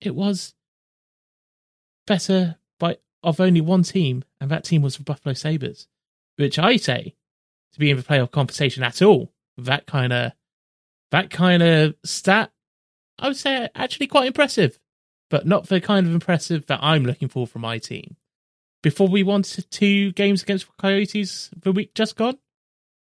it 0.00 0.14
was 0.14 0.54
better 2.06 2.56
by 2.78 2.98
of 3.22 3.40
only 3.40 3.60
one 3.60 3.82
team, 3.82 4.24
and 4.40 4.50
that 4.50 4.64
team 4.64 4.82
was 4.82 4.96
the 4.96 5.02
Buffalo 5.02 5.32
Sabres, 5.32 5.88
which 6.36 6.58
I 6.58 6.76
say 6.76 7.14
to 7.72 7.78
be 7.78 7.90
in 7.90 7.96
the 7.96 8.02
playoff 8.02 8.30
conversation 8.30 8.82
at 8.82 9.02
all. 9.02 9.32
That 9.58 9.86
kind 9.86 10.12
of 10.12 10.32
that 11.10 11.30
kind 11.30 11.62
of 11.62 11.94
stat, 12.04 12.50
I 13.18 13.28
would 13.28 13.36
say, 13.36 13.68
actually 13.74 14.08
quite 14.08 14.26
impressive, 14.26 14.78
but 15.30 15.46
not 15.46 15.68
the 15.68 15.80
kind 15.80 16.06
of 16.06 16.12
impressive 16.12 16.66
that 16.66 16.80
I'm 16.82 17.04
looking 17.04 17.28
for 17.28 17.46
from 17.46 17.62
my 17.62 17.78
team. 17.78 18.16
Before 18.82 19.08
we 19.08 19.22
won 19.22 19.42
two 19.42 20.12
games 20.12 20.42
against 20.42 20.68
Coyotes 20.76 21.50
the 21.56 21.72
week 21.72 21.94
just 21.94 22.16
gone, 22.16 22.38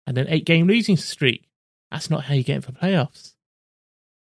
and 0.06 0.18
an 0.18 0.28
eight 0.28 0.44
game 0.44 0.66
losing 0.66 0.96
streak. 0.96 1.48
That's 1.90 2.10
not 2.10 2.24
how 2.24 2.34
you 2.34 2.42
get 2.42 2.56
into 2.56 2.72
playoffs. 2.72 3.34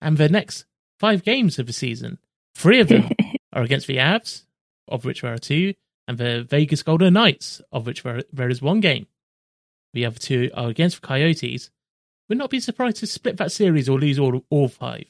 And 0.02 0.18
the 0.18 0.30
next 0.30 0.66
five 1.00 1.24
games 1.24 1.60
of 1.60 1.68
the 1.68 1.74
season, 1.74 2.20
three 2.56 2.80
of 2.80 2.88
them 2.88 3.10
are 3.54 3.64
against 3.64 3.88
the 3.88 3.98
Avs, 3.98 4.46
of 4.88 5.06
which 5.06 5.22
there 5.22 5.34
are 5.34 5.38
two, 5.38 5.74
and 6.08 6.18
the 6.18 6.44
Vegas 6.44 6.84
Golden 6.84 7.14
Knights, 7.14 7.62
of 7.72 7.86
which 7.86 8.04
there 8.04 8.50
is 8.50 8.62
one 8.62 8.80
game. 8.80 9.08
The 9.94 10.06
other 10.06 10.20
two 10.20 10.52
are 10.54 10.70
against 10.70 11.02
the 11.02 11.08
Coyotes. 11.08 11.70
Would 12.28 12.38
not 12.38 12.50
be 12.50 12.60
surprised 12.60 12.98
to 12.98 13.08
split 13.08 13.38
that 13.38 13.52
series 13.52 13.90
or 13.90 14.00
lose 14.00 14.20
all, 14.20 14.46
all 14.50 14.68
five. 14.68 15.06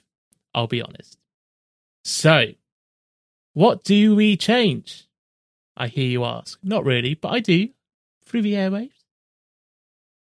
I'll 0.54 0.68
be 0.68 0.82
honest. 0.82 1.18
So, 2.04 2.54
what 3.54 3.84
do 3.84 4.16
we 4.16 4.38
change? 4.38 5.08
I 5.76 5.88
hear 5.88 6.08
you 6.08 6.24
ask. 6.26 6.60
Not 6.64 6.86
really, 6.86 7.14
but 7.14 7.30
I 7.30 7.40
do. 7.40 7.70
Through 8.26 8.44
the 8.44 8.54
airwaves. 8.54 8.92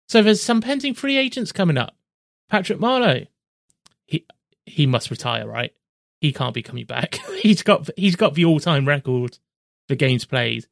So 0.07 0.23
there's 0.23 0.41
some 0.41 0.61
pending 0.61 0.95
free 0.95 1.17
agents 1.17 1.51
coming 1.51 1.77
up. 1.77 1.95
Patrick 2.49 2.79
Marleau. 2.79 3.27
He 4.05 4.25
he 4.65 4.87
must 4.87 5.11
retire, 5.11 5.47
right? 5.47 5.73
He 6.19 6.33
can't 6.33 6.53
be 6.53 6.63
coming 6.63 6.85
back. 6.85 7.19
he's 7.37 7.61
got 7.61 7.89
he's 7.95 8.15
got 8.15 8.33
the 8.33 8.45
all 8.45 8.59
time 8.59 8.87
record 8.87 9.37
for 9.87 9.95
games 9.95 10.25
played. 10.25 10.65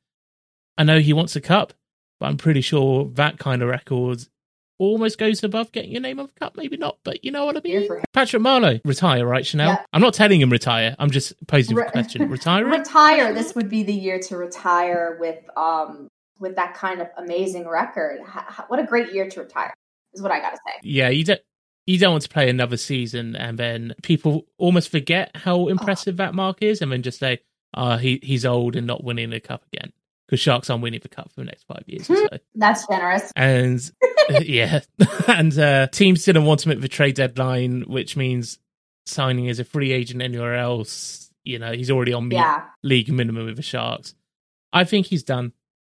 I 0.77 0.83
know 0.83 0.99
he 0.99 1.13
wants 1.13 1.35
a 1.35 1.41
cup, 1.41 1.73
but 2.19 2.27
I'm 2.27 2.37
pretty 2.37 2.61
sure 2.61 3.09
that 3.15 3.37
kind 3.39 3.61
of 3.61 3.69
record 3.69 4.23
almost 4.79 5.17
goes 5.17 5.43
above 5.43 5.71
getting 5.71 5.91
your 5.91 6.01
name 6.01 6.19
on 6.19 6.27
the 6.27 6.33
cup. 6.39 6.55
Maybe 6.55 6.77
not, 6.77 6.97
but 7.03 7.25
you 7.25 7.31
know 7.31 7.45
what 7.45 7.57
I 7.57 7.61
mean. 7.63 7.87
Patrick 8.13 8.41
Marleau, 8.43 8.79
retire, 8.85 9.25
right, 9.25 9.45
Chanel? 9.45 9.69
Yeah. 9.69 9.81
I'm 9.91 10.01
not 10.01 10.13
telling 10.13 10.39
him 10.39 10.51
retire. 10.51 10.95
I'm 10.99 11.09
just 11.09 11.33
posing 11.47 11.75
the 11.75 11.83
question. 11.85 12.29
Retire. 12.29 12.65
retire. 12.65 13.33
This 13.33 13.55
would 13.55 13.69
be 13.69 13.83
the 13.83 13.93
year 13.93 14.19
to 14.19 14.37
retire 14.37 15.17
with 15.19 15.39
um 15.57 16.07
with 16.39 16.55
that 16.57 16.75
kind 16.75 17.01
of 17.01 17.07
amazing 17.17 17.67
record. 17.67 18.19
H- 18.21 18.59
what 18.67 18.79
a 18.79 18.83
great 18.83 19.13
year 19.13 19.27
to 19.27 19.39
retire 19.41 19.73
is 20.13 20.21
what 20.21 20.31
I 20.31 20.39
got 20.39 20.51
to 20.51 20.57
say. 20.57 20.73
yeah, 20.83 21.09
you 21.09 21.23
don't. 21.23 21.41
You 21.87 21.97
don't 21.97 22.11
want 22.11 22.23
to 22.23 22.29
play 22.29 22.49
another 22.49 22.75
season 22.75 23.35
and 23.37 23.57
then 23.57 23.95
people 24.03 24.45
almost 24.57 24.89
forget 24.89 25.31
Oh. 25.35 25.39
how 25.39 25.67
impressive 25.69 26.17
that 26.17 26.35
mark 26.35 26.61
is 26.61 26.81
and 26.81 26.91
then 26.91 27.01
just 27.01 27.17
say, 27.17 27.39
oh, 27.73 27.95
he, 27.95 28.19
he's 28.21 28.45
old 28.45 28.75
and 28.75 28.85
not 28.85 29.05
winning 29.05 29.29
the 29.29 29.39
cup 29.39 29.63
again. 29.71 29.93
Because 30.27 30.41
Sharks 30.41 30.69
aren't 30.69 30.83
winning 30.83 30.99
the 31.01 31.07
cup 31.09 31.31
for 31.31 31.39
the 31.39 31.45
next 31.45 31.63
five 31.63 31.83
years 31.87 32.09
or 32.09 32.17
so. 32.17 32.27
That's 32.55 32.85
generous. 32.87 33.31
And 33.35 33.79
yeah, 34.41 34.81
and 35.27 35.57
uh, 35.57 35.87
teams 35.87 36.25
didn't 36.25 36.43
want 36.45 36.65
him 36.65 36.73
at 36.73 36.81
the 36.81 36.89
trade 36.89 37.15
deadline, 37.15 37.83
which 37.87 38.17
means 38.17 38.59
signing 39.05 39.47
as 39.49 39.59
a 39.59 39.63
free 39.63 39.93
agent 39.93 40.21
anywhere 40.21 40.55
else. 40.55 41.31
You 41.45 41.59
know, 41.59 41.71
he's 41.71 41.89
already 41.89 42.11
on 42.11 42.29
Yeah. 42.29 42.65
league 42.83 43.09
minimum 43.09 43.45
with 43.45 43.55
the 43.55 43.61
Sharks. 43.61 44.15
I 44.73 44.83
think 44.83 45.05
he's 45.07 45.23
done. 45.23 45.53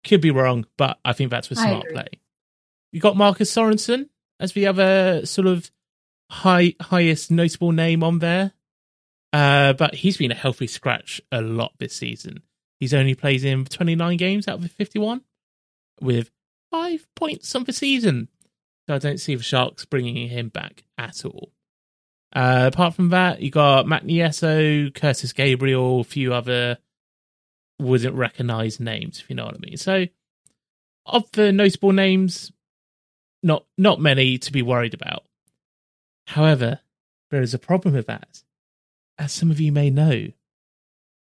Could 0.05 0.19
be 0.21 0.31
wrong, 0.31 0.65
but 0.77 0.97
I 1.05 1.13
think 1.13 1.31
that's 1.31 1.49
a 1.49 1.55
smart 1.55 1.85
play. 1.93 2.07
You 2.91 2.99
got 2.99 3.15
Marcus 3.17 3.49
Sorensen 3.53 4.09
as 4.41 4.51
the 4.51 4.67
other 4.67 5.25
sort 5.25 5.47
of 5.47 5.71
high 6.29 6.73
highest 6.81 7.31
notable 7.31 7.71
name 7.71 8.03
on 8.03 8.19
there. 8.19 8.51
Uh, 9.33 9.73
but 9.73 9.95
he's 9.95 10.17
been 10.17 10.31
a 10.31 10.35
healthy 10.35 10.67
scratch 10.67 11.21
a 11.31 11.41
lot 11.41 11.71
this 11.79 11.95
season. 11.95 12.41
He's 12.79 12.93
only 12.93 13.15
played 13.15 13.43
in 13.43 13.65
29 13.65 14.17
games 14.17 14.47
out 14.47 14.55
of 14.55 14.61
the 14.61 14.69
51 14.69 15.21
with 15.99 16.31
five 16.71 17.07
points 17.15 17.53
on 17.55 17.63
the 17.63 17.73
season. 17.73 18.29
So 18.87 18.95
I 18.95 18.99
don't 18.99 19.19
see 19.19 19.35
the 19.35 19.43
Sharks 19.43 19.85
bringing 19.85 20.29
him 20.29 20.49
back 20.49 20.83
at 20.97 21.25
all. 21.25 21.51
Uh, 22.33 22.69
apart 22.71 22.93
from 22.93 23.09
that, 23.09 23.41
you 23.41 23.49
got 23.49 23.87
Matt 23.87 24.05
Nieto, 24.05 24.93
Curtis 24.93 25.33
Gabriel, 25.33 26.01
a 26.01 26.03
few 26.03 26.33
other 26.33 26.77
wouldn't 27.79 28.15
recognize 28.15 28.79
names, 28.79 29.19
if 29.19 29.29
you 29.29 29.35
know 29.35 29.45
what 29.45 29.55
I 29.55 29.59
mean. 29.59 29.77
So, 29.77 30.05
of 31.05 31.31
the 31.31 31.51
notable 31.51 31.93
names, 31.93 32.51
not 33.43 33.65
not 33.77 34.01
many 34.01 34.37
to 34.39 34.51
be 34.51 34.61
worried 34.61 34.93
about. 34.93 35.23
However, 36.27 36.79
there 37.31 37.41
is 37.41 37.53
a 37.53 37.59
problem 37.59 37.93
with 37.93 38.07
that. 38.07 38.43
As 39.17 39.31
some 39.31 39.51
of 39.51 39.59
you 39.59 39.71
may 39.71 39.89
know, 39.89 40.27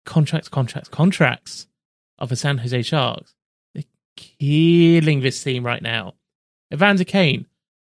contracts, 0.06 0.50
contracts, 0.50 0.89
contracts 0.89 1.68
of 2.18 2.30
the 2.30 2.36
San 2.36 2.60
Jose 2.60 2.82
Sharks. 2.84 3.34
They're 3.74 3.84
killing 4.15 5.22
this 5.22 5.44
team 5.44 5.65
right 5.65 5.82
now. 5.82 6.13
Evander 6.74 7.04
Kane, 7.04 7.48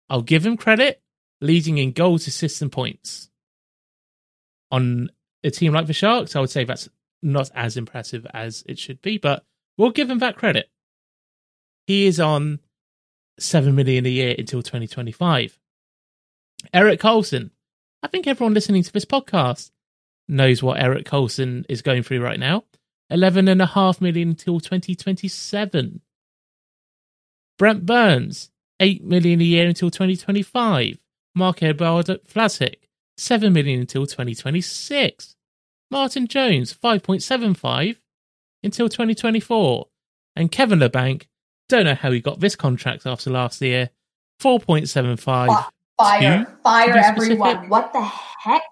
I'll 0.09 0.21
give 0.21 0.45
him 0.45 0.57
credit, 0.57 1.01
leading 1.41 1.77
in 1.77 1.91
goals, 1.91 2.27
assists, 2.27 2.61
and 2.61 2.71
points. 2.71 3.29
On 4.71 5.09
a 5.43 5.51
team 5.51 5.73
like 5.73 5.87
the 5.87 5.93
Sharks, 5.93 6.35
I 6.35 6.39
would 6.39 6.49
say 6.49 6.63
that's 6.63 6.89
not 7.21 7.51
as 7.53 7.77
impressive 7.77 8.25
as 8.33 8.63
it 8.67 8.79
should 8.79 9.01
be, 9.01 9.17
but 9.17 9.43
we'll 9.77 9.91
give 9.91 10.09
him 10.09 10.19
that 10.19 10.35
credit. 10.35 10.69
He 11.87 12.05
is 12.05 12.19
on 12.19 12.59
seven 13.39 13.75
million 13.75 14.05
a 14.05 14.09
year 14.09 14.35
until 14.37 14.61
2025. 14.61 15.59
Erik 16.73 17.01
Karlsson. 17.01 17.51
I 18.01 18.07
think 18.07 18.27
everyone 18.27 18.53
listening 18.53 18.83
to 18.83 18.91
this 18.91 19.05
podcast 19.05 19.71
knows 20.27 20.63
what 20.63 20.79
Erik 20.79 21.05
Karlsson 21.05 21.65
is 21.69 21.81
going 21.81 22.03
through 22.03 22.21
right 22.21 22.39
now. 22.39 22.63
Eleven 23.09 23.47
and 23.47 23.61
a 23.61 23.65
half 23.65 24.01
million 24.01 24.29
until 24.29 24.59
2027. 24.59 26.01
Brent 27.57 27.85
Burns, 27.85 28.49
eight 28.79 29.03
million 29.03 29.41
a 29.41 29.43
year 29.43 29.67
until 29.67 29.91
2025. 29.91 30.97
Marc-Edouard 31.35 32.05
Vlasic, 32.05 32.75
seven 33.17 33.53
million 33.53 33.81
until 33.81 34.05
2026. 34.05 35.35
Martin 35.91 36.27
Jones, 36.27 36.73
5.75 36.73 37.97
until 38.63 38.89
2024. 38.89 39.87
And 40.35 40.51
Kevin 40.51 40.79
Labanc, 40.79 41.27
don't 41.69 41.85
know 41.85 41.95
how 41.95 42.11
he 42.11 42.19
got 42.19 42.39
this 42.39 42.55
contract 42.55 43.05
after 43.05 43.29
last 43.29 43.61
year, 43.61 43.89
4.75 44.41 45.69
Fire, 45.97 46.57
fire, 46.63 46.97
everyone! 46.97 47.69
What 47.69 47.93
the 47.93 48.01
heck? 48.01 48.63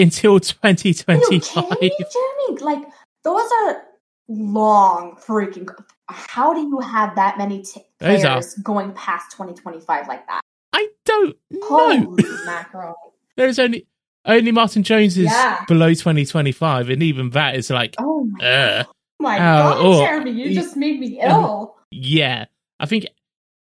Until 0.00 0.32
Are 0.32 0.34
you 0.34 0.40
2025. 0.40 1.64
kidding 1.80 1.90
Jeremy? 1.98 2.60
Like 2.62 2.88
those 3.24 3.48
are 3.62 3.82
long 4.28 5.16
freaking. 5.16 5.68
How 6.08 6.52
do 6.54 6.60
you 6.60 6.80
have 6.80 7.14
that 7.16 7.38
many 7.38 7.62
t- 7.62 7.82
Those 7.98 8.24
are- 8.24 8.32
players 8.40 8.54
going 8.56 8.92
past 8.92 9.32
2025 9.32 10.08
like 10.08 10.26
that? 10.26 10.40
I 10.72 10.88
don't 11.04 11.36
know. 11.50 11.60
Holy! 11.62 12.24
There's 13.36 13.58
only 13.58 13.86
only 14.24 14.52
Martin 14.52 14.82
Jones 14.82 15.16
is 15.16 15.24
Yeah. 15.26 15.64
below 15.66 15.90
2025, 15.90 16.90
and 16.90 17.02
even 17.02 17.30
that 17.30 17.54
is 17.56 17.70
like, 17.70 17.94
Oh 17.98 18.24
my, 18.24 18.44
uh, 18.44 18.84
my 19.18 19.36
Oh, 19.36 19.38
God, 19.38 19.76
oh, 19.80 20.00
Jeremy! 20.04 20.30
You 20.32 20.54
just 20.54 20.76
made 20.76 21.00
me 21.00 21.18
ill. 21.22 21.74
yeah. 21.90 22.46
I 22.78 22.86
think 22.86 23.06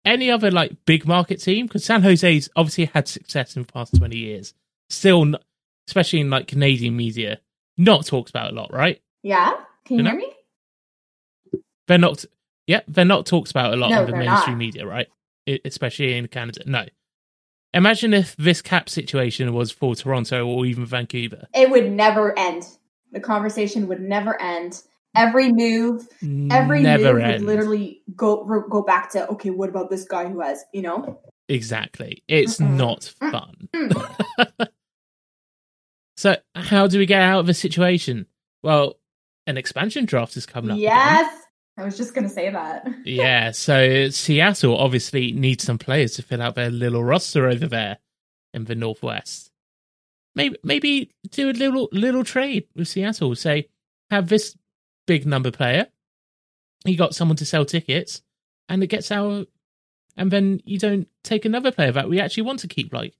any 0.05 0.29
other 0.31 0.49
like 0.51 0.71
big 0.85 1.05
market 1.07 1.41
team, 1.41 1.65
because 1.67 1.83
San 1.85 2.01
Jose's 2.03 2.49
obviously 2.55 2.85
had 2.85 3.07
success 3.07 3.55
in 3.55 3.63
the 3.63 3.71
past 3.71 3.95
20 3.95 4.17
years, 4.17 4.53
still, 4.89 5.21
n- 5.23 5.35
especially 5.89 6.19
in 6.19 6.29
like 6.29 6.47
Canadian 6.47 6.95
media, 6.95 7.39
not 7.77 8.05
talked 8.05 8.29
about 8.29 8.51
a 8.51 8.55
lot, 8.55 8.71
right? 8.71 9.01
Yeah, 9.23 9.53
can 9.85 9.97
you 9.97 10.03
You 10.03 10.09
hear 10.11 10.19
know? 10.19 10.25
me? 10.25 10.33
They're 11.87 11.97
not, 11.97 12.23
yeah, 12.67 12.81
they're 12.87 13.05
not 13.05 13.25
talked 13.25 13.49
about 13.49 13.73
a 13.73 13.75
lot 13.75 13.89
No, 13.89 14.01
in 14.01 14.11
the 14.11 14.15
mainstream 14.17 14.57
not. 14.57 14.59
media, 14.59 14.85
right? 14.85 15.07
I- 15.47 15.59
especially 15.65 16.15
in 16.15 16.27
Canada. 16.27 16.61
No. 16.67 16.85
Imagine 17.73 18.13
if 18.13 18.35
this 18.37 18.61
cap 18.61 18.87
situation 18.89 19.51
was 19.53 19.71
for 19.71 19.95
Toronto 19.95 20.45
or 20.45 20.65
even 20.67 20.85
Vancouver. 20.85 21.47
It 21.55 21.71
would 21.71 21.91
never 21.91 22.37
end. 22.37 22.67
The 23.11 23.19
conversation 23.19 23.87
would 23.87 24.01
never 24.01 24.39
end. 24.39 24.83
Every 25.15 25.51
move, 25.51 26.07
every 26.51 26.83
Never 26.83 27.13
move 27.15 27.23
end. 27.23 27.45
would 27.45 27.51
literally 27.51 28.03
go 28.15 28.43
go 28.69 28.83
back 28.83 29.09
to 29.13 29.27
okay. 29.29 29.49
What 29.49 29.69
about 29.69 29.89
this 29.89 30.05
guy 30.05 30.27
who 30.29 30.39
has 30.41 30.63
you 30.71 30.83
know? 30.83 31.19
Exactly. 31.47 32.23
It's 32.27 32.57
Mm-mm. 32.59 32.77
not 32.77 33.11
mm. 33.19 33.31
fun. 33.31 33.69
Mm. 33.75 34.67
so, 36.19 36.35
how 36.53 36.85
do 36.85 36.99
we 36.99 37.05
get 37.05 37.21
out 37.21 37.39
of 37.39 37.45
the 37.45 37.53
situation? 37.53 38.25
Well, 38.61 38.99
an 39.47 39.55
expansion 39.55 40.03
draft 40.03 40.35
is 40.35 40.45
coming 40.45 40.71
up. 40.71 40.75
again. 40.75 40.91
Yes, 40.91 41.43
I 41.77 41.85
was 41.85 41.95
just 41.95 42.13
gonna 42.13 42.27
say 42.27 42.49
that. 42.49 42.85
Yeah. 43.05 43.51
So, 43.51 44.09
Seattle 44.09 44.75
obviously 44.77 45.31
needs 45.31 45.63
some 45.63 45.77
players 45.77 46.15
to 46.15 46.21
fill 46.21 46.41
out 46.41 46.55
their 46.55 46.71
little 46.71 47.05
roster 47.05 47.47
over 47.47 47.67
there 47.67 47.99
in 48.53 48.65
the 48.65 48.75
Northwest. 48.75 49.49
Maybe, 50.35 50.57
maybe 50.61 51.11
do 51.31 51.51
a 51.51 51.53
little 51.53 51.87
little 51.93 52.25
trade 52.25 52.67
with 52.75 52.89
Seattle. 52.89 53.33
Say, 53.35 53.69
have 54.09 54.27
this 54.27 54.57
big 55.07 55.25
number 55.25 55.51
player. 55.51 55.87
You 56.83 56.97
got 56.97 57.15
someone 57.15 57.37
to 57.37 57.45
sell 57.45 57.63
tickets, 57.63 58.21
and 58.67 58.83
it 58.83 58.87
gets 58.87 59.09
out 59.09 59.47
and 60.17 60.31
then 60.31 60.61
you 60.65 60.77
don't 60.77 61.07
take 61.23 61.45
another 61.45 61.71
player 61.71 61.93
that 61.93 62.09
we 62.09 62.19
actually 62.19 62.43
want 62.43 62.59
to 62.59 62.67
keep. 62.67 62.93
Like, 62.93 63.13
to, 63.13 63.18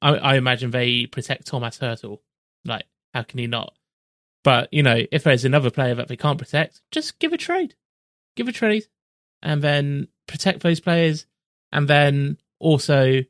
I, 0.00 0.10
I 0.14 0.36
imagine 0.36 0.70
they 0.70 1.06
protect 1.06 1.46
Thomas 1.46 1.78
Hertl. 1.78 2.18
Like, 2.64 2.84
how 3.14 3.22
can 3.22 3.38
he 3.38 3.46
not? 3.46 3.74
But 4.44 4.68
you 4.72 4.82
know, 4.82 5.02
if 5.10 5.24
there's 5.24 5.44
another 5.44 5.70
player 5.70 5.94
that 5.94 6.08
they 6.08 6.16
can't 6.16 6.38
protect, 6.38 6.80
just 6.90 7.18
give 7.18 7.32
a 7.32 7.36
trade, 7.36 7.74
give 8.36 8.48
a 8.48 8.52
trade, 8.52 8.86
and 9.42 9.62
then 9.62 10.08
protect 10.26 10.60
those 10.60 10.80
players. 10.80 11.26
And 11.70 11.88
then 11.88 12.38
also 12.58 13.24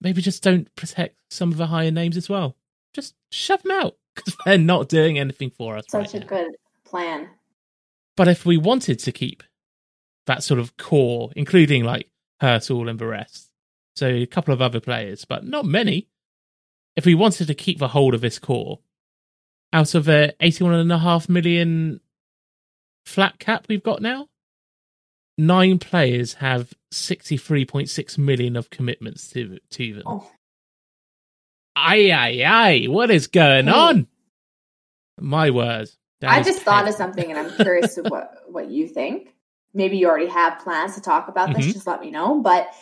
maybe 0.00 0.20
just 0.20 0.42
don't 0.42 0.74
protect 0.74 1.16
some 1.30 1.52
of 1.52 1.58
the 1.58 1.66
higher 1.66 1.90
names 1.90 2.16
as 2.16 2.28
well. 2.28 2.56
Just 2.92 3.14
shove 3.30 3.62
them 3.62 3.72
out 3.72 3.96
because 4.14 4.36
they're 4.44 4.58
not 4.58 4.88
doing 4.88 5.18
anything 5.18 5.50
for 5.50 5.76
us. 5.76 5.84
Such 5.88 6.06
right 6.06 6.14
a 6.14 6.20
now. 6.20 6.26
good 6.26 6.56
plan. 6.84 7.28
But 8.16 8.28
if 8.28 8.44
we 8.46 8.56
wanted 8.56 8.98
to 9.00 9.12
keep 9.12 9.42
that 10.26 10.42
sort 10.42 10.60
of 10.60 10.76
core, 10.76 11.30
including 11.36 11.84
like 11.84 12.08
Hertl 12.40 12.88
and 12.88 12.98
the 12.98 13.06
rest, 13.06 13.50
so 13.96 14.08
a 14.08 14.26
couple 14.26 14.52
of 14.54 14.60
other 14.62 14.80
players, 14.80 15.24
but 15.24 15.44
not 15.44 15.64
many. 15.64 16.08
If 16.96 17.06
we 17.06 17.14
wanted 17.14 17.46
to 17.48 17.54
keep 17.54 17.78
the 17.78 17.88
hold 17.88 18.14
of 18.14 18.20
this 18.20 18.38
core, 18.38 18.80
out 19.72 19.94
of 19.94 20.04
the 20.04 20.34
81.5 20.40 21.28
million 21.28 22.00
flat 23.06 23.38
cap 23.38 23.66
we've 23.68 23.82
got 23.82 24.00
now, 24.00 24.28
nine 25.36 25.78
players 25.78 26.34
have 26.34 26.72
63.6 26.92 28.18
million 28.18 28.56
of 28.56 28.70
commitments 28.70 29.28
to, 29.30 29.58
to 29.70 29.94
them. 29.94 30.02
Oh. 30.06 30.30
Aye, 31.76 32.10
aye, 32.12 32.42
aye. 32.46 32.86
What 32.88 33.10
is 33.10 33.26
going 33.26 33.66
Hey. 33.66 33.72
on? 33.72 34.06
My 35.20 35.50
word. 35.50 35.88
I 36.22 36.42
just 36.42 36.62
thought 36.62 36.88
of 36.88 36.94
something, 36.94 37.28
and 37.30 37.38
I'm 37.38 37.54
curious 37.56 37.96
what 37.96 38.44
what 38.48 38.70
you 38.70 38.88
think. 38.88 39.28
Maybe 39.74 39.98
you 39.98 40.08
already 40.08 40.28
have 40.28 40.60
plans 40.60 40.94
to 40.94 41.00
talk 41.02 41.28
about 41.28 41.54
this. 41.54 41.66
Mhm. 41.66 41.72
Just 41.74 41.86
let 41.86 42.00
me 42.00 42.10
know. 42.10 42.40
But 42.40 42.72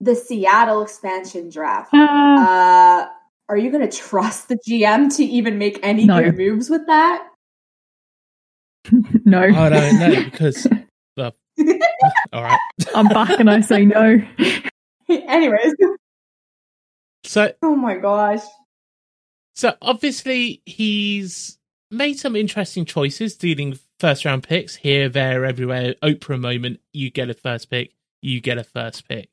the 0.00 0.14
Seattle 0.14 0.82
expansion 0.82 1.48
draft. 1.50 1.90
Ah, 1.92 3.04
Uh, 3.04 3.08
are 3.48 3.56
you 3.56 3.70
going 3.70 3.88
to 3.88 3.96
trust 3.96 4.48
the 4.48 4.58
GM 4.68 5.14
to 5.16 5.24
even 5.24 5.58
make 5.58 5.80
any 5.82 6.04
No. 6.04 6.22
good 6.22 6.36
moves 6.36 6.68
with 6.70 6.86
that? 6.86 7.26
no, 9.24 9.40
I 9.42 9.68
don't 9.68 9.98
know 9.98 10.24
because. 10.24 10.66
Well, 11.16 11.34
all 12.32 12.42
right. 12.42 12.58
I'm 12.94 13.08
back 13.08 13.40
and 13.40 13.50
I 13.50 13.60
say 13.60 13.84
no. 13.84 14.22
Anyways, 15.08 15.74
So, 17.24 17.52
oh 17.62 17.74
my 17.74 17.96
gosh. 17.96 18.42
so 19.54 19.74
obviously 19.82 20.62
he's 20.66 21.58
made 21.90 22.18
some 22.18 22.36
interesting 22.36 22.84
choices 22.84 23.36
dealing 23.36 23.78
first 23.98 24.24
round 24.24 24.42
picks 24.44 24.76
here, 24.76 25.08
there, 25.08 25.44
everywhere. 25.44 25.94
Oprah 26.02 26.38
moment, 26.38 26.80
you 26.92 27.10
get 27.10 27.30
a 27.30 27.34
first 27.34 27.68
pick, 27.70 27.94
you 28.22 28.40
get 28.40 28.58
a 28.58 28.64
first 28.64 29.08
pick. 29.08 29.28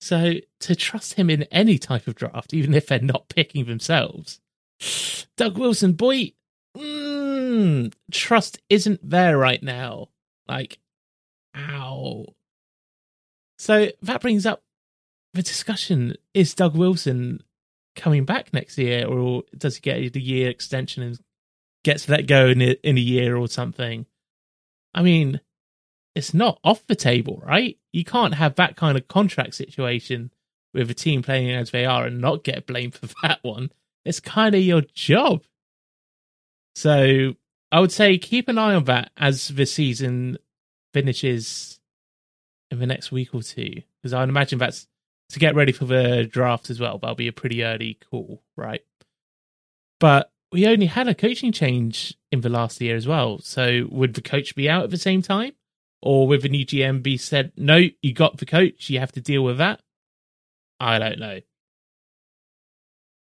So 0.00 0.34
to 0.60 0.76
trust 0.76 1.14
him 1.14 1.30
in 1.30 1.44
any 1.44 1.78
type 1.78 2.06
of 2.06 2.14
draft, 2.14 2.52
even 2.52 2.74
if 2.74 2.86
they're 2.86 3.00
not 3.00 3.28
picking 3.28 3.64
themselves, 3.64 4.40
Doug 5.36 5.58
Wilson, 5.58 5.92
boy, 5.92 6.32
mm, 6.76 7.92
trust 8.12 8.58
isn't 8.68 9.00
there 9.08 9.38
right 9.38 9.62
now. 9.62 10.08
Like, 10.48 10.78
ow. 11.56 12.26
So 13.58 13.88
that 14.02 14.20
brings 14.20 14.46
up 14.46 14.62
the 15.34 15.42
discussion: 15.42 16.16
Is 16.34 16.54
Doug 16.54 16.76
Wilson 16.76 17.42
coming 17.94 18.24
back 18.24 18.52
next 18.52 18.78
year, 18.78 19.06
or 19.06 19.42
does 19.56 19.76
he 19.76 19.80
get 19.80 19.98
a 19.98 20.20
year 20.20 20.50
extension 20.50 21.02
and 21.02 21.18
gets 21.84 22.08
let 22.08 22.26
go 22.26 22.48
in 22.48 22.60
a, 22.60 22.76
in 22.82 22.98
a 22.98 23.00
year 23.00 23.36
or 23.36 23.48
something? 23.48 24.06
I 24.94 25.02
mean, 25.02 25.40
it's 26.16 26.32
not 26.32 26.58
off 26.64 26.86
the 26.86 26.96
table, 26.96 27.42
right? 27.46 27.78
You 27.92 28.02
can't 28.02 28.34
have 28.34 28.54
that 28.54 28.74
kind 28.74 28.96
of 28.96 29.06
contract 29.06 29.54
situation 29.54 30.32
with 30.72 30.90
a 30.90 30.94
team 30.94 31.22
playing 31.22 31.50
as 31.50 31.70
they 31.70 31.84
are 31.84 32.06
and 32.06 32.22
not 32.22 32.42
get 32.42 32.66
blamed 32.66 32.94
for 32.94 33.06
that 33.22 33.40
one. 33.42 33.70
It's 34.04 34.18
kind 34.18 34.54
of 34.54 34.62
your 34.62 34.80
job. 34.94 35.42
So 36.74 37.34
I 37.70 37.80
would 37.80 37.92
say 37.92 38.16
keep 38.16 38.48
an 38.48 38.56
eye 38.56 38.74
on 38.74 38.84
that 38.84 39.10
as 39.18 39.48
the 39.48 39.66
season 39.66 40.38
finishes 40.94 41.78
in 42.70 42.78
the 42.78 42.86
next 42.86 43.12
week 43.12 43.34
or 43.34 43.42
two, 43.42 43.82
because 44.02 44.14
I'd 44.14 44.30
imagine 44.30 44.58
that's 44.58 44.86
to 45.30 45.38
get 45.38 45.54
ready 45.54 45.72
for 45.72 45.84
the 45.84 46.24
draft 46.24 46.70
as 46.70 46.80
well. 46.80 46.96
That'll 46.96 47.14
be 47.14 47.28
a 47.28 47.32
pretty 47.32 47.62
early 47.62 47.98
call, 48.10 48.42
right? 48.56 48.80
But 50.00 50.30
we 50.50 50.66
only 50.66 50.86
had 50.86 51.08
a 51.08 51.14
coaching 51.14 51.52
change 51.52 52.14
in 52.32 52.40
the 52.40 52.48
last 52.48 52.80
year 52.80 52.96
as 52.96 53.06
well. 53.06 53.38
So 53.40 53.86
would 53.90 54.14
the 54.14 54.22
coach 54.22 54.54
be 54.54 54.70
out 54.70 54.84
at 54.84 54.90
the 54.90 54.96
same 54.96 55.20
time? 55.20 55.52
Or 56.06 56.28
would 56.28 56.42
the 56.42 56.48
new 56.48 56.64
GM 56.64 57.02
be 57.02 57.16
said, 57.16 57.50
no, 57.56 57.80
you 58.00 58.14
got 58.14 58.36
the 58.36 58.46
coach, 58.46 58.88
you 58.90 59.00
have 59.00 59.10
to 59.12 59.20
deal 59.20 59.42
with 59.42 59.58
that? 59.58 59.80
I 60.78 61.00
don't 61.00 61.18
know. 61.18 61.40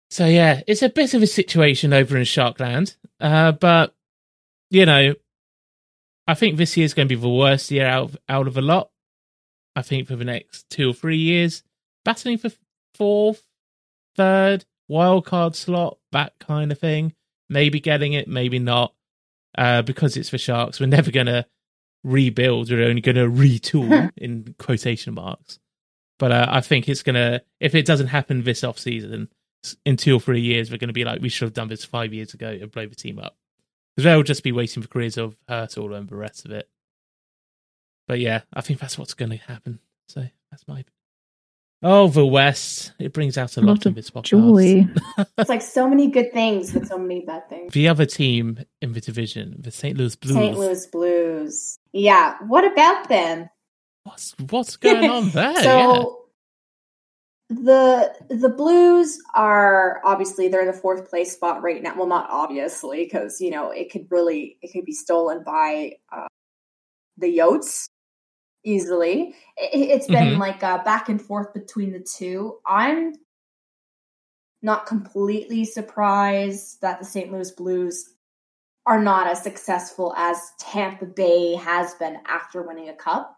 So 0.09 0.25
yeah, 0.25 0.61
it's 0.65 0.81
a 0.81 0.89
bit 0.89 1.13
of 1.13 1.21
a 1.21 1.27
situation 1.27 1.93
over 1.93 2.17
in 2.17 2.23
Sharkland. 2.23 2.95
Uh, 3.19 3.51
but, 3.51 3.93
you 4.71 4.87
know, 4.87 5.13
I 6.25 6.33
think 6.33 6.57
this 6.57 6.75
year's 6.75 6.95
going 6.95 7.07
to 7.07 7.15
be 7.15 7.21
the 7.21 7.29
worst 7.29 7.69
year 7.69 7.85
out 7.85 8.03
of, 8.05 8.17
out 8.27 8.47
of 8.47 8.57
a 8.57 8.61
lot. 8.61 8.89
I 9.75 9.83
think 9.83 10.07
for 10.07 10.15
the 10.15 10.25
next 10.25 10.67
two 10.71 10.89
or 10.89 10.93
three 10.93 11.19
years, 11.19 11.61
battling 12.03 12.39
for 12.39 12.49
fourth, 12.95 13.43
third, 14.15 14.65
wild 14.87 15.27
card 15.27 15.55
slot, 15.55 15.99
that 16.13 16.33
kind 16.39 16.71
of 16.71 16.79
thing. 16.79 17.13
Maybe 17.47 17.79
getting 17.79 18.13
it, 18.13 18.27
maybe 18.27 18.57
not. 18.57 18.95
Uh, 19.55 19.83
because 19.83 20.17
it's 20.17 20.29
for 20.29 20.39
Sharks, 20.39 20.79
we're 20.79 20.87
never 20.87 21.11
going 21.11 21.27
to 21.27 21.45
rebuild. 22.03 22.69
We're 22.71 22.87
only 22.87 23.01
going 23.01 23.15
to 23.15 23.27
retool 23.29 24.11
in 24.17 24.55
quotation 24.59 25.13
marks. 25.13 25.59
But 26.19 26.31
uh, 26.31 26.45
I 26.49 26.61
think 26.61 26.87
it's 26.87 27.03
going 27.03 27.15
to, 27.15 27.41
if 27.59 27.73
it 27.73 27.85
doesn't 27.85 28.07
happen 28.07 28.43
this 28.43 28.63
off 28.63 28.77
season, 28.77 29.29
in 29.85 29.97
two 29.97 30.15
or 30.15 30.19
three 30.19 30.41
years, 30.41 30.71
we're 30.71 30.77
going 30.77 30.89
to 30.89 30.93
be 30.93 31.03
like, 31.05 31.21
we 31.21 31.29
should 31.29 31.45
have 31.47 31.53
done 31.53 31.67
this 31.67 31.85
five 31.85 32.13
years 32.13 32.33
ago 32.33 32.49
and 32.49 32.71
blow 32.71 32.85
the 32.85 32.95
team 32.95 33.19
up. 33.19 33.35
Because 33.95 34.05
they'll 34.05 34.23
just 34.23 34.43
be 34.43 34.51
waiting 34.51 34.81
for 34.81 34.87
careers 34.89 35.17
of 35.17 35.35
Hertl 35.49 35.95
and 35.97 36.07
the 36.07 36.15
rest 36.15 36.45
of 36.45 36.51
it. 36.51 36.69
But 38.07 38.19
yeah, 38.19 38.41
I 38.53 38.61
think 38.61 38.79
that's 38.79 38.97
what's 38.97 39.13
going 39.13 39.31
to 39.31 39.37
happen. 39.37 39.79
So 40.07 40.25
that's 40.49 40.67
my. 40.67 40.83
Oh, 41.83 42.07
the 42.07 42.25
West. 42.25 42.93
It 42.99 43.13
brings 43.13 43.37
out 43.37 43.57
a 43.57 43.59
A 43.59 43.61
lot, 43.61 43.67
lot 43.67 43.85
in 43.87 43.89
of 43.89 43.95
this 43.95 44.11
podcast. 44.11 44.23
joy. 44.23 44.87
It's 45.37 45.49
like 45.49 45.61
so 45.63 45.89
many 45.89 46.07
good 46.07 46.31
things, 46.31 46.71
but 46.71 46.87
so 46.87 46.97
many 46.97 47.21
bad 47.25 47.49
things. 47.49 47.73
The 47.73 47.87
other 47.87 48.05
team 48.05 48.59
in 48.81 48.93
the 48.93 49.01
division, 49.01 49.55
the 49.59 49.71
St. 49.71 49.97
Louis 49.97 50.15
Blues. 50.15 50.33
St. 50.35 50.57
Louis 50.57 50.85
Blues. 50.87 51.79
Yeah. 51.93 52.37
What 52.47 52.65
about 52.65 53.09
them? 53.09 53.49
What's, 54.03 54.33
what's 54.49 54.77
going 54.77 55.09
on 55.09 55.29
there? 55.31 55.51
yeah. 55.51 55.61
so 55.61 56.17
the 57.49 58.13
the 58.29 58.47
Blues 58.49 59.19
are 59.35 59.99
obviously 60.05 60.47
they're 60.47 60.61
in 60.61 60.67
the 60.67 60.73
fourth 60.73 61.09
place 61.09 61.33
spot 61.33 61.61
right 61.61 61.83
now. 61.83 61.95
Well, 61.97 62.07
not 62.07 62.29
obviously 62.29 63.03
because 63.03 63.41
you 63.41 63.51
know 63.51 63.71
it 63.71 63.91
could 63.91 64.07
really 64.09 64.57
it 64.61 64.71
could 64.71 64.85
be 64.85 64.93
stolen 64.93 65.43
by 65.43 65.95
uh, 66.15 66.27
the 67.17 67.37
Yotes 67.37 67.87
easily. 68.63 69.35
It, 69.57 69.89
it's 69.91 70.07
been 70.07 70.35
Mhm. 70.35 70.39
like 70.39 70.63
uh, 70.63 70.81
back 70.83 71.09
and 71.09 71.21
forth 71.21 71.53
between 71.53 71.91
the 71.91 71.99
two. 71.99 72.59
I'm 72.65 73.15
not 74.61 74.85
completely 74.85 75.65
surprised 75.65 76.79
that 76.81 76.99
the 76.99 77.05
St. 77.05 77.31
Louis 77.31 77.51
Blues 77.51 78.13
are 78.85 79.01
not 79.01 79.27
as 79.27 79.43
successful 79.43 80.13
as 80.17 80.51
Tampa 80.59 81.05
Bay 81.05 81.55
has 81.55 81.93
been 81.95 82.19
after 82.27 82.61
winning 82.63 82.89
a 82.89 82.95
cup. 82.95 83.37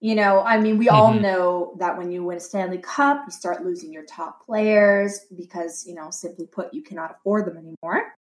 You 0.00 0.16
know, 0.16 0.42
I 0.42 0.58
mean, 0.58 0.78
we 0.78 0.88
all 0.88 1.14
Mhm. 1.14 1.22
know 1.22 1.76
that 1.78 1.96
when 1.96 2.10
you 2.10 2.24
win 2.24 2.38
a 2.38 2.40
Stanley 2.40 2.78
Cup, 2.78 3.22
you 3.26 3.32
start 3.32 3.64
losing 3.64 3.92
your 3.92 4.04
top 4.04 4.44
players 4.44 5.20
because, 5.36 5.86
you 5.86 5.94
know, 5.94 6.10
simply 6.10 6.46
put, 6.46 6.74
you 6.74 6.82
cannot 6.82 7.12
afford 7.12 7.46
them 7.46 7.56
anymore. 7.56 8.14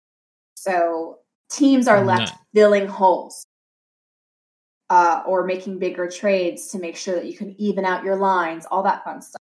So 0.57 1.20
teams 1.51 1.86
are 1.86 2.05
left 2.05 2.32
No. 2.32 2.38
filling 2.53 2.88
holes 2.88 3.44
uh, 4.90 5.22
or 5.26 5.44
making 5.44 5.78
bigger 5.78 6.09
trades 6.09 6.68
to 6.68 6.78
make 6.78 6.96
sure 6.96 7.14
that 7.14 7.26
you 7.26 7.36
can 7.36 7.55
even 7.61 7.84
out 7.84 8.05
your 8.05 8.16
lines, 8.16 8.66
all 8.66 8.82
that 8.82 9.05
fun 9.05 9.22
stuff. 9.22 9.40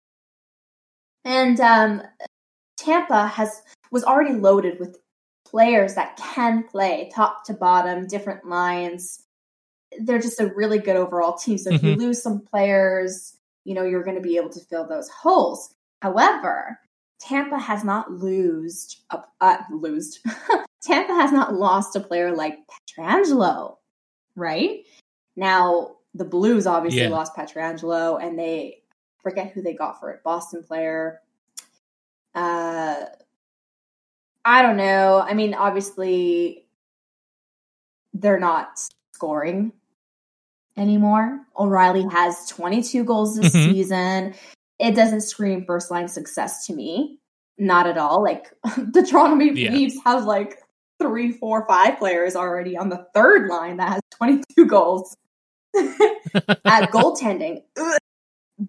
And 1.25 1.59
um, 1.59 2.03
Tampa 2.77 3.27
has 3.27 3.61
was 3.91 4.03
already 4.03 4.35
loaded 4.35 4.79
with 4.79 4.99
players 5.49 5.95
that 5.95 6.17
can 6.17 6.63
play 6.63 7.11
top 7.13 7.45
to 7.45 7.53
bottom, 7.53 8.07
different 8.07 8.45
lines. 8.45 9.23
They're 9.99 10.19
just 10.19 10.39
a 10.39 10.53
really 10.53 10.79
good 10.79 10.95
overall 10.95 11.37
team. 11.37 11.57
So 11.57 11.71
if 11.71 11.83
you 11.83 11.95
lose 11.95 12.21
some 12.21 12.41
players, 12.41 13.35
you 13.65 13.73
know 13.73 13.83
you're 13.83 14.03
going 14.03 14.15
to 14.17 14.21
be 14.21 14.37
able 14.37 14.49
to 14.49 14.59
fill 14.59 14.87
those 14.87 15.09
holes. 15.09 15.73
However, 16.01 16.79
Tampa 17.19 17.57
has 17.57 17.83
not 17.83 18.11
lost 18.11 19.01
uh, 19.09 19.21
uh, 19.41 19.57
lost. 19.71 20.19
Tampa 20.81 21.13
has 21.13 21.31
not 21.31 21.53
lost 21.53 21.95
a 21.95 21.99
player 21.99 22.33
like 22.33 22.57
Pietrangelo, 22.97 23.77
right? 24.35 24.85
Now 25.35 25.97
the 26.13 26.25
Blues 26.25 26.65
obviously 26.67 27.01
Yeah. 27.01 27.09
lost 27.09 27.35
Pietrangelo, 27.35 28.23
and 28.23 28.37
they 28.37 28.81
forget 29.21 29.51
who 29.51 29.61
they 29.61 29.73
got 29.73 29.99
for 29.99 30.11
it. 30.11 30.23
Boston 30.23 30.63
player. 30.63 31.21
Uh, 32.35 33.05
I 34.49 34.63
don't 34.63 34.77
know. 34.77 35.23
I 35.25 35.35
mean, 35.35 35.53
obviously, 35.53 36.65
they're 38.13 38.39
not 38.39 38.79
scoring 39.13 39.73
anymore. 40.75 41.41
O'Reilly 41.57 42.03
has 42.11 42.47
22 42.47 43.03
goals 43.03 43.35
this 43.37 43.53
Mhm. 43.55 43.71
season. 43.71 44.33
It 44.79 44.95
doesn't 44.95 45.21
scream 45.21 45.65
first 45.65 45.91
line 45.91 46.07
success 46.07 46.65
to 46.65 46.73
me. 46.73 47.19
Not 47.59 47.85
at 47.85 47.99
all. 47.99 48.23
Like 48.23 48.51
the 48.77 49.05
Toronto 49.07 49.35
Maple 49.35 49.59
Yeah. 49.59 49.71
Leafs 49.71 49.97
have 50.03 50.25
like 50.25 50.57
three, 50.99 51.31
four, 51.31 51.67
five 51.67 51.99
players 51.99 52.35
already 52.35 52.75
on 52.75 52.89
the 52.89 53.05
third 53.13 53.49
line 53.49 53.77
that 53.77 53.89
has 53.89 54.01
22 54.11 54.65
goals. 54.65 55.15
At 55.75 56.89
goaltending, 56.91 57.61
ugh, 57.77 57.99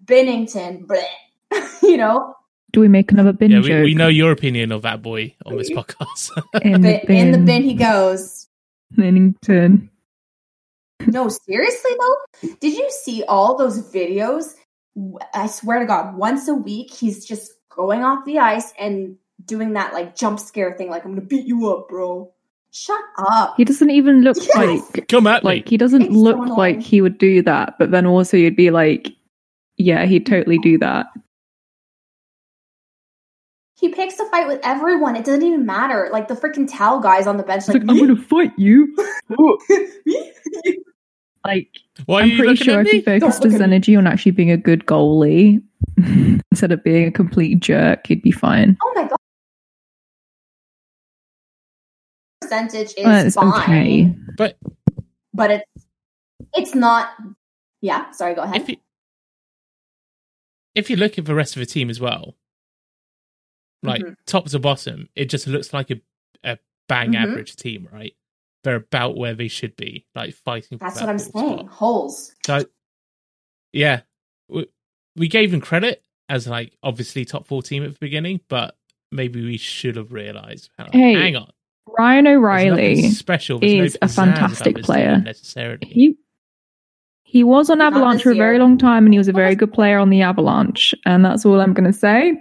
Binnington, 0.05 0.85
bleh. 0.85 1.81
you 1.81 1.97
know, 1.97 2.35
Do 2.71 2.79
we 2.79 2.87
make 2.87 3.11
another 3.11 3.33
bin 3.33 3.51
yeah, 3.51 3.59
joke? 3.61 3.67
we, 3.69 3.81
we 3.83 3.93
know 3.95 4.07
your 4.07 4.31
opinion 4.31 4.71
of 4.71 4.81
that 4.83 5.01
boy 5.01 5.35
on 5.45 5.57
this 5.57 5.69
podcast. 5.69 6.31
in 6.61 6.81
the 6.81 7.01
but 7.05 7.09
in 7.15 7.31
the 7.31 7.37
bin. 7.37 7.45
bin 7.45 7.63
he 7.63 7.73
goes. 7.73 8.47
Binnington. 8.95 9.89
No, 11.07 11.29
seriously 11.29 11.91
though, 11.99 12.49
did 12.59 12.77
you 12.77 12.89
see 13.03 13.23
all 13.23 13.57
those 13.57 13.81
videos? 13.91 14.53
I 15.33 15.47
swear 15.47 15.79
to 15.79 15.85
God, 15.85 16.15
once 16.15 16.47
a 16.47 16.53
week 16.53 16.91
he's 16.93 17.25
just 17.25 17.51
going 17.69 18.03
off 18.03 18.23
the 18.25 18.39
ice 18.39 18.71
and 18.77 19.17
doing 19.45 19.73
that 19.73 19.93
like 19.93 20.15
jump 20.15 20.39
scare 20.39 20.75
thing, 20.77 20.89
like 20.89 21.03
I'm 21.05 21.11
gonna 21.15 21.25
beat 21.25 21.45
you 21.47 21.69
up, 21.69 21.89
bro. 21.89 22.31
Shut 22.73 23.01
up. 23.17 23.55
He 23.57 23.65
doesn't 23.65 23.89
even 23.89 24.21
look 24.21 24.37
Yes! 24.37 24.55
like 24.95 25.07
Come 25.09 25.27
at 25.27 25.43
like 25.43 25.65
me. 25.65 25.69
he 25.71 25.77
doesn't 25.77 26.03
It's 26.03 26.11
look 26.13 26.35
annoying. 26.37 26.57
like 26.57 26.81
he 26.81 27.01
would 27.01 27.17
do 27.17 27.41
that, 27.41 27.75
but 27.79 27.91
then 27.91 28.05
also 28.05 28.37
you'd 28.37 28.55
be 28.55 28.69
like, 28.69 29.09
yeah, 29.77 30.05
he'd 30.05 30.25
totally 30.25 30.59
do 30.59 30.77
that. 30.77 31.07
He 33.81 33.89
picks 33.89 34.19
a 34.19 34.25
fight 34.29 34.47
with 34.47 34.59
everyone. 34.63 35.15
It 35.15 35.25
doesn't 35.25 35.41
even 35.41 35.65
matter. 35.65 36.07
Like 36.11 36.27
the 36.27 36.35
freaking 36.35 36.71
towel 36.71 36.99
guys 36.99 37.25
on 37.25 37.37
the 37.37 37.43
bench, 37.43 37.67
like, 37.67 37.81
like, 37.81 37.89
I'm 37.89 37.97
gonna 37.97 38.15
fight 38.15 38.53
you. 38.57 38.95
Like 41.43 41.69
Why 42.05 42.21
I'm 42.21 42.37
pretty 42.37 42.55
sure 42.55 42.81
if 42.81 42.87
he 42.91 43.01
focused 43.01 43.41
his 43.41 43.59
energy 43.59 43.95
on 43.95 44.05
actually 44.05 44.33
being 44.33 44.51
a 44.51 44.57
good 44.57 44.85
goalie 44.85 45.59
instead 46.51 46.71
of 46.71 46.83
being 46.83 47.07
a 47.07 47.11
complete 47.11 47.59
jerk, 47.61 48.05
he'd 48.05 48.21
be 48.21 48.29
fine. 48.29 48.77
oh 48.83 48.91
my 48.93 49.07
god. 49.07 49.17
Percentage 52.41 52.93
is 52.95 52.95
it's 52.97 53.35
fine, 53.35 53.53
okay. 53.53 54.15
But 54.37 54.55
but 55.33 55.49
it's 55.49 55.85
it's 56.53 56.75
not. 56.75 57.09
Yeah, 57.81 58.11
sorry. 58.11 58.35
Go 58.35 58.43
ahead. 58.43 58.61
if 58.61 58.69
you 58.69 58.77
if 60.75 60.89
you 60.91 60.95
look 60.95 61.17
at 61.17 61.25
the 61.25 61.33
rest 61.33 61.55
of 61.55 61.61
the 61.61 61.65
team 61.65 61.89
as 61.89 61.99
well, 61.99 62.35
like 63.83 64.01
Mhm. 64.01 64.15
top 64.25 64.45
to 64.49 64.59
bottom, 64.59 65.09
it 65.15 65.25
just 65.25 65.47
looks 65.47 65.73
like 65.73 65.89
a 65.91 65.99
a 66.43 66.57
bang 66.87 67.11
Mhm. 67.13 67.21
average 67.21 67.55
team, 67.55 67.87
right? 67.91 68.13
They're 68.63 68.75
about 68.75 69.15
where 69.17 69.33
they 69.33 69.47
should 69.47 69.75
be, 69.75 70.05
like 70.15 70.33
fighting. 70.33 70.77
For 70.77 70.85
That's 70.85 70.99
what 70.99 71.09
I'm 71.09 71.17
saying. 71.19 71.57
spot. 71.59 71.67
Holes. 71.67 72.33
So, 72.45 72.63
yeah, 73.73 74.01
we, 74.49 74.67
we 75.15 75.27
gave 75.27 75.51
them 75.51 75.61
credit 75.61 76.03
as 76.29 76.47
like 76.47 76.73
obviously 76.83 77.25
top 77.25 77.47
four 77.47 77.61
team 77.63 77.83
at 77.83 77.91
the 77.93 77.97
beginning, 77.99 78.41
but 78.49 78.77
maybe 79.11 79.43
we 79.43 79.57
should 79.57 79.95
have 79.95 80.11
realized. 80.13 80.69
Hang 80.77 80.87
on, 80.87 80.93
Hey, 80.93 81.13
hang 81.13 81.35
on. 81.35 81.51
Ryan 81.97 82.27
O'Reilly 82.27 83.01
special 83.09 83.59
There's 83.59 83.73
no 83.77 83.83
is 83.83 83.97
a 84.01 84.07
fantastic 84.07 84.77
player. 84.83 85.17
necessarily. 85.19 85.79
he 85.87 86.15
he 87.23 87.43
was 87.45 87.69
on 87.69 87.79
Avalanche 87.81 88.23
for 88.23 88.31
a 88.31 88.35
very 88.35 88.59
long 88.59 88.77
time 88.77 89.05
and 89.05 89.13
he 89.13 89.17
was 89.17 89.29
a 89.29 89.33
very 89.33 89.55
good 89.55 89.71
player 89.73 89.97
on 89.97 90.09
the 90.09 90.21
Avalanche, 90.21 90.93
and 91.05 91.23
that's 91.23 91.45
all 91.45 91.59
I'm 91.61 91.73
gonna 91.73 91.93
say. 91.93 92.33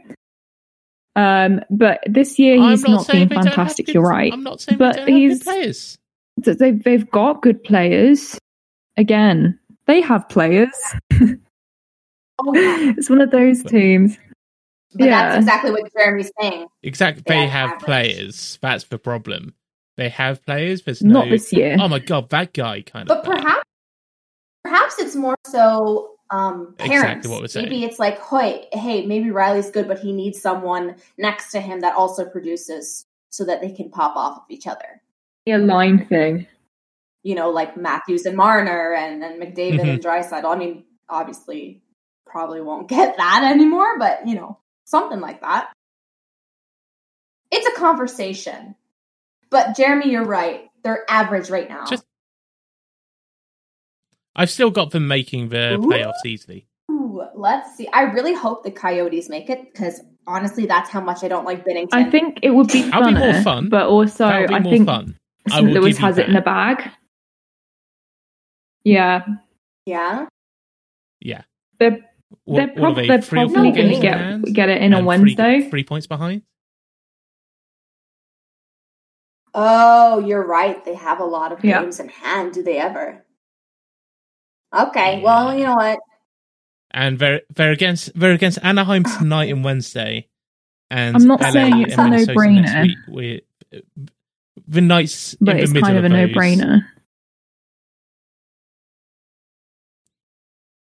Um, 1.21 1.61
but 1.71 2.01
this 2.07 2.39
year 2.39 2.57
I'm 2.61 2.71
he's 2.71 2.83
not, 2.83 3.07
saying 3.07 3.29
been 3.29 3.37
don't 3.39 3.47
have 3.47 3.55
fantastic. 3.55 3.87
good- 3.87 3.95
You're 3.97 4.03
right. 4.09 4.33
I'm 4.33 4.43
not 4.43 4.61
saying 4.61 4.79
But 4.79 4.93
they 4.95 4.99
don't 5.01 5.09
have 5.09 5.18
he's- 5.18 5.39
good 5.39 5.45
players. 5.45 5.99
They've 6.43 6.83
they've 6.83 7.11
got 7.11 7.43
good 7.43 7.62
players. 7.64 8.39
Again, 8.97 9.59
they 9.87 10.01
have 10.01 10.29
players. 10.29 10.71
Oh, 12.43 12.53
it's 12.55 13.11
one 13.11 13.21
of 13.21 13.31
those 13.31 13.62
teams. 13.62 14.16
But 14.95 15.07
Yeah. 15.09 15.29
that's 15.29 15.37
exactly 15.45 15.73
what 15.73 15.93
Jeremy's 15.93 16.33
saying. 16.41 16.68
Exactly. 16.83 17.23
They 17.27 17.35
They 17.41 17.47
have 17.47 17.71
have 17.73 17.79
players. 17.81 18.59
That's 18.62 18.85
the 18.85 18.99
problem. 18.99 19.53
They 19.99 20.09
have 20.09 20.43
players. 20.47 20.81
There's 20.83 21.03
no. 21.03 21.21
Not 21.21 21.29
this 21.29 21.53
year. 21.53 21.77
Oh 21.79 21.89
my 21.89 21.99
god, 21.99 22.31
that 22.31 22.55
guy 22.55 22.81
kind 22.81 23.07
But 23.09 23.18
of. 23.18 23.25
But 23.27 23.37
perhaps, 23.43 23.62
perhaps 24.64 24.99
it's 25.01 25.14
more 25.16 25.37
so 25.47 26.12
um, 26.31 26.74
Exactly 26.78 26.99
parents. 27.28 27.28
what. 27.28 27.55
Maybe 27.62 27.85
it's 27.85 27.99
like, 27.99 28.20
hey, 28.24 28.68
hey, 28.72 29.05
maybe 29.07 29.31
Riley's 29.31 29.70
good, 29.70 29.89
but 29.89 29.99
he 29.99 30.12
needs 30.12 30.41
someone 30.41 30.97
next 31.18 31.51
to 31.53 31.61
him 31.61 31.81
that 31.81 31.97
also 31.97 32.24
produces, 32.24 33.05
so 33.31 33.45
that 33.45 33.61
they 33.61 33.70
can 33.72 33.91
pop 33.91 34.16
off 34.16 34.39
of 34.39 34.43
each 34.49 34.66
other. 34.66 35.01
a 35.47 35.59
line 35.59 36.07
thing. 36.07 36.47
You 37.24 37.35
know, 37.35 37.51
like 37.51 37.76
Matthews 37.76 38.24
and 38.26 38.37
Marner 38.37 38.95
and 38.95 39.22
and 39.24 39.43
McDavid 39.43 39.81
Mhm. 39.81 39.89
and 39.95 40.03
Draisaitl. 40.03 40.45
I 40.45 40.57
mean, 40.57 40.85
obviously, 41.09 41.83
probably 42.26 42.61
won't 42.61 42.89
get 42.89 43.16
that 43.18 43.43
anymore, 43.45 43.99
but 43.99 44.26
you 44.28 44.37
know, 44.37 44.59
something 44.85 45.20
like 45.20 45.41
that. 45.41 45.72
It's 47.51 47.66
a 47.66 47.78
conversation. 47.81 48.76
But 49.51 49.76
Jeremy, 49.76 50.11
you're 50.11 50.24
right. 50.24 50.70
They're 50.85 51.05
average 51.09 51.51
right 51.51 51.68
now. 51.68 51.85
Just- 51.87 52.05
I've 54.37 54.51
still 54.51 54.70
got 54.70 54.91
them 54.93 55.07
making 55.09 55.49
the 55.49 55.74
Ooh. 55.74 55.78
playoffs 55.78 56.24
easily. 56.24 56.66
Ooh, 56.91 57.22
let's 57.35 57.76
see. 57.76 57.89
I 57.93 58.03
really 58.03 58.35
hope 58.35 58.62
the 58.64 58.70
Coyotes 58.70 59.28
make 59.28 59.51
it 59.51 59.72
because 59.72 60.01
honestly, 60.26 60.66
that's 60.66 60.89
how 60.91 61.01
much 61.01 61.24
I 61.24 61.28
don't 61.28 61.45
like 61.45 61.64
Binnington. 61.64 61.89
I 61.93 62.09
think 62.09 62.39
it 62.43 62.51
would 62.51 62.68
be 62.68 62.83
That'll 62.83 63.09
be 63.12 63.18
more 63.18 63.43
fun. 63.43 63.68
but 63.68 63.87
also 63.87 64.26
be 64.47 64.55
I 64.55 64.61
more 64.61 64.72
think 64.72 64.87
fun. 64.87 65.16
I 65.51 65.55
St. 65.57 65.66
will 65.66 65.74
Louis 65.74 65.91
give 65.93 66.01
you 66.01 66.07
has 66.07 66.18
it 66.18 66.28
in 66.28 66.35
the 66.35 66.41
bag. 66.41 66.91
Yeah, 68.85 69.26
yeah. 69.87 70.26
Yeah. 71.20 71.43
they're 71.78 71.99
What, 72.45 72.57
they're, 72.57 72.68
prob- 72.68 72.97
they, 72.97 73.07
they're 73.09 73.20
probably 73.22 73.72
going 73.72 73.91
to 73.95 74.01
get 74.01 74.16
hand? 74.18 74.45
get 74.55 74.68
it 74.70 74.81
in 74.81 74.95
on 74.95 75.01
And 75.01 75.20
three- 75.20 75.35
Wednesday. 75.37 75.68
Three 75.70 75.85
points 75.85 76.07
behind. 76.07 76.43
Oh, 79.53 80.20
you're 80.20 80.47
right. 80.47 80.83
They 80.85 80.95
have 80.95 81.20
a 81.20 81.24
lot 81.24 81.53
of 81.53 81.64
Yeah. 81.64 81.83
games 81.83 81.99
in 82.01 82.09
hand. 82.09 82.53
Do 82.53 82.62
they 82.62 82.78
ever? 82.78 83.24
Okay. 84.77 85.21
Well, 85.23 85.57
you 85.57 85.64
know 85.64 85.75
what? 85.75 85.99
and 86.93 87.18
they're 87.21 87.43
they're 87.55 87.71
against 87.73 88.11
they're 88.18 88.33
against 88.33 88.59
Anaheim 88.62 89.05
tonight 89.05 89.51
and 89.53 89.62
Wednesday, 89.64 90.29
and 90.91 91.14
I'm 91.16 91.25
not 91.27 91.41
LA 91.41 91.51
saying 91.53 91.83
it's 91.83 91.97
a 91.97 92.09
no-brainer. 92.09 92.83
week. 92.83 92.99
We're, 93.09 93.41
the 94.66 94.81
Knights, 94.81 95.37
But 95.41 95.53
in 95.53 95.57
the 95.59 95.62
it's 95.64 95.73
middle 95.73 95.87
kind 95.89 95.99
of 95.99 96.05
a 96.05 96.09
those, 96.09 96.35
no-brainer. 96.35 96.81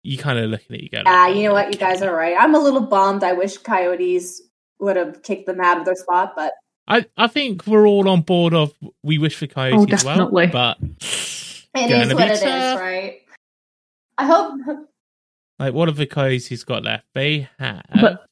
You 0.04 0.18
kind 0.18 0.40
of 0.40 0.50
looking 0.50 0.76
at 0.76 0.82
you 0.84 0.90
go. 0.90 1.04
Ah, 1.06 1.26
like, 1.28 1.36
you 1.36 1.44
know 1.44 1.54
what? 1.54 1.74
You 1.74 1.80
guys 1.80 2.02
are 2.02 2.14
right. 2.16 2.36
I'm 2.40 2.56
a 2.56 2.60
little 2.60 2.82
bummed. 2.82 3.24
I 3.24 3.34
wish 3.34 3.58
Coyotes 3.58 4.42
would 4.80 4.96
have 4.96 5.22
kicked 5.24 5.46
them 5.46 5.60
out 5.60 5.78
of 5.80 5.86
their 5.86 5.96
spot, 5.96 6.34
but 6.36 6.54
I 6.88 7.06
I 7.18 7.28
think 7.28 7.68
we're 7.68 7.86
all 7.86 8.08
on 8.10 8.22
board 8.22 8.54
of 8.54 8.74
we 9.04 9.18
wish 9.18 9.36
for 9.36 9.46
Coyotes 9.48 9.80
Oh, 9.92 9.94
as 9.94 10.06
well, 10.06 10.16
definitely. 10.18 10.48
but 10.48 10.78
it 10.82 11.90
Gonna 11.90 11.98
is 12.04 12.08
be 12.10 12.14
what 12.16 12.28
it 12.28 12.32
is, 12.34 12.40
tough. 12.42 12.80
right? 12.80 13.19
I 14.20 14.26
hope. 14.26 14.60
like 15.60 15.74
what 15.74 15.88
are 15.90 15.94
the 15.94 16.06
codes 16.06 16.48
he's 16.48 16.64
got 16.64 16.84
left? 16.84 17.06
They 17.14 17.48
have 17.58 17.84
But 18.02 18.26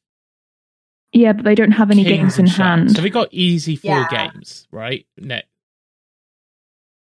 yeah, 1.14 1.34
but 1.34 1.46
they 1.46 1.56
don't 1.56 1.72
have 1.72 1.90
any 1.92 2.04
Kings 2.04 2.36
games 2.38 2.40
in 2.40 2.46
and 2.46 2.52
hand. 2.54 2.96
So 2.98 3.02
we 3.02 3.10
got 3.10 3.30
easy 3.32 3.76
four 3.78 3.90
Yeah. 3.90 4.08
games, 4.10 4.68
right? 4.72 5.06
No, 5.18 5.40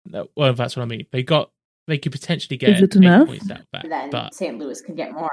no, 0.06 0.28
well, 0.36 0.54
that's 0.54 0.76
what 0.76 0.84
I 0.84 0.86
mean. 0.86 1.08
They 1.12 1.24
got 1.24 1.52
they 1.88 1.98
could 1.98 2.12
potentially 2.12 2.58
get 2.58 2.70
Is 2.70 2.82
it 2.84 2.96
eight 2.96 3.04
enough? 3.04 3.28
points 3.28 3.50
out 3.52 3.60
of 3.62 3.66
that, 3.74 3.90
then 3.90 4.10
but 4.10 4.34
St. 4.34 4.58
Louis 4.58 4.80
can 4.82 4.96
get 4.96 5.12
more. 5.14 5.30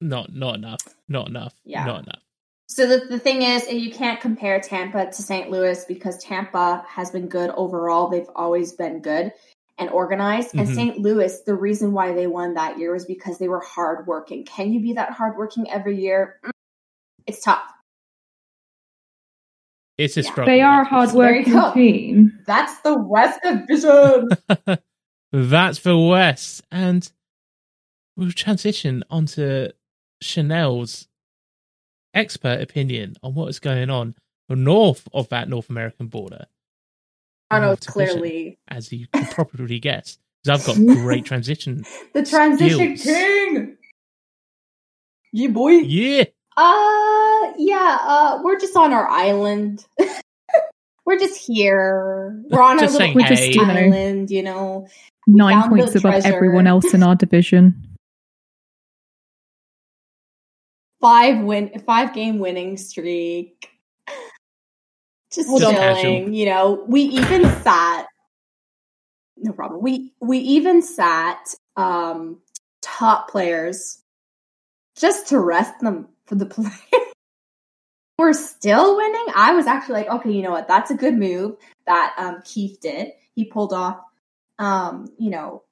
not 0.00 0.32
not 0.32 0.54
enough, 0.56 0.80
not 1.08 1.28
enough, 1.28 1.54
Yeah. 1.64 1.84
not 1.84 2.04
enough. 2.04 2.22
So 2.70 2.86
the, 2.86 3.06
the 3.06 3.18
thing 3.18 3.40
is, 3.42 3.66
you 3.70 3.90
can't 3.90 4.20
compare 4.20 4.60
Tampa 4.60 5.06
to 5.06 5.22
St. 5.22 5.50
Louis 5.50 5.84
because 5.86 6.18
Tampa 6.18 6.84
has 6.86 7.10
been 7.10 7.26
good 7.28 7.48
overall. 7.50 8.08
They've 8.08 8.28
always 8.36 8.72
been 8.72 9.00
good 9.00 9.32
and 9.78 9.90
organized. 9.90 10.54
And 10.56 10.68
Mhm. 10.68 10.74
St. 10.74 10.98
Louis, 10.98 11.40
the 11.42 11.54
reason 11.54 11.92
why 11.92 12.12
they 12.12 12.26
won 12.26 12.54
that 12.54 12.78
year 12.78 12.92
was 12.92 13.04
because 13.04 13.38
they 13.38 13.48
were 13.48 13.60
hardworking. 13.60 14.44
Can 14.44 14.72
you 14.72 14.80
be 14.80 14.92
that 14.94 15.12
hardworking 15.12 15.70
every 15.70 15.96
year? 16.00 16.40
Mm, 16.44 16.50
It's 17.26 17.42
tough. 17.42 17.62
It's 19.98 20.16
a 20.16 20.22
Yeah. 20.22 20.30
struggle. 20.30 20.46
They 20.54 20.60
are 20.60 20.82
a 20.82 20.84
that's 20.90 21.12
There 21.12 21.34
you 21.40 21.58
hard-working 21.60 21.74
team. 21.74 22.38
That's 22.46 22.80
the 22.80 22.96
West 22.98 23.40
Division. 23.42 24.28
That's 25.32 25.80
the 25.80 25.98
West, 25.98 26.62
and 26.70 27.10
we'll 28.16 28.32
transition 28.32 29.04
onto 29.10 29.68
Chanel's 30.22 31.06
expert 32.14 32.62
opinion 32.62 33.16
on 33.22 33.34
what 33.34 33.48
is 33.48 33.58
going 33.60 33.90
on 33.90 34.14
north 34.48 35.06
of 35.12 35.28
that 35.28 35.48
North 35.50 35.68
American 35.68 36.06
border. 36.06 36.46
I 37.50 37.60
know 37.60 37.76
clearly 37.76 38.58
as 38.68 38.92
you 38.92 39.06
can 39.12 39.26
probably 39.26 39.78
guess, 39.78 40.18
because 40.44 40.60
I've 40.60 40.76
got 40.76 40.86
great 40.96 41.24
transition. 41.24 41.84
the 42.14 42.22
transition 42.24 42.96
Skills. 42.96 43.02
king. 43.16 43.76
Yeah, 45.32 45.48
boy. 45.48 45.70
Yeah, 45.70 46.24
Uh, 46.56 47.52
yeah. 47.58 47.98
Uh, 48.02 48.40
we're 48.42 48.58
just 48.58 48.76
on 48.76 48.92
our 48.92 49.08
island. 49.08 49.86
we're 51.06 51.18
just 51.18 51.38
here. 51.46 52.42
We're 52.50 52.62
on 52.62 52.78
Just 52.78 52.94
our 53.00 53.06
little 53.08 53.14
We're 53.22 53.28
just, 53.28 53.58
island. 53.58 54.30
You 54.30 54.42
know. 54.42 54.88
nine 55.26 55.68
points 55.68 55.94
above 55.94 56.12
treasure. 56.22 56.34
everyone 56.34 56.66
else 56.66 56.92
in 56.94 57.02
our 57.02 57.14
division. 57.14 57.74
five 61.00 61.40
win 61.44 61.70
five 61.86 62.12
game 62.14 62.38
winning 62.38 62.76
streak. 62.76 63.70
Just 65.32 65.48
Just 65.58 65.72
chilling, 65.72 66.32
you 66.32 66.46
know. 66.46 66.84
We 66.86 67.02
even 67.02 67.42
sat 67.62 68.06
no 69.40 69.52
problem. 69.52 69.82
We 69.82 70.12
we 70.20 70.38
even 70.38 70.82
sat 70.82 71.54
um, 71.76 72.40
top 72.82 73.30
players 73.30 74.02
just 74.96 75.28
to 75.28 75.38
rest 75.38 75.80
them 75.80 76.08
for 76.26 76.34
the 76.34 76.46
play. 76.46 76.70
We're 78.18 78.32
still 78.32 78.96
winning. 78.96 79.26
I 79.34 79.52
was 79.54 79.66
actually 79.66 79.94
like, 79.94 80.08
okay, 80.08 80.32
you 80.32 80.42
know 80.42 80.50
what? 80.50 80.66
That's 80.66 80.90
a 80.90 80.96
good 80.96 81.14
move 81.14 81.56
that 81.86 82.14
um, 82.18 82.42
Keefe 82.44 82.80
did. 82.80 83.12
He 83.34 83.44
pulled 83.44 83.72
off, 83.72 84.00
um, 84.58 85.06
you 85.18 85.30
know, 85.30 85.62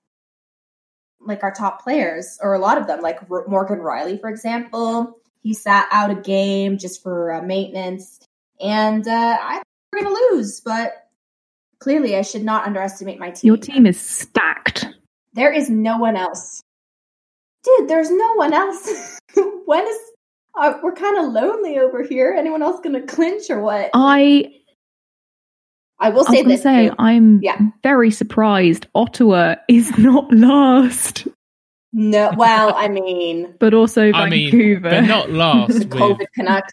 like 1.20 1.42
our 1.42 1.52
top 1.52 1.82
players 1.82 2.38
or 2.40 2.54
a 2.54 2.61
lot 2.61 2.78
of 2.78 2.86
them, 2.86 3.00
like 3.00 3.18
R- 3.28 3.48
Morgan 3.48 3.80
Rielly, 3.80 4.20
for 4.20 4.30
example. 4.30 5.18
He 5.42 5.54
sat 5.54 5.88
out 5.90 6.11
a 6.11 6.14
game 6.14 6.78
just 6.78 7.02
for 7.02 7.32
uh, 7.32 7.42
maintenance, 7.42 8.20
and 8.61 9.07
uh, 9.07 9.11
I 9.40 9.57
thought 9.57 9.62
we 9.92 9.98
we're 10.00 10.04
going 10.04 10.16
to 10.16 10.34
lose, 10.36 10.61
but 10.61 11.09
clearly 11.78 12.16
I 12.16 12.22
should 12.22 12.44
not 12.44 12.66
underestimate 12.66 13.18
my 13.18 13.30
team. 13.30 13.48
Your 13.48 13.57
team 13.57 13.86
is 13.86 14.00
stacked. 14.00 14.86
There 15.34 15.52
is 15.52 15.68
no 15.70 15.98
one 15.98 16.16
else. 16.16 16.61
Dude, 17.64 17.88
there's 17.88 18.11
no 18.11 18.32
one 18.34 18.52
else. 18.52 19.18
when 19.66 19.86
is 19.86 19.98
uh, 20.59 20.74
we're 20.82 20.94
kind 20.94 21.18
of 21.18 21.32
lonely 21.32 21.78
over 21.78 22.02
here. 22.02 22.34
Anyone 22.38 22.62
else 22.62 22.80
going 22.80 22.94
to 22.98 23.07
clinch 23.07 23.50
or 23.50 23.61
what? 23.61 23.90
I 23.92 24.52
I 25.98 26.11
will 26.11 26.24
say 26.24 26.30
was 26.30 26.36
going 26.36 26.44
to 26.44 26.48
this. 26.54 26.62
say. 26.62 26.90
I'm 26.98 27.42
Yeah. 27.42 27.59
very 27.82 28.11
surprised. 28.11 28.86
Ottawa 28.94 29.57
is 29.68 29.96
not 29.98 30.32
last, 30.32 31.26
no, 31.92 32.32
well, 32.36 32.74
I 32.74 32.88
mean, 32.88 33.54
but 33.59 33.72
also 33.74 34.12
I 34.12 34.28
mean, 34.28 34.50
Vancouver. 34.50 34.90
they're 34.90 35.02
not 35.02 35.30
last 35.44 35.72
the 35.72 35.78
with 35.80 35.90
COVID 35.90 36.26
Canucks. 36.34 36.72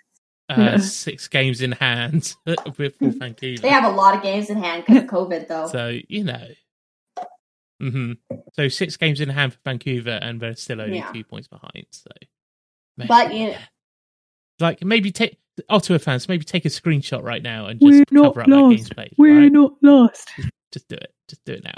Uh, 0.50 0.78
six 0.78 1.28
games 1.28 1.62
in 1.62 1.72
hand 1.74 2.34
with 2.78 2.96
Vancouver. 3.00 3.62
They 3.62 3.70
have 3.70 3.86
a 3.86 3.96
lot 3.96 4.16
of 4.16 4.22
games 4.24 4.50
in 4.50 4.58
hand 4.58 4.84
because 4.86 5.04
of 5.04 5.10
COVID, 5.10 5.48
though. 5.48 5.68
So 5.68 5.98
you 6.08 6.24
know. 6.24 6.48
hmm 7.80 8.14
So 8.54 8.68
six 8.68 8.98
games 8.98 9.20
in 9.22 9.30
hand 9.30 9.54
for 9.54 9.60
Vancouver, 9.66 10.20
and 10.22 10.40
they're 10.42 10.56
still 10.56 10.82
only 10.82 10.98
Yeah. 10.98 11.12
two 11.12 11.24
points 11.24 11.48
behind. 11.48 11.86
So, 11.92 12.10
maybe- 12.98 13.08
but 13.08 13.34
you, 13.34 13.56
like 14.60 14.84
maybe 14.84 15.12
take 15.12 15.38
Ottawa 15.70 15.98
fans, 16.00 16.28
maybe 16.30 16.44
take 16.44 16.66
a 16.66 16.70
screenshot 16.70 17.24
right 17.24 17.42
now 17.44 17.68
and 17.68 17.80
We're 17.82 18.00
just 18.00 18.12
not 18.12 18.34
cover 18.36 18.42
up 18.42 18.48
that 18.48 18.56
game's 18.56 18.82
lost. 18.82 18.96
played. 18.96 19.14
We're 19.18 19.40
right? 19.42 19.52
not 19.52 19.74
lost. 19.82 20.30
Just 20.72 20.88
do 20.88 20.96
it. 20.96 21.14
Just 21.30 21.44
do 21.46 21.54
it 21.54 21.64
now. 21.64 21.78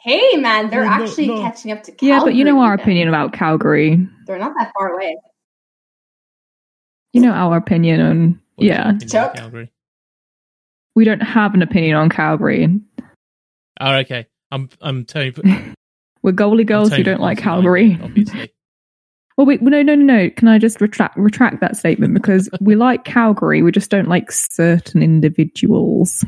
hey, 0.00 0.36
man, 0.36 0.68
they're 0.68 0.80
We're 0.82 0.86
actually 0.86 1.28
catching 1.28 1.72
up 1.72 1.82
to 1.84 1.92
Calgary. 1.92 2.08
Yeah, 2.08 2.20
but 2.22 2.34
you 2.34 2.44
know 2.44 2.60
our 2.60 2.74
even. 2.74 2.80
opinion 2.80 3.08
about 3.08 3.32
Calgary. 3.32 4.06
They're 4.26 4.38
not 4.38 4.52
that 4.58 4.70
far 4.78 4.90
away. 4.92 5.16
You 7.14 7.20
know 7.20 7.30
our 7.30 7.56
opinion 7.56 8.00
on 8.00 8.40
What's 8.56 8.68
yeah. 8.68 8.90
opinion 8.90 9.16
on 9.16 9.36
Calgary. 9.36 9.72
We 10.96 11.04
don't 11.04 11.22
have 11.22 11.54
an 11.54 11.62
opinion 11.62 11.96
on 11.96 12.08
Calgary. 12.08 12.80
Oh, 13.80 13.94
okay. 13.98 14.26
I'm 14.50 14.68
I'm 14.80 15.04
Tony. 15.04 15.32
We're 16.22 16.32
goalie 16.32 16.66
girls 16.66 16.92
who 16.92 17.04
don't 17.04 17.20
like 17.20 17.38
Calgary. 17.38 17.98
obviously. 18.02 18.52
Well, 19.36 19.48
wait, 19.48 19.60
no, 19.62 19.82
no, 19.82 19.96
no, 19.96 20.04
no. 20.04 20.30
Can 20.30 20.46
I 20.46 20.58
just 20.58 20.80
retract 20.80 21.16
retract 21.16 21.60
that 21.60 21.76
statement 21.76 22.14
because 22.14 22.48
we 22.60 22.76
like 22.76 23.04
Calgary, 23.04 23.62
we 23.62 23.72
just 23.72 23.90
don't 23.90 24.06
like 24.06 24.30
certain 24.30 25.02
individuals. 25.02 26.24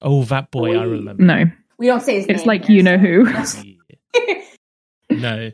Oh, 0.00 0.24
that 0.24 0.50
boy, 0.50 0.78
I 0.78 0.84
remember. 0.84 1.22
No, 1.22 1.44
We 1.76 1.88
don't 1.88 2.00
say 2.00 2.16
his 2.16 2.26
it's 2.26 2.38
name 2.38 2.46
like 2.46 2.70
you 2.70 2.82
know 2.82 2.96
who. 2.96 3.30
no. 5.10 5.50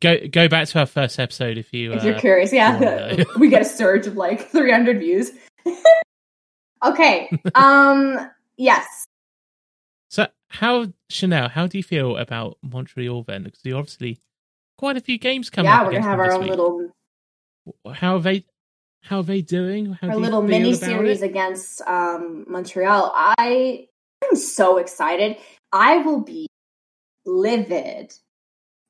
Go 0.00 0.26
go 0.28 0.48
back 0.48 0.68
to 0.68 0.80
our 0.80 0.86
first 0.86 1.18
episode 1.20 1.58
if 1.58 1.72
you. 1.72 1.92
if 1.92 2.02
uh, 2.02 2.06
you're 2.06 2.18
curious, 2.18 2.52
yeah, 2.52 3.24
we 3.38 3.48
get 3.48 3.62
a 3.62 3.66
surge 3.66 4.06
of 4.06 4.16
like 4.16 4.48
300 4.48 4.98
views. 4.98 5.32
okay. 6.84 7.30
Um. 7.54 8.30
Yes. 8.56 9.06
So, 10.08 10.28
how 10.48 10.86
Chanel? 11.10 11.50
How 11.50 11.66
do 11.66 11.76
you 11.76 11.84
feel 11.84 12.16
about 12.16 12.56
Montreal 12.62 13.24
then? 13.24 13.42
Because 13.42 13.60
you 13.64 13.76
obviously 13.76 14.18
quite 14.78 14.96
a 14.96 15.00
few 15.00 15.18
games 15.18 15.50
coming. 15.50 15.70
yeah, 15.70 15.80
up 15.80 15.86
we're 15.86 15.92
gonna 15.92 16.04
have 16.04 16.20
our 16.20 16.32
own 16.32 16.40
week. 16.40 16.50
little 16.50 16.90
How 17.92 18.16
are 18.16 18.20
they? 18.20 18.46
How 19.02 19.18
are 19.18 19.24
they 19.24 19.42
doing? 19.42 19.92
How 19.92 20.08
our 20.08 20.14
do 20.14 20.20
little 20.20 20.42
mini 20.42 20.72
series 20.72 21.20
it? 21.20 21.30
against 21.30 21.82
um 21.82 22.46
Montreal. 22.48 23.12
I 23.14 23.88
am 24.24 24.36
so 24.36 24.78
excited. 24.78 25.36
I 25.70 25.98
will 25.98 26.22
be 26.22 26.48
livid 27.26 28.14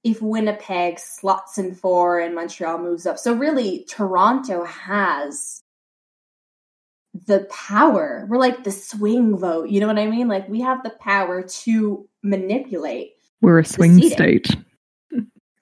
if 0.07 0.22
Winnipeg 0.22 1.00
slots 1.00 1.59
in 1.59 1.74
four 1.74 2.20
and 2.20 2.32
Montreal 2.32 2.78
moves 2.78 3.07
up. 3.07 3.18
So 3.18 3.34
really, 3.34 3.84
Toronto 3.88 4.64
has 4.64 5.64
the 7.26 7.48
power. 7.50 8.24
We're 8.30 8.38
like 8.38 8.62
the 8.62 8.70
swing 8.70 9.36
vote. 9.36 9.68
You 9.68 9.80
know 9.80 9.88
what 9.88 9.98
I 9.98 10.07
mean? 10.07 10.28
Like 10.28 10.48
we 10.48 10.61
have 10.61 10.84
the 10.84 10.94
power 11.00 11.42
to 11.42 12.09
manipulate. 12.22 13.14
We're 13.40 13.59
a 13.59 13.64
swing 13.64 14.00
state. 14.09 14.46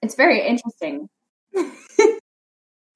It's 0.03 0.13
very 0.13 0.45
interesting. 0.45 1.09
I 1.55 2.19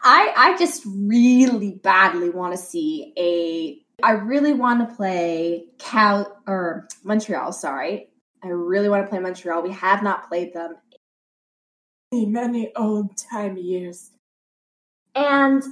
I 0.04 0.56
just 0.60 0.84
really 0.86 1.80
badly 1.84 2.30
want 2.30 2.56
to 2.56 2.62
see 2.62 3.12
a 3.18 4.06
I 4.06 4.12
really 4.12 4.54
want 4.54 4.88
to 4.88 4.96
play 4.96 5.66
Cal 5.80 6.40
or 6.46 6.88
Montreal, 7.04 7.54
sorry. 7.54 8.10
I 8.44 8.50
really 8.50 8.88
want 8.88 9.04
to 9.04 9.10
play 9.10 9.18
Montreal. 9.18 9.64
We 9.64 9.72
have 9.72 10.04
not 10.04 10.30
played 10.30 10.54
them 10.54 10.76
many 12.12 12.72
old 12.76 13.16
time 13.18 13.58
years. 13.58 14.12
And 15.16 15.64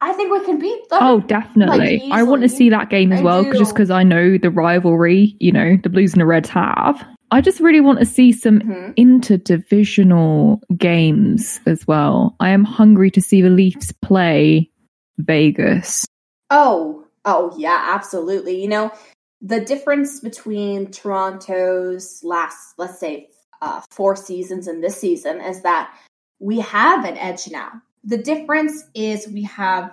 I 0.00 0.12
think 0.12 0.30
we 0.30 0.44
can 0.44 0.58
beat 0.58 0.88
them. 0.88 0.98
Oh, 1.02 1.20
definitely. 1.20 1.98
Like, 1.98 2.02
I 2.12 2.22
want 2.22 2.42
to 2.42 2.48
see 2.48 2.70
that 2.70 2.90
game 2.90 3.12
as 3.12 3.20
I 3.20 3.24
well, 3.24 3.44
do. 3.44 3.52
just 3.52 3.74
because 3.74 3.90
I 3.90 4.02
know 4.02 4.38
the 4.38 4.50
rivalry. 4.50 5.36
You 5.40 5.52
know, 5.52 5.76
the 5.82 5.88
Blues 5.88 6.12
and 6.12 6.20
the 6.20 6.26
Reds 6.26 6.48
have. 6.50 7.04
I 7.30 7.40
just 7.40 7.60
really 7.60 7.80
want 7.80 7.98
to 7.98 8.04
see 8.04 8.30
some 8.32 8.60
Mhm. 8.60 8.94
interdivisional 8.96 10.60
games 10.76 11.60
as 11.66 11.86
well. 11.86 12.36
I 12.40 12.50
am 12.50 12.64
hungry 12.64 13.10
to 13.12 13.20
see 13.20 13.42
the 13.42 13.50
Leafs 13.50 13.90
play 13.92 14.70
Vegas. 15.18 16.06
Oh, 16.50 17.04
oh 17.24 17.54
yeah, 17.58 17.90
absolutely. 17.94 18.62
You 18.62 18.68
know, 18.68 18.92
the 19.40 19.60
difference 19.60 20.20
between 20.20 20.92
Toronto's 20.92 22.22
last, 22.22 22.74
let's 22.78 23.00
say, 23.00 23.28
uh, 23.62 23.80
four 23.90 24.16
seasons 24.16 24.66
and 24.66 24.82
this 24.82 24.98
season 25.00 25.40
is 25.40 25.62
that 25.62 25.92
we 26.38 26.60
have 26.60 27.04
an 27.04 27.16
edge 27.16 27.48
now. 27.50 27.70
The 28.04 28.18
difference 28.18 28.84
is 28.94 29.28
we 29.28 29.44
have 29.44 29.90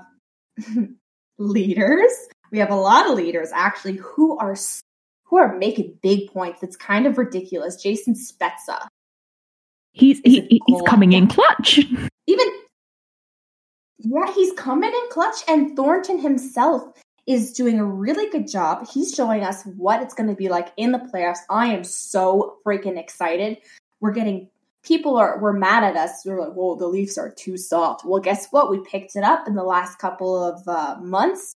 leaders. 1.37 2.11
We 2.51 2.59
have 2.59 2.71
a 2.71 2.75
lot 2.75 3.09
of 3.09 3.15
leaders 3.15 3.49
actually 3.53 3.97
who 3.97 4.37
are 4.37 4.55
who 5.25 5.37
are 5.37 5.57
making 5.57 5.97
big 6.01 6.31
points. 6.31 6.61
It's 6.61 6.75
kind 6.75 7.07
of 7.07 7.17
ridiculous. 7.17 7.81
Jason 7.81 8.13
Spezza, 8.13 8.87
He's 9.93 10.19
he, 10.23 10.61
he's 10.65 10.81
coming 10.87 11.13
in 11.13 11.27
clutch. 11.27 11.77
even 12.27 12.47
yeah, 13.99 14.33
he's 14.33 14.51
coming 14.53 14.91
in 14.91 15.09
clutch, 15.11 15.43
and 15.47 15.75
Thornton 15.75 16.17
himself 16.17 16.99
is 17.25 17.53
doing 17.53 17.79
a 17.79 17.85
really 17.85 18.29
good 18.29 18.47
job. 18.49 18.87
He's 18.91 19.13
showing 19.13 19.43
us 19.43 19.63
what 19.77 20.01
it's 20.01 20.13
going 20.13 20.29
to 20.29 20.35
be 20.35 20.49
like 20.49 20.69
in 20.77 20.91
the 20.91 20.99
playoffs. 20.99 21.39
I 21.49 21.67
am 21.67 21.83
so 21.83 22.57
freaking 22.65 22.99
excited. 22.99 23.57
We're 24.01 24.11
getting 24.11 24.49
people 24.83 25.15
are 25.17 25.39
we're 25.39 25.53
mad 25.53 25.83
at 25.83 25.95
us. 25.95 26.23
We're 26.25 26.39
like, 26.39 26.53
"Whoa, 26.53 26.75
the 26.75 26.87
Leafs 26.87 27.17
are 27.17 27.29
too 27.31 27.57
soft." 27.57 28.05
Well, 28.05 28.21
guess 28.21 28.47
what? 28.51 28.69
We 28.69 28.79
picked 28.79 29.15
it 29.15 29.23
up 29.23 29.47
in 29.47 29.55
the 29.55 29.63
last 29.63 29.97
couple 29.99 30.43
of 30.43 30.67
uh, 30.67 30.97
months, 31.01 31.55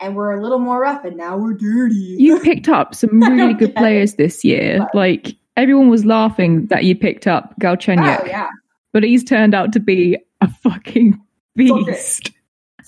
and 0.00 0.16
we're 0.16 0.32
a 0.36 0.42
little 0.42 0.58
more 0.58 0.80
rough, 0.80 1.04
and 1.04 1.16
now 1.16 1.36
we're 1.36 1.54
dirty. 1.54 2.16
You 2.18 2.40
picked 2.40 2.68
up 2.68 2.94
some 2.94 3.20
really 3.22 3.54
good 3.54 3.74
players 3.76 4.14
this 4.14 4.44
year. 4.44 4.78
But- 4.80 4.94
Like 4.94 5.36
everyone 5.56 5.88
was 5.88 6.04
laughing 6.04 6.66
that 6.66 6.82
you 6.84 6.96
picked 6.96 7.28
up 7.28 7.54
Galchenyuk, 7.60 8.22
oh 8.22 8.26
yeah, 8.26 8.48
but 8.92 9.04
he's 9.04 9.22
turned 9.22 9.54
out 9.54 9.72
to 9.74 9.80
be 9.80 10.18
a 10.40 10.48
fucking 10.48 11.20
beast. 11.54 12.32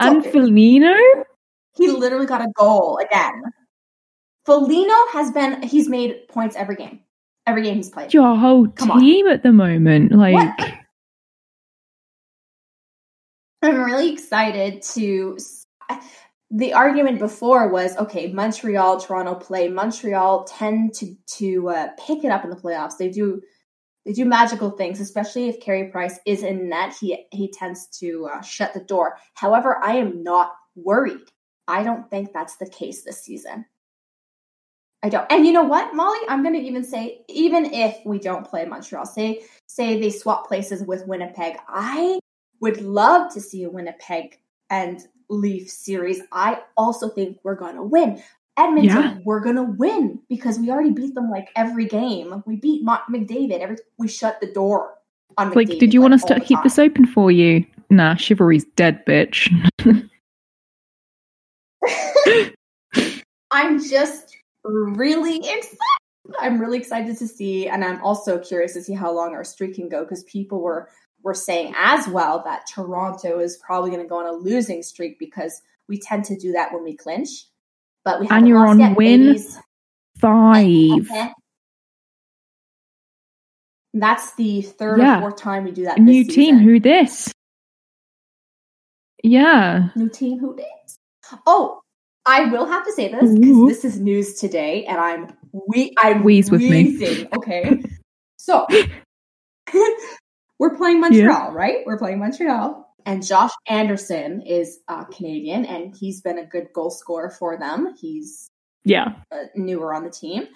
So 0.03 0.09
and 0.09 0.23
good. 0.25 0.33
He 1.77 1.89
literally 1.89 2.27
got 2.27 2.41
a 2.41 2.49
goal 2.57 2.99
again. 2.99 3.43
Foligno 4.47 4.95
has 5.13 5.31
been 5.33 5.63
he's 5.63 5.89
made 5.89 6.29
points 6.29 6.57
every 6.57 6.77
game. 6.77 7.01
Every 7.47 7.63
game 7.63 7.77
he's 7.77 7.91
played. 7.91 8.13
your 8.13 8.37
whole 8.37 8.69
Come 8.69 8.91
on. 8.91 9.01
team 9.01 9.27
at 9.29 9.43
the 9.43 9.53
moment. 9.53 10.13
Like, 10.13 10.59
I'm 13.63 13.83
really 13.83 14.13
excited 14.13 14.83
to. 14.95 15.39
The 16.51 16.73
argument 16.73 17.19
before 17.19 17.69
was 17.69 17.97
okay. 17.97 18.33
Montreal, 18.33 19.01
Toronto 19.01 19.35
play. 19.35 19.69
Montreal 19.69 20.45
tend 20.45 20.95
to 20.95 21.15
to 21.39 21.69
uh, 21.71 21.89
pick 22.05 22.25
it 22.25 22.31
up 22.31 22.45
in 22.45 22.51
the 22.51 22.57
playoffs. 22.57 22.97
They 22.99 23.11
do 23.11 23.43
they 24.05 24.13
do 24.13 24.25
magical 24.25 24.71
things, 24.71 25.01
especially 25.01 25.49
if 25.49 25.61
Carey 25.61 25.91
Price 25.91 26.21
is 26.25 26.45
in 26.45 26.69
net. 26.69 26.95
He 27.01 27.27
he 27.33 27.51
tends 27.51 27.89
to 27.99 28.29
uh, 28.33 28.41
shut 28.43 28.75
the 28.75 28.81
door. 28.81 29.17
However, 29.35 29.79
I 29.83 29.97
am 29.97 30.23
not 30.23 30.53
worried. 30.77 31.19
I 31.69 31.83
don't 31.83 32.09
think 32.11 32.33
that's 32.33 32.57
the 32.57 32.69
case 32.69 33.03
this 33.03 33.23
season. 33.23 33.67
I 35.03 35.09
don't. 35.09 35.31
And 35.31 35.47
you 35.47 35.53
know 35.53 35.63
what, 35.63 35.95
Molly? 35.95 36.19
I'm 36.29 36.43
going 36.43 36.55
to 36.55 36.61
even 36.61 36.83
say, 36.83 37.23
even 37.29 37.67
if 37.67 37.99
we 38.05 38.19
don't 38.19 38.47
play 38.47 38.65
Montreal, 38.65 39.07
say 39.07 39.43
say 39.67 40.01
they 40.01 40.11
swap 40.11 40.49
places 40.49 40.83
with 40.83 41.07
Winnipeg, 41.07 41.57
I 41.69 42.19
would 42.61 42.81
love 42.81 43.33
to 43.35 43.41
see 43.41 43.65
a 43.65 43.71
Winnipeg 43.71 44.39
and 44.71 45.01
Leaf 45.29 45.69
series. 45.71 46.23
I 46.33 46.63
also 46.77 47.09
think 47.09 47.39
we're 47.45 47.57
going 47.57 47.77
to 47.77 47.83
win. 47.83 48.23
Edmonton, 48.59 48.97
Yeah. 48.97 49.19
we're 49.25 49.41
gonna 49.41 49.65
win 49.65 50.19
because 50.31 50.59
we 50.59 50.71
already 50.71 50.91
beat 50.91 51.15
them 51.15 51.31
like 51.31 51.51
every 51.57 51.85
game. 51.85 52.43
We 52.47 52.57
beat 52.57 52.83
Mo- 52.83 53.03
McDavid. 53.11 53.61
Every 53.61 53.77
we 53.99 54.09
shut 54.09 54.41
the 54.41 54.51
door 54.51 54.95
on 55.37 55.51
Like, 55.53 55.69
did 55.69 55.93
you 55.93 56.01
want 56.01 56.15
us 56.15 56.25
to 56.25 56.41
keep 56.41 56.63
this 56.63 56.79
open 56.79 57.07
for 57.07 57.31
you? 57.31 57.67
Nah, 57.91 58.15
chivalry's 58.15 58.65
dead, 58.77 59.05
bitch. 59.05 59.51
I'm 63.51 63.83
just 63.83 64.37
really 64.65 65.39
excited. 65.39 65.79
I'm 66.41 66.61
really 66.61 66.79
excited 66.79 67.17
to 67.19 67.29
see, 67.29 67.69
and 67.69 67.85
I'm 67.85 68.03
also 68.03 68.39
curious 68.39 68.73
to 68.75 68.83
see 68.83 68.95
how 68.95 69.13
long 69.15 69.33
our 69.35 69.45
streak 69.45 69.75
can 69.77 69.89
go 69.89 70.03
because 70.03 70.25
people 70.25 70.61
were 70.61 70.89
were 71.23 71.35
saying 71.35 71.75
as 71.77 72.07
well 72.09 72.43
that 72.45 72.67
Toronto 72.73 73.39
is 73.41 73.57
probably 73.59 73.91
going 73.91 74.03
to 74.03 74.09
go 74.09 74.19
on 74.19 74.27
a 74.27 74.33
losing 74.33 74.83
streak 74.83 75.19
because 75.19 75.61
we 75.89 75.99
tend 75.99 76.25
to 76.27 76.37
do 76.37 76.53
that 76.53 76.73
when 76.73 76.85
we 76.85 76.97
clinch. 76.97 77.29
But 78.05 78.21
we 78.21 78.29
And 78.29 78.47
you're 78.47 78.65
on 78.67 78.79
yet, 78.79 78.97
win 78.97 79.27
babies. 79.27 79.59
Five. 80.19 80.65
Okay. 81.11 81.33
That's 83.95 84.35
the 84.35 84.63
third 84.63 84.99
Yeah. 84.99 85.19
or 85.19 85.21
fourth 85.23 85.37
time 85.37 85.65
we 85.65 85.71
do 85.73 85.85
that. 85.85 85.99
New 85.99 86.23
team. 86.25 86.33
season. 86.33 86.59
Who 86.61 86.81
this? 86.81 87.33
Yeah. 89.25 89.89
New 89.97 90.09
team. 90.09 90.39
Who 90.39 90.55
this? 90.55 90.96
Oh, 91.47 91.81
I 92.27 92.47
will 92.47 92.67
have 92.67 92.85
to 92.85 92.93
say 92.93 93.09
this 93.09 93.33
because 93.39 93.69
this 93.69 93.85
is 93.85 94.01
news 94.01 94.35
today, 94.35 94.85
and 94.85 94.99
I'm 94.99 95.37
we 95.69 95.95
I'm 95.99 96.25
Wheeze 96.25 96.51
with 96.51 96.61
me. 96.61 97.27
Okay, 97.37 97.83
so 98.37 98.67
we're 100.59 100.77
playing 100.77 101.01
Montreal, 101.01 101.53
right? 101.53 101.79
We're 101.87 101.99
playing 101.99 102.19
Montreal, 102.19 102.93
and 103.07 103.25
Josh 103.25 103.53
Anderson 103.69 104.43
is 104.43 104.81
uh, 104.89 105.05
Canadian, 105.05 105.65
and 105.65 105.95
he's 105.97 106.21
been 106.21 106.39
a 106.39 106.45
good 106.47 106.69
goal 106.73 106.91
scorer 106.91 107.31
for 107.31 107.57
them. 107.59 107.95
He's 108.01 108.49
Yeah. 108.85 109.15
uh, 109.31 109.45
newer 109.55 109.95
on 109.95 110.05
the 110.05 110.11
team. 110.11 110.49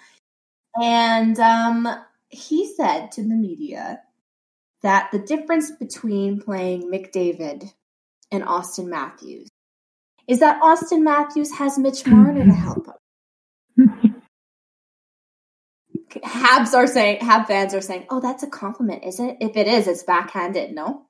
And 0.81 1.39
um, 1.39 1.87
he 2.29 2.73
said 2.75 3.11
to 3.13 3.23
the 3.23 3.35
media 3.35 4.01
that 4.83 5.09
the 5.11 5.19
difference 5.19 5.71
between 5.71 6.41
playing 6.41 6.91
McDavid 6.91 7.71
and 8.31 8.43
Austin 8.43 8.89
Matthews 8.89 9.47
is 10.27 10.39
that 10.39 10.61
Austin 10.61 11.03
Matthews 11.03 11.51
has 11.57 11.77
Mitch 11.77 12.05
Marner 12.07 12.45
to 12.45 12.51
help 12.53 12.87
him. 13.77 14.15
Habs 16.23 16.73
are 16.73 16.87
saying, 16.87 17.19
Hab 17.21 17.47
fans 17.47 17.73
are 17.73 17.81
saying, 17.81 18.05
oh, 18.09 18.19
that's 18.19 18.43
a 18.43 18.47
compliment, 18.47 19.03
isn't 19.05 19.29
it? 19.29 19.37
If 19.39 19.55
it 19.57 19.67
is, 19.67 19.87
it's 19.87 20.03
backhanded, 20.03 20.73
no? 20.73 21.05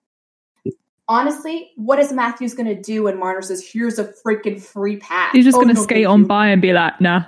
Honestly, 1.08 1.72
what 1.76 2.00
is 2.00 2.14
Matthews 2.14 2.54
going 2.54 2.68
to 2.68 2.80
do 2.80 3.04
when 3.04 3.20
Marner 3.20 3.42
says, 3.42 3.68
here's 3.68 4.00
a 4.00 4.14
freaking 4.26 4.62
free 4.62 4.98
pass? 4.98 5.34
He's 5.34 5.44
just 5.46 5.58
Oh, 5.58 5.62
gonna 5.62 5.74
no, 5.74 5.82
skate 5.82 6.06
on 6.06 6.22
you. 6.22 6.28
by 6.28 6.48
and 6.48 6.62
be 6.62 6.72
like, 6.72 7.02
nah. 7.02 7.24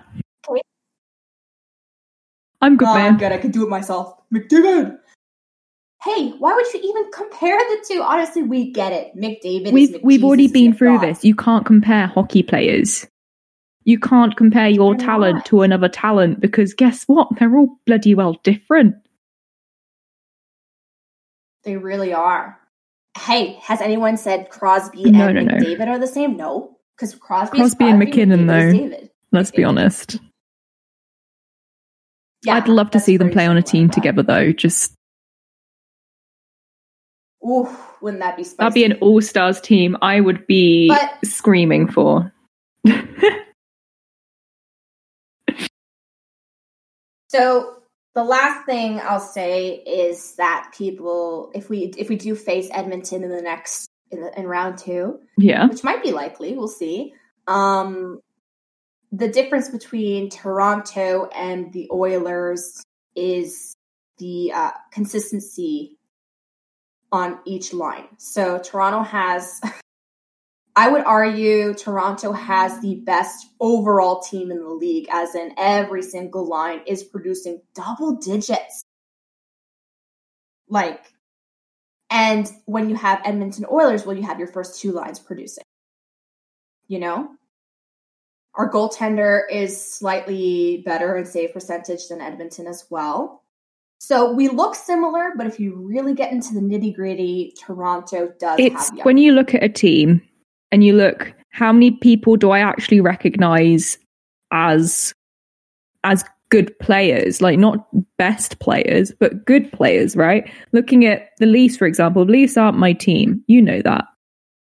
I'm 2.62 2.78
good, 2.78 2.88
Oh, 2.88 2.94
I'm 2.94 3.18
good. 3.18 3.32
I 3.34 3.38
can 3.40 3.52
do 3.52 3.64
it 3.66 3.70
myself. 3.70 4.16
McDavid. 4.34 4.98
Hey, 6.04 6.32
why 6.32 6.54
would 6.54 6.66
you 6.74 6.82
even 6.84 7.12
compare 7.12 7.58
the 7.58 7.86
two? 7.88 8.01
Honestly, 8.01 8.43
we 8.43 8.72
get 8.72 8.91
it. 8.91 9.16
McDavid. 9.16 9.72
We've 9.72 9.95
is 9.95 10.01
we've 10.04 10.24
already 10.24 10.47
been 10.47 10.74
through 10.74 10.97
McGod. 10.97 11.01
this. 11.01 11.24
You 11.24 11.36
can't 11.36 11.66
compare 11.66 12.08
hockey 12.08 12.43
players. 12.43 13.08
You 13.86 13.99
can't 13.99 14.36
compare 14.36 14.70
your 14.70 14.95
Why 14.95 14.97
talent 14.97 15.36
not? 15.36 15.45
to 15.47 15.62
another 15.62 15.89
talent 15.89 16.39
because 16.41 16.74
guess 16.74 17.04
what? 17.06 17.30
They're 17.39 17.56
all 17.56 17.78
bloody 17.86 18.16
well 18.16 18.39
different. 18.43 18.95
They 21.64 21.78
really 21.78 22.14
are. 22.14 22.60
Hey, 23.18 23.60
has 23.62 23.80
anyone 23.80 24.18
said 24.18 24.49
Crosby 24.49 25.10
No, 25.10 25.28
and 25.28 25.36
no, 25.36 25.41
no. 25.43 25.54
McDavid 25.54 25.88
are 25.88 25.99
the 25.99 26.08
same? 26.08 26.36
No, 26.36 26.78
because 26.95 27.16
Crosby, 27.16 27.58
Crosby 27.58 27.86
is 27.86 27.89
and 27.91 27.99
MacKinnon, 27.99 28.47
McDavid 28.47 28.89
though. 29.01 29.08
Let's 29.32 29.51
be 29.51 29.64
honest. 29.64 30.20
Yeah, 32.43 32.56
I'd 32.56 32.68
love 32.68 32.91
to 32.91 32.99
see 32.99 33.16
them 33.16 33.30
play 33.30 33.45
on 33.47 33.56
a 33.56 33.62
team 33.62 33.89
together 33.89 34.24
though. 34.24 34.51
Just 34.51 34.93
Ooh, 37.46 37.70
wouldn't 38.02 38.22
that 38.22 38.38
be 38.38 38.44
spicy? 38.44 38.56
that'd 38.58 38.74
be 38.74 38.86
an 38.86 38.94
all 39.02 39.22
stars 39.22 39.60
team 39.60 39.98
I 40.02 40.20
would 40.22 40.48
be 40.48 40.88
But- 40.88 41.26
screaming 41.26 41.91
for. 41.91 42.32
So 47.34 47.78
the 48.14 48.24
last 48.24 48.68
thing 48.68 49.00
I'll 49.00 49.20
say 49.20 49.70
is 49.72 50.36
that 50.36 50.72
people, 50.78 51.52
if 51.56 51.68
we 51.68 51.91
if 51.98 52.08
we 52.08 52.16
do 52.16 52.36
face 52.36 52.70
Edmonton 52.72 53.24
in 53.24 53.32
the 53.32 53.41
next 53.41 53.89
in, 54.12 54.22
the, 54.22 54.39
in 54.39 54.46
round 54.46 54.78
two, 54.78 55.20
yeah. 55.39 55.66
which 55.66 55.84
might 55.84 56.04
be 56.04 56.12
likely, 56.12 56.56
we'll 56.56 56.68
see. 56.68 57.16
Um, 57.48 58.20
the 59.12 59.30
difference 59.30 59.70
between 59.70 60.30
Toronto 60.30 61.28
and 61.36 61.74
the 61.74 61.89
Oilers 61.91 62.84
is 63.16 63.76
the 64.20 64.52
uh, 64.54 64.72
consistency 64.91 65.98
on 67.14 67.38
each 67.45 67.74
line. 67.74 68.07
So 68.18 68.57
Toronto 68.57 69.03
has, 69.03 69.61
I 70.76 70.89
would 70.89 71.03
argue, 71.03 71.76
Toronto 71.76 72.34
has 72.34 72.82
the 72.82 72.95
best 72.95 73.47
overall 73.61 74.22
team 74.22 74.51
in 74.51 74.59
the 74.59 74.70
league, 74.70 75.07
as 75.11 75.36
in 75.36 75.53
every 75.55 76.01
single 76.01 76.45
line 76.45 76.82
is 76.88 77.03
producing 77.03 77.61
double 77.76 78.16
digits. 78.16 78.84
Like, 80.68 81.14
and 82.09 82.49
when 82.66 82.89
you 82.89 82.95
have 82.95 83.22
Edmonton 83.24 83.66
Oilers, 83.72 84.05
well, 84.05 84.18
you 84.18 84.24
have 84.24 84.39
your 84.39 84.47
first 84.47 84.82
two 84.82 84.91
lines 84.91 85.20
producing. 85.20 85.64
You 86.88 86.99
know? 86.99 87.30
Our 88.55 88.72
goaltender 88.72 89.41
is 89.49 89.80
slightly 89.80 90.82
better 90.84 91.16
in 91.16 91.26
save 91.26 91.53
percentage 91.53 92.07
than 92.07 92.22
Edmonton 92.22 92.66
as 92.66 92.86
well. 92.89 93.43
So 94.06 94.34
we 94.34 94.49
look 94.49 94.76
similar, 94.76 95.32
but 95.38 95.47
if 95.47 95.62
you 95.62 95.76
really 95.76 96.14
get 96.14 96.34
into 96.34 96.54
the 96.54 96.60
nitty 96.60 96.93
gritty, 96.93 97.54
Toronto 97.58 98.34
does 98.38 98.60
It's 98.60 98.89
have 98.89 99.06
when 99.06 99.18
you 99.18 99.32
look 99.32 99.56
at 99.56 99.64
a 99.64 99.70
team 99.70 100.22
and 100.74 100.84
you 100.84 100.91
look 100.93 101.34
how 101.51 101.72
many 101.72 101.91
people 101.91 102.36
do 102.36 102.51
I 102.51 102.60
actually 102.60 102.99
recognize 102.99 103.97
as 104.51 105.14
as 106.04 106.26
good 106.49 106.78
players, 106.80 107.41
like 107.41 107.58
not 107.58 107.88
best 108.18 108.60
players, 108.60 109.14
but 109.22 109.45
good 109.45 109.72
players, 109.72 110.18
right? 110.18 110.51
Looking 110.74 111.06
at 111.06 111.30
the 111.39 111.45
Leafs, 111.45 111.78
for 111.78 111.86
example, 111.88 112.26
the 112.26 112.34
Leafs 112.34 112.58
aren't 112.58 112.78
my 112.78 112.91
team. 112.91 113.41
You 113.47 113.62
know 113.62 113.82
that. 113.84 114.04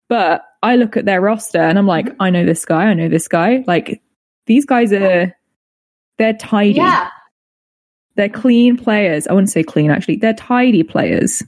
But 0.07 0.45
I 0.63 0.77
look 0.77 0.95
at 0.95 1.03
their 1.03 1.19
roster 1.19 1.59
and 1.59 1.77
I'm 1.77 1.88
like, 1.88 2.05
Mhm. 2.05 2.15
I 2.21 2.29
know 2.29 2.45
this 2.45 2.63
guy, 2.63 2.86
I 2.86 2.93
know 2.93 3.09
this 3.09 3.27
guy. 3.27 3.65
Like 3.67 4.01
these 4.45 4.65
guys 4.65 4.93
are 4.93 5.36
they're 6.19 6.33
tidy. 6.36 6.75
yeah, 6.75 7.09
They're 8.16 8.30
clean 8.30 8.78
players. 8.78 9.28
I 9.28 9.34
wouldn't 9.34 9.49
say 9.49 9.63
clean 9.63 9.91
actually. 9.91 10.18
They're 10.18 10.34
tidy 10.34 10.84
players. 10.84 11.43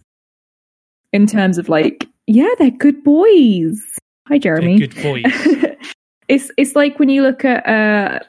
In 1.14 1.26
terms 1.26 1.58
of 1.58 1.70
like, 1.70 2.08
yeah, 2.28 2.50
they're 2.60 2.70
good 2.70 3.04
boys. 3.04 3.82
Hi, 4.28 4.38
Jeremy. 4.38 4.78
They're 4.78 4.88
good 4.88 5.04
boys. 5.04 5.76
it's 6.28 6.52
it's 6.58 6.76
like 6.76 7.00
when 7.00 7.10
you 7.10 7.22
look 7.22 7.46
at 7.46 7.66
uh 7.66 8.20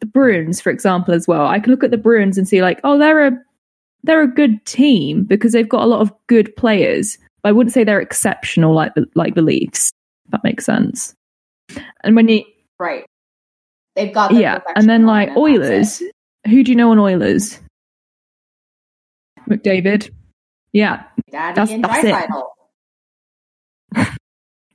the 0.00 0.06
Bruins, 0.06 0.60
for 0.60 0.70
example, 0.70 1.14
as 1.14 1.28
well. 1.28 1.46
I 1.46 1.60
can 1.60 1.70
look 1.70 1.84
at 1.84 1.90
the 1.90 1.98
Bruins 1.98 2.36
and 2.36 2.48
see 2.48 2.62
like, 2.62 2.80
oh, 2.84 2.98
they're 2.98 3.26
a 3.26 3.32
they're 4.02 4.22
a 4.22 4.28
good 4.28 4.64
team 4.64 5.24
because 5.24 5.52
they've 5.52 5.68
got 5.68 5.82
a 5.82 5.86
lot 5.86 6.00
of 6.00 6.12
good 6.26 6.54
players. 6.56 7.18
But 7.42 7.50
I 7.50 7.52
wouldn't 7.52 7.72
say 7.72 7.84
they're 7.84 8.00
exceptional 8.00 8.74
like 8.74 8.94
the 8.94 9.06
like 9.14 9.34
the 9.34 9.42
Leafs. 9.42 9.90
If 10.26 10.32
that 10.32 10.44
makes 10.44 10.64
sense. 10.64 11.14
And 12.02 12.16
when 12.16 12.28
you 12.28 12.44
right. 12.78 13.04
They've 13.96 14.12
got 14.12 14.30
their 14.30 14.40
yeah, 14.40 14.60
and 14.76 14.88
then 14.88 15.04
like 15.04 15.36
Oilers. 15.36 16.02
Who 16.46 16.62
do 16.64 16.70
you 16.70 16.76
know 16.76 16.90
on 16.92 16.98
Oilers? 16.98 17.60
McDavid. 19.50 20.10
Yeah, 20.72 21.04
Daddy 21.30 21.54
That's- 21.56 21.70
and 21.70 21.84
that's 21.84 22.04
it. 22.04 22.14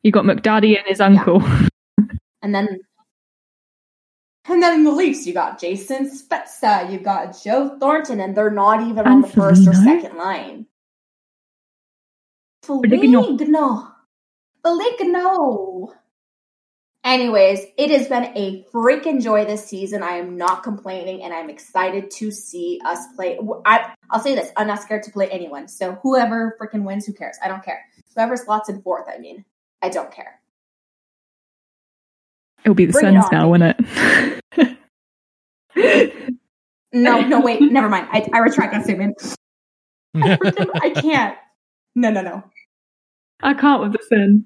You 0.04 0.12
got 0.12 0.26
McDaddy 0.26 0.78
and 0.78 0.86
his 0.86 1.02
uncle. 1.02 1.42
And 2.44 2.54
then 2.54 2.80
and 4.48 4.62
then 4.62 4.76
in 4.76 4.84
the 4.84 4.92
Leafs, 4.92 5.26
you 5.26 5.34
got 5.34 5.60
Jason 5.60 6.12
Spezza, 6.12 6.92
you 6.92 7.00
got 7.00 7.36
Joe 7.44 7.76
Thornton, 7.80 8.20
and 8.20 8.38
they're 8.38 8.52
not 8.52 8.84
even 8.84 9.00
on 9.00 9.08
And 9.08 9.24
the 9.24 9.28
first 9.30 9.68
or 9.68 9.74
second 9.74 10.16
line. 10.16 10.68
Foligno. 12.62 13.24
Foligno. 13.24 13.88
Foligno. 14.64 15.94
Anyways, 17.06 17.62
it 17.78 17.92
has 17.92 18.08
been 18.08 18.26
a 18.36 18.66
freaking 18.74 19.22
joy 19.22 19.46
this 19.46 19.64
season. 19.64 20.02
I 20.02 20.14
am 20.14 20.38
not 20.38 20.64
complaining, 20.64 21.22
and 21.24 21.32
I'm 21.32 21.52
excited 21.52 22.10
to 22.12 22.32
see 22.32 22.82
us 22.84 23.00
play. 23.16 23.38
I, 23.64 23.94
I'll 24.10 24.20
say 24.20 24.34
this: 24.34 24.52
I'm 24.58 24.66
not 24.66 24.82
scared 24.82 25.04
to 25.04 25.12
play 25.12 25.30
anyone. 25.30 25.68
So 25.68 25.94
whoever 26.02 26.58
freaking 26.60 26.84
wins, 26.84 27.06
who 27.06 27.14
cares? 27.14 27.38
I 27.44 27.48
don't 27.48 27.64
care. 27.64 27.86
Whoever 28.16 28.36
slots 28.36 28.70
in 28.70 28.82
fourth, 28.82 29.06
I 29.08 29.20
mean, 29.20 29.46
I 29.84 29.90
don't 29.90 30.12
care. 30.12 30.40
It'll 32.64 32.74
be 32.74 32.88
the 32.88 32.94
Bring 32.94 33.22
Suns 33.22 33.32
now, 33.32 33.50
won't 33.50 33.64
it? 33.64 34.42
No, 36.96 37.20
no, 37.20 37.42
wait, 37.42 37.62
never 37.62 37.90
mind. 37.90 38.08
I, 38.10 38.26
I 38.34 38.40
retract 38.40 38.72
that 38.72 38.86
statement. 38.86 39.16
I 40.16 40.92
can't. 40.96 41.38
No, 41.94 42.10
no, 42.10 42.22
no. 42.22 42.44
I 43.44 43.54
can't 43.54 43.82
with 43.82 43.92
the 43.92 44.00
Sun. 44.08 44.46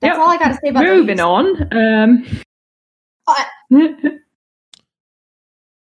That's 0.00 0.16
Yep. 0.16 0.18
all 0.18 0.30
I 0.30 0.38
got 0.38 0.48
to 0.48 0.54
say 0.54 0.68
about 0.70 0.84
the 0.84 0.94
Moving 0.94 1.18
Leafs. 1.18 1.22
on. 1.22 1.62
Um, 3.70 3.70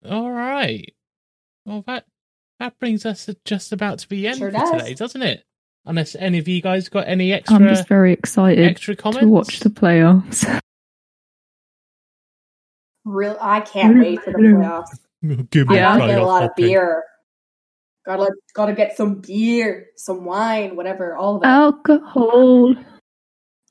All 0.09 0.31
right. 0.31 0.93
Well, 1.65 1.83
that 1.87 2.05
that 2.59 2.77
brings 2.79 3.05
us 3.05 3.25
to 3.25 3.37
just 3.45 3.71
about 3.71 3.99
to 3.99 4.09
the 4.09 4.27
end 4.27 4.39
Sure 4.39 4.51
for 4.51 4.57
does. 4.57 4.71
today, 4.71 4.93
doesn't 4.93 5.21
it? 5.21 5.43
Unless 5.85 6.15
any 6.15 6.37
of 6.39 6.47
you 6.47 6.61
guys 6.61 6.89
got 6.89 7.07
any 7.07 7.31
extra 7.33 7.55
I'm 7.55 7.67
just 7.67 7.87
very 7.87 8.13
excited 8.13 8.63
extra 8.65 8.95
comments 8.95 9.21
to 9.21 9.27
watch 9.29 9.59
the 9.61 9.69
playoffs. 9.69 10.45
Real, 13.05 13.37
I 13.39 13.61
can't 13.61 13.97
wait 13.99 14.21
for 14.21 14.31
the 14.31 14.37
playoffs. 14.39 14.99
Give 15.51 15.69
I 15.69 15.75
Yeah. 15.75 15.97
gotta 15.97 16.11
get 16.11 16.17
a 16.17 16.21
playoff 16.21 16.25
lot 16.27 16.43
of 16.43 16.49
hopping. 16.49 16.65
beer. 16.65 17.03
Gotta 18.05 18.31
gotta 18.53 18.73
get 18.73 18.97
some 18.97 19.21
beer, 19.21 19.87
some 19.95 20.25
wine, 20.25 20.75
whatever, 20.75 21.15
all 21.15 21.37
of 21.37 21.43
it. 21.43 21.47
Alcohol. 21.47 22.75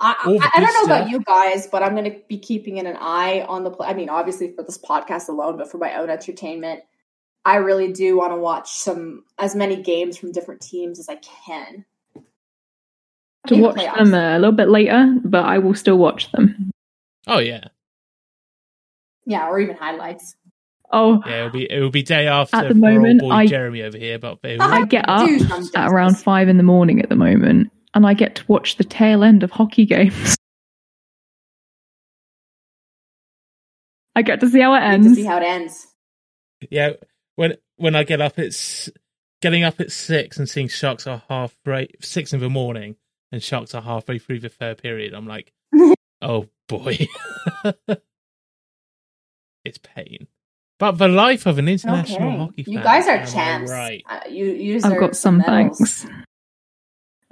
I, 0.01 0.11
I, 0.11 0.51
I 0.55 0.61
don't 0.61 0.73
good 0.73 0.75
know 0.89 0.95
about 0.97 1.11
you 1.11 1.21
guys, 1.21 1.67
but 1.67 1.83
I'm 1.83 1.95
going 1.97 2.11
to 2.11 2.19
be 2.29 2.39
keeping 2.39 2.79
an 2.79 2.87
eye 3.01 3.45
on 3.49 3.65
the 3.65 3.71
play. 3.71 3.89
I 3.89 3.95
mean, 3.95 4.09
obviously 4.09 4.53
for 4.53 4.63
this 4.63 4.79
podcast 4.79 5.29
alone, 5.29 5.57
but 5.57 5.71
for 5.71 5.79
my 5.79 5.95
own 5.97 6.09
entertainment, 6.09 6.83
I 7.45 7.57
really 7.57 7.93
do 7.93 8.17
want 8.17 8.33
to 8.33 8.37
watch 8.37 8.71
some 8.71 9.25
as 9.39 9.57
many 9.57 9.83
games 9.83 10.17
from 10.17 10.31
different 10.33 10.61
teams 10.61 10.99
as 11.01 11.09
I 11.09 11.17
can. 11.17 11.85
To 13.47 13.55
In 13.55 13.61
the 13.61 13.67
watch 13.67 13.77
playoffs. 13.77 13.97
them 13.97 14.15
a 14.15 14.39
little 14.39 14.53
bit 14.53 14.69
later, 14.69 15.17
but 15.25 15.45
I 15.45 15.59
will 15.59 15.75
still 15.75 15.97
watch 15.99 16.31
them. 16.33 16.71
Oh 17.27 17.39
yeah, 17.39 17.65
Yeah, 19.27 19.49
or 19.49 19.59
even 19.61 19.77
highlights. 19.77 20.37
Oh, 20.91 21.23
yeah. 21.27 21.39
It'll 21.41 21.51
be 21.51 21.71
it'll 21.71 21.91
be 21.91 22.03
day 22.03 22.27
after 22.29 22.57
At 22.57 22.63
the 22.63 22.69
for 22.69 22.75
old 22.75 22.79
moment, 22.95 23.21
boy 23.21 23.31
I- 23.31 23.47
Jeremy 23.47 23.83
over 23.83 23.99
here, 23.99 24.19
but 24.19 24.41
they 24.43 24.59
I 24.59 24.85
get 24.87 25.05
up 25.09 25.29
at 25.75 25.93
around 25.93 26.19
five 26.19 26.49
in 26.49 26.57
the 26.57 26.63
morning 26.63 27.01
at 27.03 27.09
the 27.09 27.17
moment, 27.17 27.71
and 27.95 28.07
I 28.07 28.15
get 28.15 28.35
to 28.37 28.45
watch 28.49 28.77
the 28.77 28.85
tail 28.85 29.23
end 29.25 29.43
of 29.43 29.51
hockey 29.51 29.87
games. 29.87 30.37
I 34.15 34.23
get 34.23 34.41
to 34.41 34.49
see 34.49 34.61
how 34.61 34.75
it 34.75 34.81
ends. 34.81 35.15
see 35.15 35.25
how 35.25 35.37
it 35.39 35.45
ends. 35.45 35.87
yeah. 36.71 36.93
When 37.37 37.55
when 37.77 37.95
I 37.95 38.03
get 38.03 38.21
up, 38.21 38.39
it's 38.39 38.91
getting 39.41 39.63
up 39.63 39.79
at 39.81 39.93
six 39.93 40.39
and 40.39 40.49
seeing 40.49 40.67
Sharks 40.69 41.07
are 41.07 41.23
halfway 41.29 41.89
six 42.01 42.33
in 42.33 42.41
the 42.41 42.51
morning, 42.51 42.97
and 43.31 43.41
Sharks 43.43 43.75
are 43.77 43.83
halfway 43.83 44.19
through 44.19 44.41
the 44.41 44.49
third 44.49 44.83
period. 44.83 45.15
I'm 45.15 45.29
like, 45.29 45.53
oh 46.23 46.47
boy, 46.69 47.07
it's 49.65 49.79
pain. 49.79 50.27
But 50.81 50.93
the 50.93 51.07
life 51.09 51.47
of 51.47 51.59
an 51.59 51.69
international 51.69 52.29
Okay. 52.29 52.37
hockey 52.39 52.63
fan. 52.65 52.75
You 52.75 52.81
guys 52.83 53.07
are 53.09 53.25
champs. 53.27 53.71
right? 53.71 54.03
Uh, 54.09 54.21
you, 54.29 54.47
you 54.47 54.81
I've 54.83 54.99
got 54.99 55.17
some 55.17 55.39
medals. 55.39 55.79
thanks. 55.79 56.07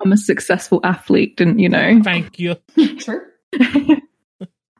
I'm 0.05 0.13
a 0.13 0.17
successful 0.17 0.81
athlete, 0.85 1.37
didn't 1.37 1.59
you 1.59 1.69
know? 1.69 2.01
Thank 2.03 2.39
you. 2.39 2.57
True. 2.99 3.23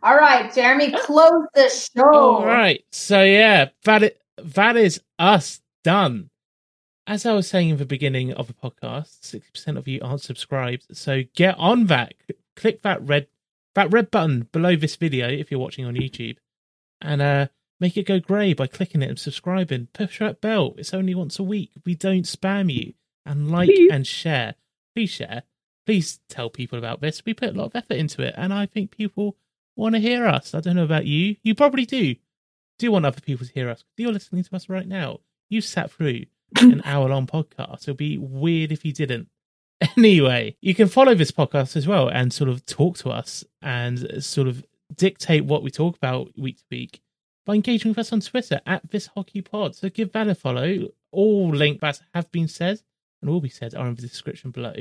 All 0.03 0.17
right, 0.17 0.53
Jeremy, 0.55 0.93
close 0.93 1.47
the 1.55 1.69
show. 1.69 2.05
All 2.13 2.47
right. 2.47 2.85
So 2.93 3.23
yeah, 3.23 3.71
that 3.85 4.05
i- 4.05 4.13
that 4.43 4.77
is 4.77 5.01
us 5.19 5.61
done. 5.83 6.31
As 7.09 7.25
I 7.25 7.33
was 7.33 7.49
saying 7.49 7.71
in 7.71 7.77
the 7.79 7.87
beginning 7.87 8.33
of 8.35 8.47
the 8.47 8.53
podcast, 8.53 9.25
sixty 9.25 9.51
percent 9.53 9.79
of 9.79 9.89
you 9.89 10.01
aren't 10.03 10.21
subscribed. 10.21 10.87
So 10.97 11.23
get 11.35 11.57
on 11.59 11.87
that. 11.87 12.15
Click 12.57 12.83
that 12.83 13.03
red 13.03 13.27
that 13.75 13.93
red 13.93 14.11
button 14.11 14.49
below 14.53 14.77
this 14.77 14.97
video 14.97 15.29
if 15.29 15.51
you're 15.51 15.61
watching 15.61 15.85
on 15.87 15.95
YouTube, 15.95 16.37
and 17.01 17.23
uh, 17.23 17.47
make 17.81 17.97
it 17.97 18.07
go 18.07 18.21
grey 18.21 18.53
by 18.53 18.67
clicking 18.67 19.03
it 19.03 19.09
and 19.09 19.19
subscribing. 19.19 19.89
Push 19.93 20.19
that 20.21 20.41
bell. 20.41 20.75
It's 20.79 20.95
only 20.95 21.15
once 21.15 21.39
a 21.39 21.43
week. 21.43 21.71
We 21.85 21.95
don't 21.95 22.23
spam 22.27 22.73
you. 22.73 22.93
And 23.25 23.51
like 23.51 23.69
Please. 23.69 23.91
and 23.91 24.07
share. 24.07 24.55
Please 24.97 25.11
share. 25.11 25.43
Please 25.85 26.21
tell 26.31 26.49
people 26.49 26.79
about 26.79 27.03
this. 27.03 27.23
We 27.27 27.35
put 27.35 27.51
a 27.51 27.53
lot 27.53 27.67
of 27.67 27.77
effort 27.77 27.99
into 27.99 28.23
it, 28.23 28.33
and 28.35 28.51
I 28.51 28.65
think 28.65 28.91
people 28.91 29.37
want 29.77 29.95
to 29.95 30.01
hear 30.01 30.27
us. 30.27 30.55
I 30.55 30.61
don't 30.61 30.77
know 30.77 30.85
about 30.85 31.05
you. 31.05 31.37
You 31.43 31.55
probably 31.55 31.85
do. 31.85 32.15
Do 32.79 32.91
want 32.91 33.05
other 33.05 33.21
people 33.21 33.47
to 33.47 33.53
hear 33.53 33.69
us. 33.69 33.85
You're 33.99 34.11
listening 34.11 34.45
to 34.45 34.57
us 34.57 34.71
right 34.71 34.89
now. 34.89 35.21
You 35.51 35.61
sat 35.61 35.91
through 35.91 36.23
an 36.63 36.81
hour 36.87 37.11
long 37.11 37.27
podcast. 37.27 37.83
It'll 37.83 37.95
be 37.95 38.17
weird 38.17 38.73
if 38.73 38.87
you 38.87 38.93
didn't. 38.93 39.29
Anyway, 39.99 40.57
you 40.63 40.75
can 40.75 40.89
follow 40.89 41.15
this 41.15 41.31
podcast 41.31 41.77
as 41.77 41.87
well 41.87 42.09
and 42.09 42.33
sort 42.33 42.49
of 42.49 42.65
talk 42.65 42.97
to 42.97 43.11
us 43.11 43.45
and 43.61 44.25
sort 44.25 44.49
of 44.49 44.65
dictate 44.95 45.45
what 45.45 45.63
we 45.63 45.71
talk 45.71 45.95
about 45.97 46.31
week 46.39 46.57
to 46.57 46.65
week 46.71 47.03
by 47.45 47.55
engaging 47.55 47.91
with 47.91 47.99
us 47.99 48.11
on 48.11 48.21
Twitter 48.21 48.63
at 48.65 48.91
this 48.91 49.09
hockey 49.09 49.43
pod. 49.43 49.77
So 49.77 49.91
give 49.91 50.13
that 50.13 50.29
a 50.29 50.35
follow. 50.35 50.89
All 51.13 51.51
links 51.51 51.83
that 51.83 52.01
have 52.15 52.33
been 52.33 52.49
said 52.49 52.81
and 53.23 53.31
will 53.31 53.41
be 53.41 53.49
said 53.49 53.75
are 53.75 53.87
in 53.87 53.95
the 53.95 54.03
description 54.03 54.51
below. 54.51 54.75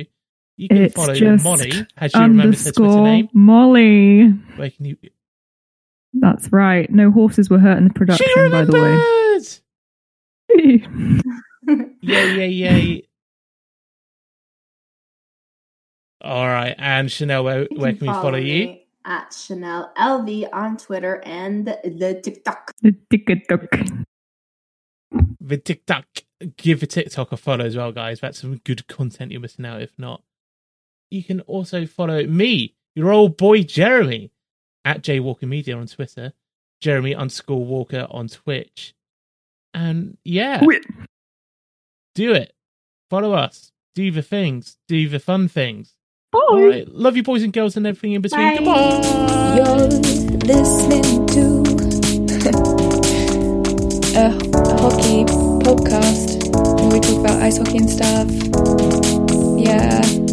You 0.57 0.69
can 0.69 0.77
It's 0.77 0.93
follow 0.95 1.13
just 1.13 1.43
Molly. 1.43 1.71
Has 1.97 2.11
she 2.11 2.19
remembered 2.19 2.57
her 2.57 2.71
Twitter 2.71 3.01
name? 3.01 3.29
Molly. 3.33 4.27
Where 4.55 4.69
can 4.69 4.85
you? 4.85 4.97
That's 6.13 6.51
right. 6.51 6.89
No 6.89 7.11
horses 7.11 7.49
were 7.49 7.59
hurt 7.59 7.77
in 7.77 7.85
the 7.89 7.93
production, 7.93 8.25
she 8.33 8.49
by 8.49 8.63
the 8.63 8.71
way. 8.71 8.97
remembered! 10.49 11.21
Yay, 12.01 12.35
yay, 12.37 12.49
yay. 12.49 13.07
All 16.21 16.45
right. 16.47 16.75
And 16.77 17.11
Chanel, 17.11 17.43
where, 17.43 17.67
where 17.75 17.93
can 17.93 18.07
we 18.07 18.13
follow 18.13 18.37
you? 18.37 18.77
At 19.03 19.33
Chanel 19.33 19.91
LV 19.97 20.49
on 20.53 20.77
Twitter 20.77 21.21
and 21.25 21.65
the 21.67 22.19
TikTok. 22.23 22.71
the 22.81 22.95
TikTok. 23.09 23.61
The 25.41 25.57
TikTok. 25.57 26.05
Give 26.57 26.79
the 26.79 26.87
TikTok 26.87 27.31
a 27.31 27.37
follow 27.37 27.65
as 27.65 27.77
well, 27.77 27.91
guys. 27.91 28.19
That's 28.19 28.39
some 28.41 28.57
good 28.63 28.87
content 28.87 29.31
you're 29.31 29.41
missing 29.41 29.65
out 29.65 29.81
if 29.81 29.91
not. 29.97 30.21
You 31.09 31.23
can 31.23 31.41
also 31.41 31.85
follow 31.85 32.25
me, 32.25 32.75
your 32.95 33.11
old 33.11 33.37
boy 33.37 33.63
Jeremy, 33.63 34.31
at 34.83 35.01
JWalker 35.01 35.47
Media 35.47 35.77
on 35.77 35.87
Twitter, 35.87 36.33
Jeremy 36.81 37.15
underscore 37.15 37.63
Walker 37.63 38.07
on 38.09 38.27
Twitch. 38.27 38.93
And 39.73 40.17
yeah, 40.23 40.61
do 42.15 42.33
it. 42.33 42.53
Follow 43.09 43.33
us. 43.33 43.71
Do 43.93 44.11
the 44.11 44.21
things. 44.21 44.77
Do 44.87 45.07
the 45.09 45.19
fun 45.19 45.47
things. 45.47 45.95
All 46.33 46.57
Bye. 46.57 46.65
right. 46.67 46.87
Love 46.87 47.15
you, 47.15 47.23
boys 47.23 47.43
and 47.43 47.53
girls, 47.53 47.77
and 47.77 47.87
everything 47.87 48.13
in 48.13 48.21
between. 48.21 48.41
Bye. 48.41 48.57
Goodbye. 48.57 49.55
You're 49.55 49.87
listening 50.55 51.25
to 51.27 51.63
a 54.17 54.29
hockey 54.81 55.54
podcast 55.65 56.45
where 56.79 56.93
we 56.93 56.99
talk 56.99 57.19
about 57.19 57.41
ice 57.41 57.57
hockey 57.57 57.79
and 57.79 57.89
stuff. 57.89 58.29
Yeah. 59.57 60.24